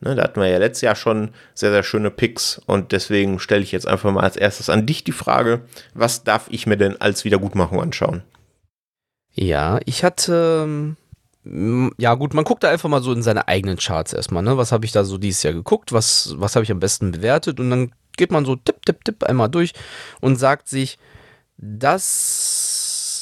Ne, 0.02 0.16
da 0.16 0.24
hatten 0.24 0.40
wir 0.40 0.48
ja 0.48 0.60
letztes 0.60 0.82
Jahr 0.82 0.96
schon 0.96 1.32
sehr, 1.54 1.72
sehr 1.72 1.84
schöne 1.84 2.10
Picks 2.10 2.62
und 2.66 2.94
deswegen 2.94 3.40
stelle 3.40 3.64
ich 3.64 3.74
jetzt 3.74 3.88
einfach 3.88 4.12
mal 4.12 4.24
als 4.24 4.38
erstes 4.38 4.70
an 4.70 4.86
dich 4.86 5.04
die 5.04 5.12
Frage, 5.12 5.62
was 5.94 6.24
darf 6.24 6.48
ich 6.50 6.66
mir 6.68 6.78
denn 6.78 7.00
als 7.02 7.26
Wiedergutmachung 7.26 7.82
anschauen? 7.82 8.24
Ja, 9.34 9.80
ich 9.86 10.04
hatte. 10.04 10.96
ähm, 11.46 11.92
Ja, 11.98 12.16
gut, 12.16 12.34
man 12.34 12.46
guckt 12.46 12.64
da 12.64 12.70
einfach 12.70 12.90
mal 12.90 13.02
so 13.02 13.12
in 13.12 13.24
seine 13.24 13.48
eigenen 13.48 13.78
Charts 13.78 14.14
erstmal, 14.14 14.44
ne? 14.44 14.58
Was 14.58 14.72
habe 14.72 14.86
ich 14.86 14.92
da 14.92 15.04
so 15.04 15.18
dieses 15.18 15.44
Jahr 15.44 15.54
geguckt? 15.54 15.92
Was, 15.94 16.36
was 16.38 16.56
habe 16.56 16.64
ich 16.64 16.72
am 16.72 16.80
besten 16.80 17.12
bewertet? 17.12 17.60
Und 17.60 17.70
dann 17.70 17.92
geht 18.18 18.32
man 18.32 18.46
so 18.46 18.56
tipp, 18.56 18.86
tipp, 18.86 19.04
tipp 19.04 19.24
einmal 19.24 19.50
durch 19.50 19.74
und 20.22 20.36
sagt 20.38 20.68
sich, 20.68 20.98
das 21.58 22.69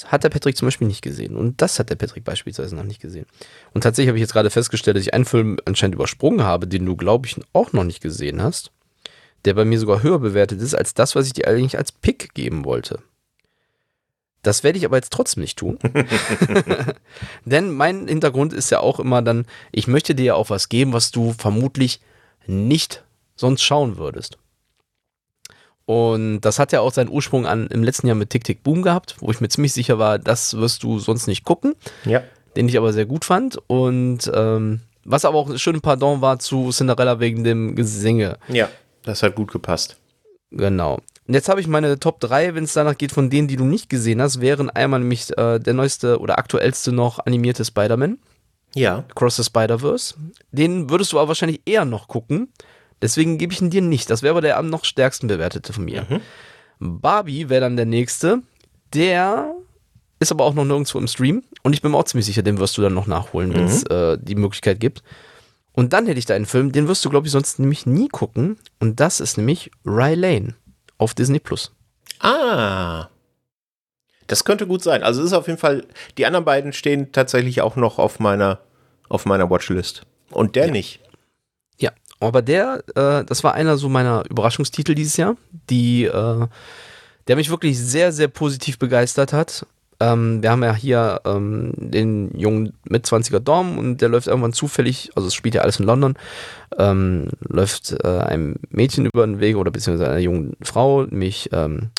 hat 0.05 0.23
der 0.23 0.29
Patrick 0.29 0.57
zum 0.57 0.67
Beispiel 0.67 0.87
nicht 0.87 1.01
gesehen. 1.01 1.35
Und 1.35 1.61
das 1.61 1.79
hat 1.79 1.89
der 1.89 1.95
Patrick 1.95 2.23
beispielsweise 2.23 2.75
noch 2.75 2.83
nicht 2.83 3.01
gesehen. 3.01 3.25
Und 3.73 3.81
tatsächlich 3.81 4.09
habe 4.09 4.17
ich 4.17 4.21
jetzt 4.21 4.33
gerade 4.33 4.49
festgestellt, 4.49 4.97
dass 4.97 5.03
ich 5.03 5.13
einen 5.13 5.25
Film 5.25 5.57
anscheinend 5.65 5.95
übersprungen 5.95 6.43
habe, 6.43 6.67
den 6.67 6.85
du, 6.85 6.95
glaube 6.95 7.27
ich, 7.27 7.35
auch 7.53 7.73
noch 7.73 7.83
nicht 7.83 8.01
gesehen 8.01 8.41
hast. 8.41 8.71
Der 9.45 9.53
bei 9.53 9.65
mir 9.65 9.79
sogar 9.79 10.03
höher 10.03 10.19
bewertet 10.19 10.61
ist 10.61 10.75
als 10.75 10.93
das, 10.93 11.15
was 11.15 11.27
ich 11.27 11.33
dir 11.33 11.47
eigentlich 11.47 11.77
als 11.77 11.91
Pick 11.91 12.33
geben 12.33 12.65
wollte. 12.65 12.99
Das 14.43 14.63
werde 14.63 14.77
ich 14.77 14.85
aber 14.85 14.97
jetzt 14.97 15.11
trotzdem 15.11 15.41
nicht 15.41 15.57
tun. 15.57 15.77
Denn 17.45 17.71
mein 17.71 18.07
Hintergrund 18.07 18.53
ist 18.53 18.69
ja 18.69 18.79
auch 18.79 18.99
immer 18.99 19.21
dann, 19.21 19.45
ich 19.71 19.87
möchte 19.87 20.15
dir 20.15 20.25
ja 20.25 20.35
auch 20.35 20.49
was 20.49 20.69
geben, 20.69 20.93
was 20.93 21.11
du 21.11 21.33
vermutlich 21.33 21.99
nicht 22.45 23.03
sonst 23.35 23.63
schauen 23.63 23.97
würdest. 23.97 24.37
Und 25.87 26.41
das 26.41 26.59
hat 26.59 26.73
ja 26.73 26.81
auch 26.81 26.91
seinen 26.91 27.09
Ursprung 27.09 27.45
an 27.47 27.67
im 27.67 27.81
letzten 27.81 28.07
Jahr 28.07 28.15
mit 28.17 28.29
Tick 28.29 28.43
Tick 28.43 28.61
Boom 28.61 28.81
gehabt, 28.81 29.15
wo 29.19 29.31
ich 29.31 29.39
mir 29.39 29.47
ziemlich 29.47 29.71
sicher 29.71 29.97
war, 29.97 30.19
das 30.19 30.57
wirst 30.57 30.83
du 30.83 30.99
sonst 30.99 31.27
nicht 31.27 31.45
gucken, 31.45 31.75
Ja. 32.03 32.21
den 32.57 32.67
ich 32.67 32.77
aber 32.77 32.91
sehr 32.91 33.05
gut 33.05 33.23
fand. 33.23 33.57
Und 33.67 34.29
ähm, 34.35 34.81
was 35.05 35.23
aber 35.23 35.37
auch 35.37 35.49
ein 35.49 35.57
schönes 35.57 35.81
Pardon 35.81 36.19
war 36.19 36.39
zu 36.39 36.71
Cinderella 36.71 37.21
wegen 37.21 37.45
dem 37.45 37.75
Gesinge. 37.75 38.37
Ja, 38.49 38.67
das 39.03 39.23
hat 39.23 39.35
gut 39.35 39.49
gepasst. 39.53 39.95
Genau. 40.51 40.95
Und 41.25 41.33
jetzt 41.33 41.47
habe 41.47 41.61
ich 41.61 41.67
meine 41.67 41.97
Top 41.99 42.19
3, 42.19 42.53
wenn 42.55 42.65
es 42.65 42.73
danach 42.73 42.97
geht, 42.97 43.13
von 43.13 43.29
denen, 43.29 43.47
die 43.47 43.55
du 43.55 43.63
nicht 43.63 43.89
gesehen 43.89 44.21
hast, 44.21 44.41
wären 44.41 44.69
einmal 44.69 44.99
nämlich 44.99 45.37
äh, 45.37 45.59
der 45.59 45.73
neueste 45.73 46.19
oder 46.19 46.37
aktuellste 46.37 46.91
noch 46.91 47.19
animierte 47.25 47.63
Spider-Man, 47.63 48.17
Ja. 48.75 49.05
Cross 49.15 49.37
the 49.37 49.43
Spider-Verse. 49.45 50.15
Den 50.51 50.89
würdest 50.89 51.13
du 51.13 51.19
aber 51.19 51.29
wahrscheinlich 51.29 51.61
eher 51.65 51.85
noch 51.85 52.09
gucken. 52.09 52.49
Deswegen 53.01 53.37
gebe 53.37 53.53
ich 53.53 53.61
ihn 53.61 53.69
dir 53.69 53.81
nicht. 53.81 54.09
Das 54.09 54.23
wäre 54.23 54.31
aber 54.31 54.41
der 54.41 54.57
am 54.57 54.69
noch 54.69 54.85
stärksten 54.85 55.27
bewertete 55.27 55.73
von 55.73 55.85
mir. 55.85 56.05
Barbie 56.79 57.49
wäre 57.49 57.61
dann 57.61 57.75
der 57.75 57.85
nächste. 57.85 58.41
Der 58.93 59.53
ist 60.19 60.31
aber 60.31 60.45
auch 60.45 60.53
noch 60.53 60.65
nirgendwo 60.65 60.97
im 60.97 61.07
Stream. 61.07 61.43
Und 61.63 61.73
ich 61.73 61.81
bin 61.81 61.91
mir 61.91 61.97
auch 61.97 62.05
ziemlich 62.05 62.25
sicher, 62.25 62.41
den 62.41 62.57
wirst 62.59 62.77
du 62.77 62.81
dann 62.81 62.93
noch 62.93 63.07
nachholen, 63.07 63.53
wenn 63.53 63.65
es 63.65 63.83
äh, 63.83 64.17
die 64.19 64.35
Möglichkeit 64.35 64.79
gibt. 64.79 65.03
Und 65.73 65.93
dann 65.93 66.07
hätte 66.07 66.17
ich 66.17 66.25
da 66.25 66.33
einen 66.33 66.47
Film, 66.47 66.71
den 66.71 66.87
wirst 66.87 67.05
du, 67.05 67.09
glaube 67.09 67.27
ich, 67.27 67.31
sonst 67.31 67.59
nämlich 67.59 67.85
nie 67.85 68.07
gucken. 68.07 68.57
Und 68.79 68.99
das 68.99 69.19
ist 69.19 69.37
nämlich 69.37 69.69
Rye 69.85 70.15
Lane 70.15 70.55
auf 70.97 71.13
Disney 71.13 71.39
Plus. 71.39 71.71
Ah. 72.19 73.09
Das 74.25 74.43
könnte 74.43 74.65
gut 74.65 74.81
sein. 74.81 75.03
Also 75.03 75.21
es 75.21 75.27
ist 75.27 75.33
auf 75.33 75.47
jeden 75.47 75.59
Fall, 75.59 75.85
die 76.17 76.25
anderen 76.25 76.45
beiden 76.45 76.73
stehen 76.73 77.11
tatsächlich 77.11 77.61
auch 77.61 77.75
noch 77.75 77.99
auf 77.99 78.19
meiner, 78.19 78.59
auf 79.07 79.25
meiner 79.25 79.49
Watchlist. 79.49 80.01
Und 80.31 80.55
der 80.55 80.71
nicht. 80.71 80.99
Aber 82.19 82.41
der, 82.41 82.83
äh, 82.95 83.23
das 83.23 83.43
war 83.43 83.53
einer 83.53 83.77
so 83.77 83.89
meiner 83.89 84.23
Überraschungstitel 84.29 84.95
dieses 84.95 85.17
Jahr, 85.17 85.35
die, 85.69 86.05
äh, 86.05 86.47
der 87.27 87.35
mich 87.35 87.49
wirklich 87.49 87.79
sehr, 87.79 88.11
sehr 88.11 88.27
positiv 88.27 88.79
begeistert 88.79 89.33
hat. 89.33 89.65
Ähm, 89.99 90.43
wir 90.43 90.51
haben 90.51 90.63
ja 90.63 90.75
hier 90.75 91.21
ähm, 91.25 91.73
den 91.75 92.37
jungen 92.37 92.73
Mitzwanziger 92.83 93.39
Dom 93.39 93.77
und 93.77 94.01
der 94.01 94.09
läuft 94.09 94.27
irgendwann 94.27 94.53
zufällig, 94.53 95.09
also 95.15 95.27
es 95.27 95.33
spielt 95.33 95.55
ja 95.55 95.61
alles 95.61 95.79
in 95.79 95.85
London, 95.85 96.15
ähm, 96.77 97.29
läuft 97.47 97.95
äh, 98.03 98.07
einem 98.07 98.57
Mädchen 98.69 99.07
über 99.07 99.25
den 99.25 99.39
Weg 99.39 99.57
oder 99.57 99.71
beziehungsweise 99.71 100.11
einer 100.11 100.19
jungen 100.19 100.55
Frau, 100.61 101.03
nämlich 101.03 101.49
ähm, 101.51 101.89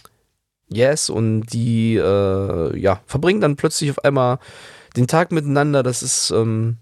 Yes, 0.70 1.08
und 1.08 1.46
die 1.46 1.96
äh, 1.96 2.78
ja, 2.78 3.00
verbringen 3.06 3.40
dann 3.40 3.56
plötzlich 3.56 3.90
auf 3.90 4.04
einmal 4.04 4.38
den 4.96 5.06
Tag 5.06 5.32
miteinander. 5.32 5.82
Das 5.82 6.02
ist 6.02 6.30
ähm, 6.30 6.76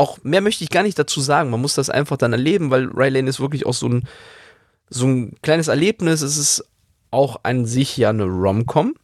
auch 0.00 0.18
mehr 0.22 0.40
möchte 0.40 0.64
ich 0.64 0.70
gar 0.70 0.82
nicht 0.82 0.98
dazu 0.98 1.20
sagen. 1.20 1.50
Man 1.50 1.60
muss 1.60 1.74
das 1.74 1.90
einfach 1.90 2.16
dann 2.16 2.32
erleben, 2.32 2.70
weil 2.70 2.86
Rylane 2.86 3.28
ist 3.28 3.38
wirklich 3.38 3.66
auch 3.66 3.74
so 3.74 3.86
ein, 3.86 4.08
so 4.88 5.06
ein 5.06 5.34
kleines 5.42 5.68
Erlebnis. 5.68 6.22
Es 6.22 6.38
ist 6.38 6.64
auch 7.10 7.40
an 7.42 7.66
sich 7.66 7.98
ja 7.98 8.08
eine 8.08 8.24
Rom-Com, 8.24 8.94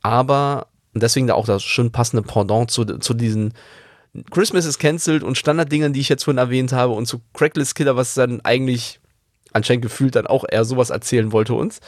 aber 0.00 0.68
deswegen 0.94 1.26
da 1.26 1.34
auch 1.34 1.44
das 1.44 1.62
schön 1.62 1.92
passende 1.92 2.22
Pendant 2.22 2.70
zu, 2.70 2.84
zu 2.84 3.12
diesen 3.12 3.52
Christmas 4.30 4.64
is 4.64 4.78
cancelled 4.78 5.22
und 5.22 5.36
Standarddingern, 5.36 5.92
die 5.92 6.00
ich 6.00 6.08
jetzt 6.08 6.24
vorhin 6.24 6.38
erwähnt 6.38 6.72
habe 6.72 6.94
und 6.94 7.06
zu 7.06 7.20
Crackless 7.34 7.74
Killer, 7.74 7.96
was 7.96 8.14
dann 8.14 8.40
eigentlich 8.42 9.00
anscheinend 9.52 9.82
gefühlt 9.82 10.16
dann 10.16 10.26
auch 10.26 10.44
eher 10.50 10.64
sowas 10.64 10.90
erzählen 10.90 11.30
wollte 11.30 11.52
uns. 11.52 11.80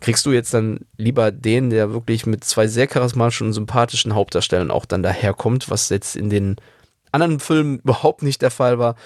Kriegst 0.00 0.26
du 0.26 0.32
jetzt 0.32 0.52
dann 0.52 0.80
lieber 0.98 1.30
den, 1.30 1.70
der 1.70 1.92
wirklich 1.92 2.26
mit 2.26 2.44
zwei 2.44 2.66
sehr 2.66 2.88
charismatischen 2.88 3.46
und 3.46 3.52
sympathischen 3.52 4.14
Hauptdarstellern 4.14 4.70
auch 4.70 4.84
dann 4.84 5.02
daherkommt, 5.02 5.70
was 5.70 5.88
jetzt 5.88 6.16
in 6.16 6.28
den 6.28 6.56
anderen 7.12 7.40
Filmen 7.40 7.78
überhaupt 7.78 8.22
nicht 8.22 8.42
der 8.42 8.50
Fall 8.50 8.78
war. 8.78 8.96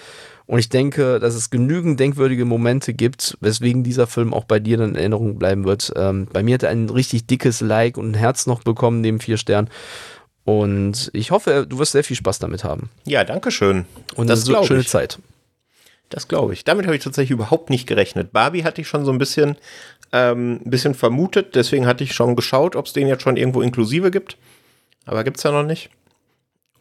Und 0.47 0.61
ich 0.61 0.69
denke, 0.69 1.19
dass 1.19 1.35
es 1.35 1.51
genügend 1.51 1.99
denkwürdige 1.99 2.45
Momente 2.45 2.95
gibt, 2.95 3.37
weswegen 3.41 3.83
dieser 3.83 4.07
Film 4.07 4.33
auch 4.33 4.45
bei 4.45 4.61
dir 4.61 4.77
dann 4.77 4.91
in 4.91 4.97
Erinnerung 4.97 5.39
bleiben 5.39 5.65
wird. 5.65 5.93
Ähm, 5.97 6.29
bei 6.33 6.45
mir 6.45 6.55
hat 6.55 6.63
er 6.63 6.71
ein 6.71 6.89
richtig 6.89 7.27
dickes 7.27 7.61
Like 7.61 7.99
und 7.99 8.13
ein 8.13 8.15
Herz 8.15 8.47
noch 8.47 8.63
bekommen, 8.63 9.01
neben 9.01 9.19
vier 9.19 9.39
Sternen. 9.39 9.69
Und 10.45 11.11
ich 11.13 11.33
hoffe, 11.33 11.67
du 11.69 11.79
wirst 11.81 11.93
sehr 11.93 12.05
viel 12.05 12.17
Spaß 12.17 12.39
damit 12.39 12.63
haben. 12.63 12.91
Ja, 13.05 13.25
danke 13.25 13.51
schön. 13.51 13.85
Und 14.15 14.31
das 14.31 14.41
eine 14.41 14.47
so 14.47 14.53
glaube 14.53 14.67
schöne 14.69 14.81
ich. 14.81 14.89
Zeit. 14.89 15.19
Das 16.09 16.29
glaube 16.29 16.53
ich. 16.53 16.63
Damit 16.63 16.87
habe 16.87 16.97
ich 16.97 17.03
tatsächlich 17.03 17.33
überhaupt 17.33 17.69
nicht 17.69 17.89
gerechnet. 17.89 18.33
Barbie 18.33 18.63
hatte 18.63 18.81
ich 18.81 18.87
schon 18.87 19.05
so 19.05 19.11
ein 19.11 19.19
bisschen, 19.19 19.57
ähm, 20.13 20.61
ein 20.65 20.71
bisschen 20.71 20.95
vermutet. 20.95 21.57
Deswegen 21.57 21.87
hatte 21.87 22.05
ich 22.05 22.15
schon 22.15 22.37
geschaut, 22.37 22.77
ob 22.77 22.87
es 22.87 22.93
den 22.93 23.09
jetzt 23.09 23.23
schon 23.23 23.37
irgendwo 23.37 23.61
inklusive 23.61 24.13
gibt. 24.13 24.37
Aber 25.05 25.25
gibt 25.25 25.39
es 25.39 25.43
ja 25.43 25.51
noch 25.51 25.65
nicht. 25.65 25.91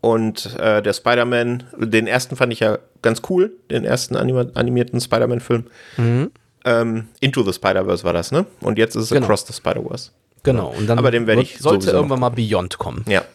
Und 0.06 0.56
äh, 0.60 0.84
der 0.84 0.94
Spider-Man, 0.94 1.64
den 1.80 2.06
ersten 2.06 2.36
fand 2.36 2.54
ich 2.54 2.60
ja 2.60 2.78
ganz 3.02 3.24
cool, 3.28 3.58
den 3.72 3.86
ersten 3.86 4.16
anima 4.16 4.46
animierten 4.54 5.02
Spider-Man-Film. 5.02 5.66
Mhm. 5.98 6.32
Ähm, 6.64 7.08
Into 7.22 7.42
the 7.42 7.52
Spider-Verse 7.52 8.04
war 8.04 8.14
das, 8.14 8.32
ne? 8.32 8.46
Und 8.62 8.78
jetzt 8.78 8.94
ist 8.96 9.06
es 9.06 9.10
Genau. 9.10 9.26
Across 9.26 9.48
the 9.48 9.54
Spider-Verse. 9.54 10.12
Genau. 10.44 10.68
Und 10.78 10.86
dann 10.86 11.00
Aber 11.00 11.10
den 11.10 11.26
werde 11.26 11.42
ich 11.42 11.58
sollte 11.58 11.90
irgendwann 11.90 12.20
mal 12.20 12.30
Beyond 12.30 12.78
kommen. 12.78 13.04
Ja. 13.08 13.26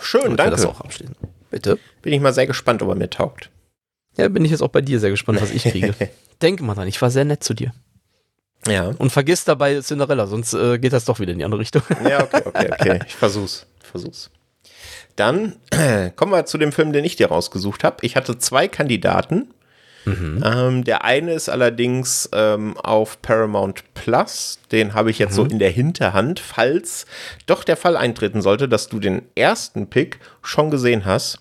Schön, 0.00 0.20
Damit 0.20 0.32
wir 0.32 0.36
danke. 0.36 0.56
das 0.56 0.66
auch 0.66 0.82
abschließen. 0.82 1.16
Bitte. 1.50 1.78
Bin 2.02 2.12
ich 2.12 2.20
mal 2.20 2.34
sehr 2.34 2.46
gespannt, 2.46 2.82
ob 2.82 2.90
er 2.90 2.94
mir 2.94 3.08
taugt. 3.08 3.48
Ja, 4.18 4.28
bin 4.28 4.44
ich 4.44 4.50
jetzt 4.50 4.60
auch 4.60 4.68
bei 4.68 4.82
dir 4.82 5.00
sehr 5.00 5.08
gespannt, 5.08 5.40
was 5.40 5.50
ich 5.50 5.62
kriege. 5.62 5.94
Denk 6.42 6.60
mal 6.60 6.74
dran, 6.74 6.88
ich 6.88 7.00
war 7.00 7.10
sehr 7.10 7.24
nett 7.24 7.42
zu 7.42 7.54
dir. 7.54 7.72
Ja. 8.66 8.92
Und 8.98 9.12
vergiss 9.12 9.44
dabei 9.46 9.80
Cinderella, 9.80 10.26
sonst 10.26 10.52
äh, 10.52 10.78
geht 10.78 10.92
das 10.92 11.06
doch 11.06 11.20
wieder 11.20 11.32
in 11.32 11.38
die 11.38 11.44
andere 11.46 11.62
Richtung. 11.62 11.80
Ja, 12.06 12.24
okay, 12.24 12.42
okay, 12.44 12.70
okay. 12.70 13.00
Ich 13.06 13.14
versuch's. 13.16 13.64
Versuch's. 13.82 14.30
Dann 15.18 15.56
kommen 16.16 16.32
wir 16.32 16.46
zu 16.46 16.58
dem 16.58 16.72
Film, 16.72 16.92
den 16.92 17.04
ich 17.04 17.16
dir 17.16 17.28
rausgesucht 17.28 17.82
habe. 17.84 17.96
Ich 18.02 18.16
hatte 18.16 18.38
zwei 18.38 18.68
Kandidaten. 18.68 19.48
Ähm, 20.44 20.84
der 20.84 21.04
eine 21.04 21.32
ist 21.32 21.48
allerdings 21.48 22.30
ähm, 22.32 22.76
auf 22.76 23.20
Paramount 23.20 23.82
Plus. 23.94 24.60
Den 24.72 24.94
habe 24.94 25.10
ich 25.10 25.18
jetzt 25.18 25.34
so 25.34 25.44
in 25.44 25.58
der 25.58 25.70
Hinterhand, 25.70 26.40
falls 26.40 27.06
doch 27.46 27.64
der 27.64 27.76
Fall 27.76 27.96
eintreten 27.96 28.40
sollte, 28.40 28.68
dass 28.68 28.88
du 28.88 29.00
den 29.00 29.22
ersten 29.34 29.90
Pick 29.90 30.20
schon 30.42 30.70
gesehen 30.70 31.04
hast, 31.04 31.40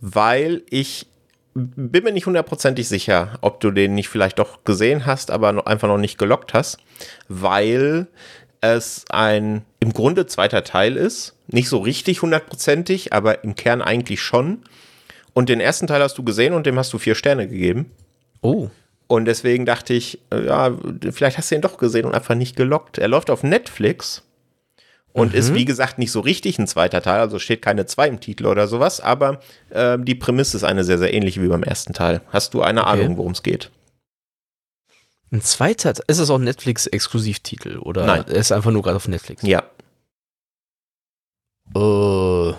weil 0.00 0.62
ich 0.70 1.08
bin 1.54 2.04
mir 2.04 2.12
nicht 2.12 2.26
hundertprozentig 2.26 2.88
sicher, 2.88 3.38
ob 3.40 3.60
du 3.60 3.70
den 3.70 3.94
nicht 3.94 4.08
vielleicht 4.08 4.38
doch 4.38 4.64
gesehen 4.64 5.04
hast, 5.04 5.30
aber 5.30 5.52
noch, 5.52 5.66
einfach 5.66 5.88
noch 5.88 5.98
nicht 5.98 6.16
gelockt 6.16 6.54
hast, 6.54 6.78
weil 7.28 8.06
es 8.60 9.04
ein 9.10 9.64
im 9.80 9.92
Grunde 9.92 10.26
zweiter 10.26 10.62
Teil 10.62 10.96
ist. 10.96 11.34
Nicht 11.48 11.68
so 11.68 11.78
richtig 11.78 12.22
hundertprozentig, 12.22 13.12
aber 13.12 13.42
im 13.44 13.54
Kern 13.56 13.82
eigentlich 13.82 14.20
schon. 14.20 14.62
Und 15.32 15.48
den 15.48 15.60
ersten 15.60 15.86
Teil 15.86 16.02
hast 16.02 16.18
du 16.18 16.22
gesehen 16.22 16.52
und 16.54 16.66
dem 16.66 16.78
hast 16.78 16.92
du 16.92 16.98
vier 16.98 17.14
Sterne 17.14 17.48
gegeben. 17.48 17.90
Oh. 18.42 18.68
Und 19.06 19.24
deswegen 19.24 19.66
dachte 19.66 19.94
ich, 19.94 20.20
äh, 20.32 20.46
ja, 20.46 20.70
vielleicht 21.10 21.38
hast 21.38 21.50
du 21.50 21.54
ihn 21.56 21.60
doch 21.62 21.78
gesehen 21.78 22.04
und 22.04 22.14
einfach 22.14 22.34
nicht 22.34 22.56
gelockt. 22.56 22.98
Er 22.98 23.08
läuft 23.08 23.30
auf 23.30 23.42
Netflix 23.42 24.22
und 25.12 25.34
ist, 25.34 25.54
wie 25.54 25.64
gesagt, 25.64 25.98
nicht 25.98 26.12
so 26.12 26.20
richtig 26.20 26.60
ein 26.60 26.68
zweiter 26.68 27.02
Teil, 27.02 27.18
also 27.18 27.40
steht 27.40 27.62
keine 27.62 27.86
zwei 27.86 28.06
im 28.06 28.20
Titel 28.20 28.46
oder 28.46 28.68
sowas, 28.68 29.00
aber 29.00 29.40
äh, 29.70 29.98
die 29.98 30.14
Prämisse 30.14 30.56
ist 30.56 30.62
eine 30.62 30.84
sehr, 30.84 30.98
sehr 30.98 31.12
ähnliche 31.12 31.42
wie 31.42 31.48
beim 31.48 31.64
ersten 31.64 31.92
Teil. 31.92 32.20
Hast 32.28 32.54
du 32.54 32.62
eine 32.62 32.82
Okay. 32.82 33.02
Ahnung, 33.02 33.16
worum 33.16 33.32
es 33.32 33.42
geht? 33.42 33.70
Ein 35.32 35.42
zweiter, 35.42 35.92
ist 36.08 36.18
es 36.18 36.30
auch 36.30 36.36
ein 36.38 36.44
Netflix-Exklusivtitel 36.44 37.78
oder 37.78 38.04
Nein. 38.04 38.24
er 38.26 38.34
ist 38.34 38.50
einfach 38.50 38.72
nur 38.72 38.82
gerade 38.82 38.96
auf 38.96 39.06
Netflix? 39.06 39.42
Ja. 39.42 39.62
Äh, 41.74 42.54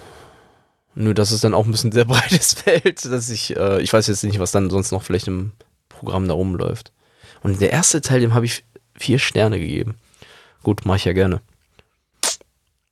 nö, 0.95 1.13
das 1.13 1.33
ist 1.33 1.43
dann 1.43 1.53
auch 1.53 1.65
ein 1.65 1.71
bisschen 1.71 1.91
sehr 1.91 2.05
breites 2.05 2.53
Feld, 2.53 3.03
dass 3.05 3.29
ich, 3.29 3.55
äh, 3.57 3.81
ich 3.81 3.91
weiß 3.91 4.07
jetzt 4.07 4.23
nicht, 4.23 4.39
was 4.39 4.51
dann 4.51 4.69
sonst 4.69 4.91
noch 4.91 5.03
vielleicht 5.03 5.27
im 5.27 5.51
Programm 5.89 6.27
da 6.27 6.33
rumläuft. 6.33 6.93
Und 7.43 7.59
der 7.59 7.71
erste 7.71 7.99
Teil, 8.01 8.21
dem 8.21 8.33
habe 8.33 8.45
ich 8.45 8.63
vier 8.95 9.19
Sterne 9.19 9.59
gegeben. 9.59 9.95
Gut, 10.63 10.85
mache 10.85 10.97
ich 10.97 11.05
ja 11.05 11.13
gerne. 11.13 11.41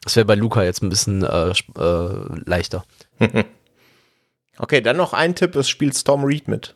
Das 0.04 0.16
wäre 0.16 0.26
bei 0.26 0.36
Luca 0.36 0.64
jetzt 0.64 0.82
ein 0.82 0.90
bisschen 0.90 1.24
äh, 1.24 1.52
äh, 1.52 2.40
leichter. 2.46 2.84
Okay, 4.62 4.82
dann 4.82 4.98
noch 4.98 5.14
ein 5.14 5.36
Tipp, 5.36 5.56
es 5.56 5.70
spielt 5.70 5.96
Storm 5.96 6.26
Reed 6.26 6.50
mit. 6.50 6.76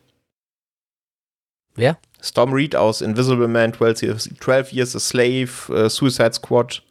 Wer? 1.75 1.97
Storm 2.23 2.53
Reed 2.53 2.75
aus 2.75 3.01
Invisible 3.01 3.49
Man, 3.49 3.73
12 3.73 4.01
Years, 4.01 4.29
12 4.39 4.71
Years 4.71 4.95
a 4.95 4.99
Slave, 4.99 5.49
äh, 5.75 5.89
Suicide 5.89 6.33
Squad. 6.33 6.81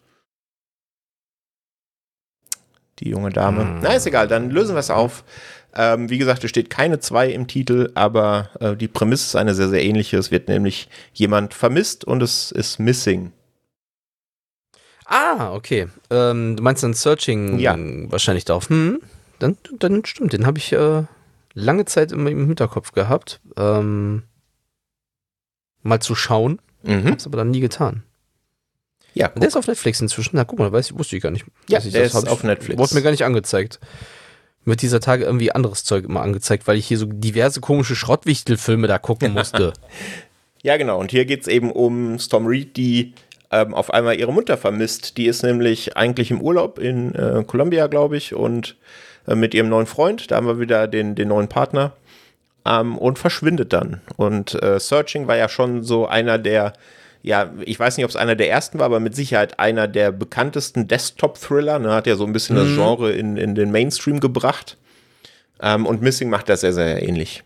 Die 2.98 3.08
junge 3.08 3.30
Dame. 3.30 3.62
Hm. 3.62 3.80
Na, 3.82 3.94
ist 3.94 4.06
egal, 4.06 4.28
dann 4.28 4.50
lösen 4.50 4.74
wir 4.74 4.80
es 4.80 4.90
auf. 4.90 5.24
Ähm, 5.74 6.10
wie 6.10 6.18
gesagt, 6.18 6.44
es 6.44 6.50
steht 6.50 6.68
keine 6.68 7.00
2 7.00 7.30
im 7.30 7.46
Titel, 7.46 7.90
aber 7.94 8.50
äh, 8.60 8.76
die 8.76 8.88
Prämisse 8.88 9.24
ist 9.24 9.36
eine 9.36 9.54
sehr, 9.54 9.70
sehr 9.70 9.82
ähnliche. 9.82 10.18
Es 10.18 10.30
wird 10.30 10.48
nämlich 10.48 10.88
jemand 11.14 11.54
vermisst 11.54 12.04
und 12.04 12.22
es 12.22 12.52
ist 12.52 12.78
Missing. 12.78 13.32
Ah, 15.06 15.54
okay. 15.54 15.88
Ähm, 16.10 16.56
du 16.56 16.62
meinst 16.62 16.82
dann 16.82 16.92
Searching 16.92 17.58
Ja. 17.58 17.74
wahrscheinlich 17.78 18.44
darauf. 18.44 18.68
Hm, 18.68 19.00
dann, 19.38 19.56
dann 19.78 20.04
stimmt, 20.04 20.34
den 20.34 20.44
habe 20.46 20.58
ich 20.58 20.72
äh, 20.74 21.04
lange 21.54 21.86
Zeit 21.86 22.12
immer 22.12 22.30
im 22.30 22.46
Hinterkopf 22.46 22.92
gehabt. 22.92 23.40
Ähm, 23.56 24.24
mal 25.82 26.00
zu 26.00 26.14
schauen, 26.14 26.60
Mhm. 26.82 27.10
hab's 27.10 27.26
aber 27.26 27.36
dann 27.38 27.50
nie 27.50 27.60
getan. 27.60 28.02
Ja, 29.14 29.28
Der 29.28 29.46
ist 29.46 29.56
auf 29.56 29.66
Netflix 29.66 30.00
inzwischen. 30.00 30.36
Na, 30.36 30.44
guck 30.44 30.58
mal, 30.58 30.72
weiß, 30.72 30.96
wusste 30.98 31.16
ich 31.16 31.22
gar 31.22 31.30
nicht. 31.30 31.44
Ja, 31.68 31.78
ich 31.78 31.92
der 31.92 32.02
das 32.04 32.14
ist 32.14 32.24
hab. 32.24 32.32
auf 32.32 32.44
Netflix. 32.44 32.78
Wurde 32.78 32.94
mir 32.94 33.02
gar 33.02 33.10
nicht 33.10 33.24
angezeigt. 33.24 33.78
Mir 34.64 34.70
wird 34.72 34.82
dieser 34.82 35.00
Tage 35.00 35.24
irgendwie 35.24 35.52
anderes 35.52 35.84
Zeug 35.84 36.04
immer 36.04 36.22
angezeigt, 36.22 36.66
weil 36.66 36.76
ich 36.78 36.86
hier 36.86 36.96
so 36.98 37.06
diverse 37.06 37.60
komische 37.60 37.94
Schrottwichtelfilme 37.94 38.86
da 38.88 38.98
gucken 38.98 39.32
musste. 39.34 39.74
Ja, 40.62 40.76
genau. 40.76 40.98
Und 40.98 41.10
hier 41.10 41.24
geht 41.26 41.42
es 41.42 41.48
eben 41.48 41.70
um 41.70 42.18
Storm 42.18 42.46
Reed, 42.46 42.76
die 42.76 43.12
ähm, 43.50 43.74
auf 43.74 43.92
einmal 43.92 44.18
ihre 44.18 44.32
Mutter 44.32 44.56
vermisst. 44.56 45.18
Die 45.18 45.26
ist 45.26 45.42
nämlich 45.42 45.96
eigentlich 45.96 46.30
im 46.30 46.40
Urlaub 46.40 46.78
in 46.78 47.14
äh, 47.14 47.44
Columbia, 47.46 47.88
glaube 47.88 48.16
ich, 48.16 48.34
und 48.34 48.76
äh, 49.26 49.34
mit 49.34 49.52
ihrem 49.52 49.68
neuen 49.68 49.86
Freund. 49.86 50.30
Da 50.30 50.36
haben 50.36 50.46
wir 50.46 50.58
wieder 50.58 50.88
den, 50.88 51.14
den 51.16 51.28
neuen 51.28 51.48
Partner. 51.48 51.92
Ähm, 52.64 52.96
und 52.96 53.18
verschwindet 53.18 53.72
dann. 53.72 54.00
Und 54.16 54.60
äh, 54.62 54.78
Searching 54.78 55.26
war 55.26 55.36
ja 55.36 55.48
schon 55.48 55.82
so 55.82 56.06
einer 56.06 56.38
der, 56.38 56.74
ja, 57.22 57.52
ich 57.64 57.78
weiß 57.78 57.96
nicht, 57.96 58.04
ob 58.04 58.10
es 58.10 58.16
einer 58.16 58.36
der 58.36 58.50
ersten 58.50 58.78
war, 58.78 58.86
aber 58.86 59.00
mit 59.00 59.16
Sicherheit 59.16 59.58
einer 59.58 59.88
der 59.88 60.12
bekanntesten 60.12 60.86
Desktop-Thriller. 60.86 61.78
Ne, 61.78 61.92
hat 61.92 62.06
ja 62.06 62.16
so 62.16 62.24
ein 62.24 62.32
bisschen 62.32 62.56
das 62.56 62.68
Genre 62.68 63.12
in, 63.12 63.36
in 63.36 63.54
den 63.54 63.72
Mainstream 63.72 64.20
gebracht. 64.20 64.76
Ähm, 65.60 65.86
und 65.86 66.02
Missing 66.02 66.30
macht 66.30 66.48
das 66.48 66.60
sehr, 66.60 66.72
sehr 66.72 67.02
ähnlich. 67.02 67.42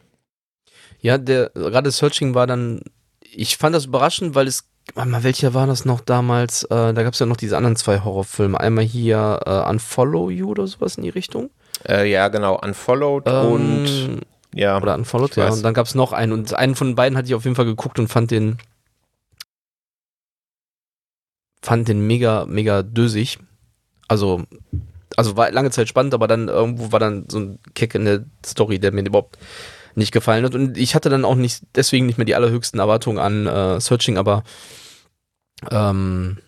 Ja, 1.01 1.19
der 1.19 1.51
gerade 1.55 1.91
Searching 1.91 2.35
war 2.35 2.47
dann, 2.47 2.81
ich 3.21 3.57
fand 3.57 3.75
das 3.75 3.87
überraschend, 3.87 4.35
weil 4.35 4.47
es, 4.47 4.64
mal, 4.95 5.23
welcher 5.23 5.55
war 5.55 5.67
das 5.67 5.85
noch 5.85 6.01
damals? 6.01 6.64
Äh, 6.64 6.95
da 6.95 7.03
gab 7.03 7.12
es 7.12 7.19
ja 7.19 7.27
noch 7.27 7.37
diese 7.37 7.57
anderen 7.57 7.77
zwei 7.77 8.01
Horrorfilme. 8.01 8.59
Einmal 8.59 8.85
hier 8.85 9.41
äh, 9.45 9.71
Unfollow 9.71 10.31
You 10.31 10.51
oder 10.51 10.67
sowas 10.67 10.97
in 10.97 11.03
die 11.05 11.11
Richtung. 11.11 11.51
Äh, 11.89 12.11
ja, 12.11 12.29
genau. 12.29 12.59
Unfollowed 12.59 13.29
und 13.29 13.87
Ähm, 13.87 14.21
ja. 14.57 14.77
oder 14.77 14.95
Unfollowed, 14.95 15.37
ja. 15.37 15.51
Und 15.51 15.63
dann 15.63 15.75
gab 15.75 15.87
es 15.87 15.95
noch 15.95 16.13
einen 16.13 16.33
und 16.33 16.55
einen 16.55 16.75
von 16.75 16.95
beiden 16.95 17.17
hatte 17.17 17.29
ich 17.29 17.35
auf 17.35 17.45
jeden 17.45 17.57
Fall 17.57 17.65
geguckt 17.65 17.99
und 17.99 18.09
fand 18.09 18.31
den 18.31 18.59
fand 21.63 21.89
den 21.89 22.07
mega, 22.07 22.47
mega 22.47 22.83
dösig. 22.83 23.39
Also, 24.09 24.45
also 25.17 25.37
war 25.37 25.51
lange 25.51 25.71
Zeit 25.71 25.89
spannend, 25.89 26.15
aber 26.15 26.29
dann 26.29 26.49
irgendwo 26.49 26.93
war 26.93 27.01
dann 27.01 27.25
so 27.29 27.41
ein 27.41 27.59
Kick 27.75 27.95
in 27.95 28.05
der 28.05 28.25
Story, 28.45 28.79
der 28.79 28.93
mir 28.93 29.05
überhaupt 29.05 29.37
nicht 29.97 30.13
gefallen 30.13 30.45
hat. 30.45 30.55
Und 30.55 30.79
ich 30.79 30.95
hatte 30.95 31.09
dann 31.09 31.25
auch 31.25 31.35
nicht, 31.35 31.65
deswegen 31.75 32.07
nicht 32.07 32.19
mehr 32.19 32.25
die 32.25 32.37
allerhöchsten 32.37 32.79
Erwartungen 32.79 33.19
an 33.19 33.47
äh, 33.47 33.81
Searching, 33.81 34.17
aber 34.17 34.45
ähm, 35.71 36.39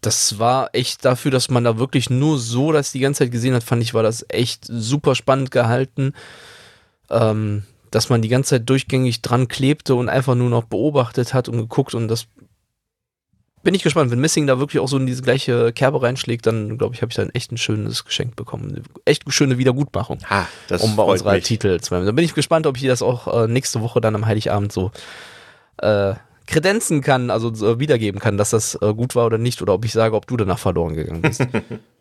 das 0.00 0.38
war 0.38 0.70
echt 0.72 1.04
dafür, 1.04 1.30
dass 1.30 1.50
man 1.50 1.64
da 1.64 1.78
wirklich 1.78 2.10
nur 2.10 2.38
so 2.38 2.72
das 2.72 2.92
die 2.92 3.00
ganze 3.00 3.24
Zeit 3.24 3.32
gesehen 3.32 3.54
hat, 3.54 3.64
fand 3.64 3.82
ich, 3.82 3.92
war 3.92 4.02
das 4.02 4.24
echt 4.28 4.66
super 4.66 5.14
spannend 5.14 5.50
gehalten. 5.50 6.14
Ähm, 7.10 7.64
dass 7.90 8.08
man 8.08 8.22
die 8.22 8.28
ganze 8.28 8.50
Zeit 8.50 8.68
durchgängig 8.68 9.20
dran 9.20 9.48
klebte 9.48 9.94
und 9.96 10.08
einfach 10.08 10.34
nur 10.34 10.48
noch 10.48 10.64
beobachtet 10.64 11.34
hat 11.34 11.48
und 11.48 11.56
geguckt 11.56 11.94
und 11.94 12.08
das 12.08 12.26
bin 13.62 13.74
ich 13.74 13.82
gespannt. 13.82 14.10
Wenn 14.10 14.20
Missing 14.20 14.46
da 14.46 14.58
wirklich 14.58 14.80
auch 14.80 14.88
so 14.88 14.96
in 14.96 15.06
diese 15.06 15.22
gleiche 15.22 15.72
Kerbe 15.72 16.02
reinschlägt, 16.02 16.46
dann 16.46 16.78
glaube 16.78 16.94
ich, 16.94 17.02
habe 17.02 17.10
ich 17.10 17.16
da 17.16 17.22
ein 17.22 17.34
echt 17.34 17.52
ein 17.52 17.58
schönes 17.58 18.04
Geschenk 18.04 18.36
bekommen. 18.36 18.70
Eine 18.70 18.82
echt 19.04 19.30
schöne 19.32 19.58
Wiedergutmachung, 19.58 20.18
Ha, 20.30 20.48
das 20.68 20.82
um 20.82 20.96
bei 20.96 21.02
unserer 21.02 21.34
mich. 21.34 21.44
Titel 21.44 21.78
zu 21.80 21.90
bleiben. 21.90 22.06
Da 22.06 22.12
bin 22.12 22.24
ich 22.24 22.34
gespannt, 22.34 22.66
ob 22.66 22.76
ich 22.78 22.84
das 22.84 23.02
auch 23.02 23.42
äh, 23.44 23.48
nächste 23.48 23.82
Woche 23.82 24.00
dann 24.00 24.14
am 24.14 24.24
Heiligabend 24.24 24.72
so 24.72 24.92
äh, 25.78 26.14
kredenzen 26.46 27.02
kann, 27.02 27.30
also 27.30 27.52
so 27.54 27.78
wiedergeben 27.78 28.20
kann, 28.20 28.38
dass 28.38 28.50
das 28.50 28.76
äh, 28.80 28.94
gut 28.94 29.14
war 29.14 29.26
oder 29.26 29.38
nicht, 29.38 29.60
oder 29.62 29.74
ob 29.74 29.84
ich 29.84 29.92
sage, 29.92 30.16
ob 30.16 30.26
du 30.26 30.36
danach 30.36 30.58
verloren 30.58 30.94
gegangen 30.94 31.22
bist. 31.22 31.46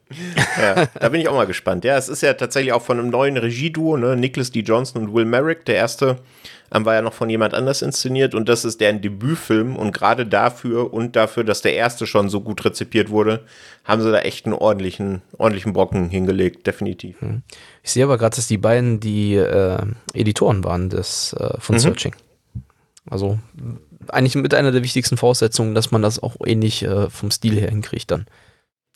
Ja, 0.60 0.88
da 0.99 1.10
bin 1.10 1.22
ich 1.22 1.28
auch 1.28 1.36
mal 1.36 1.45
gespannt. 1.45 1.86
Ja, 1.86 1.97
es 1.97 2.10
ist 2.10 2.22
ja 2.24 2.34
tatsächlich 2.34 2.74
auch 2.74 2.82
von 2.82 2.99
einem 2.99 3.10
neuen 3.10 3.38
Regieduo, 3.38 3.95
ne? 3.95 4.16
Nicholas 4.16 4.51
D. 4.51 4.62
Johnson 4.62 5.03
und 5.03 5.14
Will 5.14 5.26
Merrick. 5.26 5.66
Der 5.66 5.76
erste 5.76 6.18
ähm, 6.74 6.84
war 6.86 6.95
ja 6.95 7.01
noch 7.03 7.14
von 7.14 7.30
jemand 7.30 7.53
anders 7.53 7.82
inszeniert 7.84 8.34
und 8.34 8.49
das 8.49 8.66
ist 8.66 8.82
deren 8.82 9.01
Debütfilm. 9.01 9.76
Und 9.76 9.91
gerade 9.91 10.26
dafür 10.26 10.91
und 10.93 11.16
dafür, 11.16 11.43
dass 11.43 11.62
der 11.62 11.76
erste 11.76 12.07
schon 12.07 12.30
so 12.30 12.41
gut 12.41 12.66
rezipiert 12.66 13.10
wurde, 13.10 13.45
haben 13.86 14.01
sie 14.01 14.12
da 14.12 14.20
echt 14.20 14.45
einen 14.45 14.55
ordentlichen, 14.55 15.22
ordentlichen 15.38 15.74
Brocken 15.74 16.10
hingelegt, 16.10 16.66
definitiv. 16.66 17.18
Ich 17.84 17.91
sehe 17.91 18.03
aber 18.03 18.18
gerade, 18.18 18.36
dass 18.36 18.47
die 18.47 18.57
beiden 18.57 18.99
die 18.99 19.36
äh, 19.36 19.78
Editoren 20.14 20.64
waren 20.64 20.89
des, 20.89 21.34
äh, 21.34 21.60
von 21.60 21.76
Mhm. 21.76 21.80
Searching. 21.80 22.16
Also 23.10 23.39
eigentlich 24.07 24.36
mit 24.36 24.53
einer 24.53 24.72
der 24.72 24.84
wichtigsten 24.84 25.18
Voraussetzungen, 25.18 25.76
dass 25.76 25.91
man 25.91 26.01
das 26.01 26.22
auch 26.22 26.36
ähnlich 26.45 26.84
äh, 26.84 27.10
vom 27.12 27.30
Stil 27.30 27.60
her 27.60 27.70
hinkriegt 27.70 28.10
dann. 28.10 28.26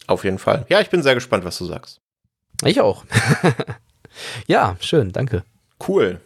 Auf 0.07 0.23
jeden 0.23 0.39
Fall. 0.39 0.65
Ja, 0.69 0.81
ich 0.81 0.89
bin 0.89 1.03
sehr 1.03 1.15
gespannt, 1.15 1.45
was 1.45 1.57
du 1.57 1.65
sagst. 1.65 2.01
Ich 2.65 2.81
auch. 2.81 3.05
ja, 4.47 4.75
schön, 4.79 5.11
danke. 5.11 5.43
Cool. 5.87 6.19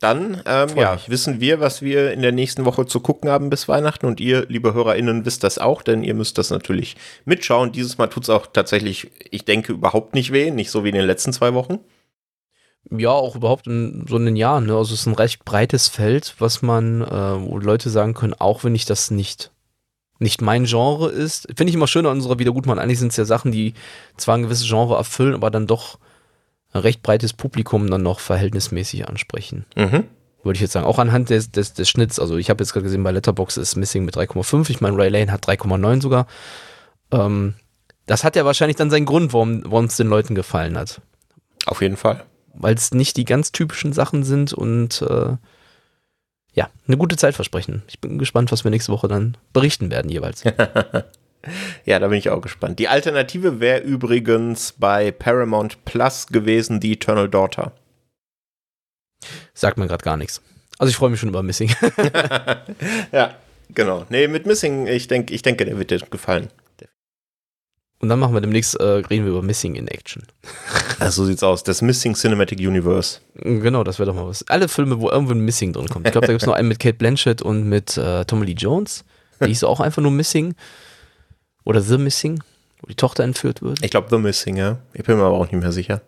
Dann 0.00 0.42
ähm, 0.46 0.70
ja, 0.76 0.98
wissen 1.08 1.40
wir, 1.40 1.60
was 1.60 1.82
wir 1.82 2.12
in 2.12 2.22
der 2.22 2.32
nächsten 2.32 2.64
Woche 2.64 2.86
zu 2.86 3.00
gucken 3.00 3.28
haben 3.28 3.50
bis 3.50 3.68
Weihnachten. 3.68 4.06
Und 4.06 4.18
ihr, 4.18 4.46
liebe 4.48 4.72
HörerInnen, 4.72 5.26
wisst 5.26 5.44
das 5.44 5.58
auch, 5.58 5.82
denn 5.82 6.02
ihr 6.02 6.14
müsst 6.14 6.38
das 6.38 6.48
natürlich 6.48 6.96
mitschauen. 7.26 7.70
Dieses 7.72 7.98
Mal 7.98 8.06
tut 8.06 8.22
es 8.22 8.30
auch 8.30 8.46
tatsächlich, 8.46 9.10
ich 9.30 9.44
denke, 9.44 9.74
überhaupt 9.74 10.14
nicht 10.14 10.32
weh. 10.32 10.50
Nicht 10.50 10.70
so 10.70 10.84
wie 10.84 10.88
in 10.88 10.94
den 10.94 11.04
letzten 11.04 11.34
zwei 11.34 11.52
Wochen. 11.52 11.80
Ja, 12.90 13.10
auch 13.10 13.36
überhaupt 13.36 13.66
in 13.66 14.06
so 14.08 14.16
einen 14.16 14.36
Jahren. 14.36 14.66
Ne? 14.66 14.74
Also 14.74 14.94
es 14.94 15.00
ist 15.00 15.06
ein 15.06 15.14
recht 15.14 15.44
breites 15.44 15.88
Feld, 15.88 16.34
was 16.38 16.62
man, 16.62 17.02
äh, 17.02 17.42
wo 17.42 17.58
Leute 17.58 17.90
sagen 17.90 18.14
können, 18.14 18.32
auch 18.32 18.64
wenn 18.64 18.74
ich 18.74 18.86
das 18.86 19.10
nicht 19.10 19.50
nicht 20.20 20.42
mein 20.42 20.64
Genre 20.64 21.08
ist. 21.10 21.46
Finde 21.56 21.70
ich 21.70 21.74
immer 21.74 21.86
schön 21.86 22.06
an 22.06 22.12
unserer 22.12 22.38
Wiedergutmann. 22.38 22.78
Eigentlich 22.78 22.98
sind 22.98 23.10
es 23.10 23.16
ja 23.16 23.24
Sachen, 23.24 23.52
die 23.52 23.74
zwar 24.16 24.36
ein 24.36 24.42
gewisses 24.42 24.68
Genre 24.68 24.96
erfüllen, 24.96 25.34
aber 25.34 25.50
dann 25.50 25.66
doch 25.66 25.98
ein 26.72 26.82
recht 26.82 27.02
breites 27.02 27.32
Publikum 27.32 27.90
dann 27.90 28.02
noch 28.02 28.20
verhältnismäßig 28.20 29.08
ansprechen. 29.08 29.64
Mhm. 29.76 30.04
Würde 30.42 30.56
ich 30.56 30.60
jetzt 30.60 30.72
sagen. 30.72 30.86
Auch 30.86 30.98
anhand 30.98 31.30
des, 31.30 31.50
des, 31.50 31.74
des 31.74 31.88
Schnitts. 31.88 32.18
Also 32.18 32.36
ich 32.36 32.48
habe 32.48 32.62
jetzt 32.62 32.72
gerade 32.72 32.84
gesehen, 32.84 33.02
bei 33.02 33.10
Letterboxd 33.10 33.58
ist 33.58 33.76
Missing 33.76 34.04
mit 34.04 34.16
3,5. 34.16 34.70
Ich 34.70 34.80
meine, 34.80 34.96
Ray 34.96 35.08
Lane 35.08 35.32
hat 35.32 35.46
3,9 35.46 36.00
sogar. 36.00 36.26
Ähm, 37.10 37.54
das 38.06 38.24
hat 38.24 38.36
ja 38.36 38.44
wahrscheinlich 38.44 38.76
dann 38.76 38.90
seinen 38.90 39.06
Grund, 39.06 39.32
warum 39.32 39.84
es 39.84 39.96
den 39.96 40.08
Leuten 40.08 40.34
gefallen 40.34 40.76
hat 40.76 41.00
Auf 41.66 41.80
jeden 41.82 41.96
Fall. 41.96 42.24
weil 42.54 42.74
es 42.74 42.92
nicht 42.92 43.16
die 43.16 43.24
ganz 43.24 43.52
typischen 43.52 43.92
Sachen 43.92 44.24
sind 44.24 44.52
und 44.52 45.02
äh, 45.02 45.36
ja, 46.54 46.68
eine 46.86 46.96
gute 46.96 47.16
Zeit 47.16 47.34
versprechen. 47.34 47.82
Ich 47.88 48.00
bin 48.00 48.18
gespannt, 48.18 48.52
was 48.52 48.64
wir 48.64 48.70
nächste 48.70 48.92
Woche 48.92 49.08
dann 49.08 49.36
berichten 49.52 49.90
werden 49.90 50.10
jeweils. 50.10 50.44
Ja, 51.86 51.98
da 51.98 52.08
bin 52.08 52.18
ich 52.18 52.28
auch 52.28 52.42
gespannt. 52.42 52.78
Die 52.78 52.88
Alternative 52.88 53.60
wäre 53.60 53.80
übrigens 53.80 54.72
bei 54.72 55.10
Paramount 55.10 55.84
Plus 55.86 56.26
gewesen, 56.26 56.80
die 56.80 56.92
Eternal 56.92 57.30
Daughter. 57.30 57.72
Sagt 59.54 59.78
mir 59.78 59.86
gerade 59.86 60.04
gar 60.04 60.18
nichts. 60.18 60.42
Also 60.78 60.90
ich 60.90 60.96
freue 60.96 61.10
mich 61.10 61.20
schon 61.20 61.30
über 61.30 61.42
Missing. 61.42 61.74
Ja, 63.12 63.34
genau. 63.70 64.04
Nee, 64.08 64.28
mit 64.28 64.46
Missing, 64.46 64.86
ich, 64.86 65.08
denk, 65.08 65.30
ich 65.30 65.42
denke, 65.42 65.64
der 65.64 65.78
wird 65.78 65.90
dir 65.90 65.98
gefallen. 66.10 66.48
Und 68.00 68.08
dann 68.08 68.18
machen 68.18 68.32
wir 68.32 68.40
demnächst, 68.40 68.76
äh, 68.80 68.82
reden 68.82 69.24
wir 69.24 69.32
über 69.32 69.42
Missing 69.42 69.76
in 69.76 69.86
Action. 69.88 70.22
Also 70.98 71.22
so 71.22 71.28
sieht's 71.28 71.42
aus. 71.42 71.62
Das 71.62 71.80
Missing 71.80 72.12
Cinematic 72.14 72.58
Universe. 72.58 73.20
Genau, 73.36 73.84
das 73.84 73.98
wäre 73.98 74.08
doch 74.08 74.14
mal 74.14 74.26
was. 74.26 74.46
Alle 74.48 74.68
Filme, 74.68 75.00
wo 75.00 75.08
irgendwo 75.08 75.32
ein 75.32 75.40
Missing 75.40 75.72
drin 75.72 75.88
kommt. 75.88 76.06
Ich 76.06 76.12
glaube, 76.12 76.26
da 76.26 76.32
gibt 76.34 76.42
es 76.42 76.46
noch 76.46 76.54
einen 76.54 76.68
mit 76.68 76.78
Kate 76.78 76.98
Blanchett 76.98 77.40
und 77.40 77.66
mit 77.66 77.96
äh, 77.96 78.26
Tommy 78.26 78.44
Lee 78.44 78.52
Jones. 78.52 79.04
Die 79.40 79.46
hieß 79.46 79.64
auch 79.64 79.80
einfach 79.80 80.02
nur 80.02 80.10
Missing. 80.10 80.54
Oder 81.64 81.80
The 81.80 81.96
Missing, 81.96 82.42
wo 82.82 82.88
die 82.88 82.96
Tochter 82.96 83.24
entführt 83.24 83.62
wird. 83.62 83.82
Ich 83.82 83.90
glaube, 83.90 84.08
The 84.10 84.18
Missing, 84.18 84.56
ja. 84.56 84.76
Ich 84.92 85.04
bin 85.04 85.16
mir 85.16 85.24
aber 85.24 85.36
auch 85.38 85.50
nicht 85.50 85.60
mehr 85.60 85.72
sicher. 85.72 86.02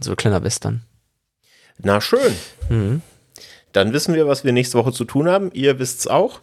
So 0.00 0.10
ein 0.10 0.16
kleiner 0.16 0.42
Western. 0.42 0.82
Na 1.78 2.00
schön. 2.00 2.34
Mhm. 2.68 3.02
dann 3.72 3.92
wissen 3.92 4.14
wir, 4.14 4.26
was 4.26 4.42
wir 4.42 4.52
nächste 4.52 4.76
Woche 4.76 4.92
zu 4.92 5.04
tun 5.04 5.28
haben. 5.28 5.52
Ihr 5.52 5.78
wisst 5.78 6.00
es 6.00 6.06
auch. 6.08 6.40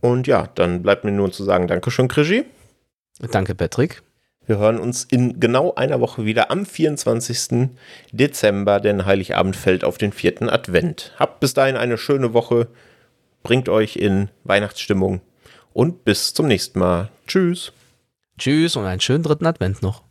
Und 0.00 0.26
ja, 0.26 0.48
dann 0.54 0.82
bleibt 0.82 1.04
mir 1.04 1.12
nur 1.12 1.30
zu 1.30 1.44
sagen, 1.44 1.66
Dankeschön, 1.68 2.08
Krischi. 2.08 2.46
Danke, 3.20 3.54
Patrick. 3.54 4.02
Wir 4.46 4.58
hören 4.58 4.78
uns 4.78 5.02
in 5.02 5.40
genau 5.40 5.74
einer 5.74 6.00
Woche 6.00 6.24
wieder 6.24 6.52
am 6.52 6.64
24. 6.64 7.70
Dezember, 8.12 8.78
denn 8.78 9.04
Heiligabend 9.04 9.56
fällt 9.56 9.82
auf 9.82 9.98
den 9.98 10.12
vierten 10.12 10.48
Advent. 10.48 11.12
Habt 11.18 11.40
bis 11.40 11.52
dahin 11.52 11.76
eine 11.76 11.98
schöne 11.98 12.32
Woche, 12.32 12.68
bringt 13.42 13.68
euch 13.68 13.96
in 13.96 14.28
Weihnachtsstimmung 14.44 15.20
und 15.72 16.04
bis 16.04 16.32
zum 16.32 16.46
nächsten 16.46 16.78
Mal. 16.78 17.10
Tschüss. 17.26 17.72
Tschüss 18.38 18.76
und 18.76 18.84
einen 18.84 19.00
schönen 19.00 19.24
dritten 19.24 19.46
Advent 19.46 19.82
noch. 19.82 20.05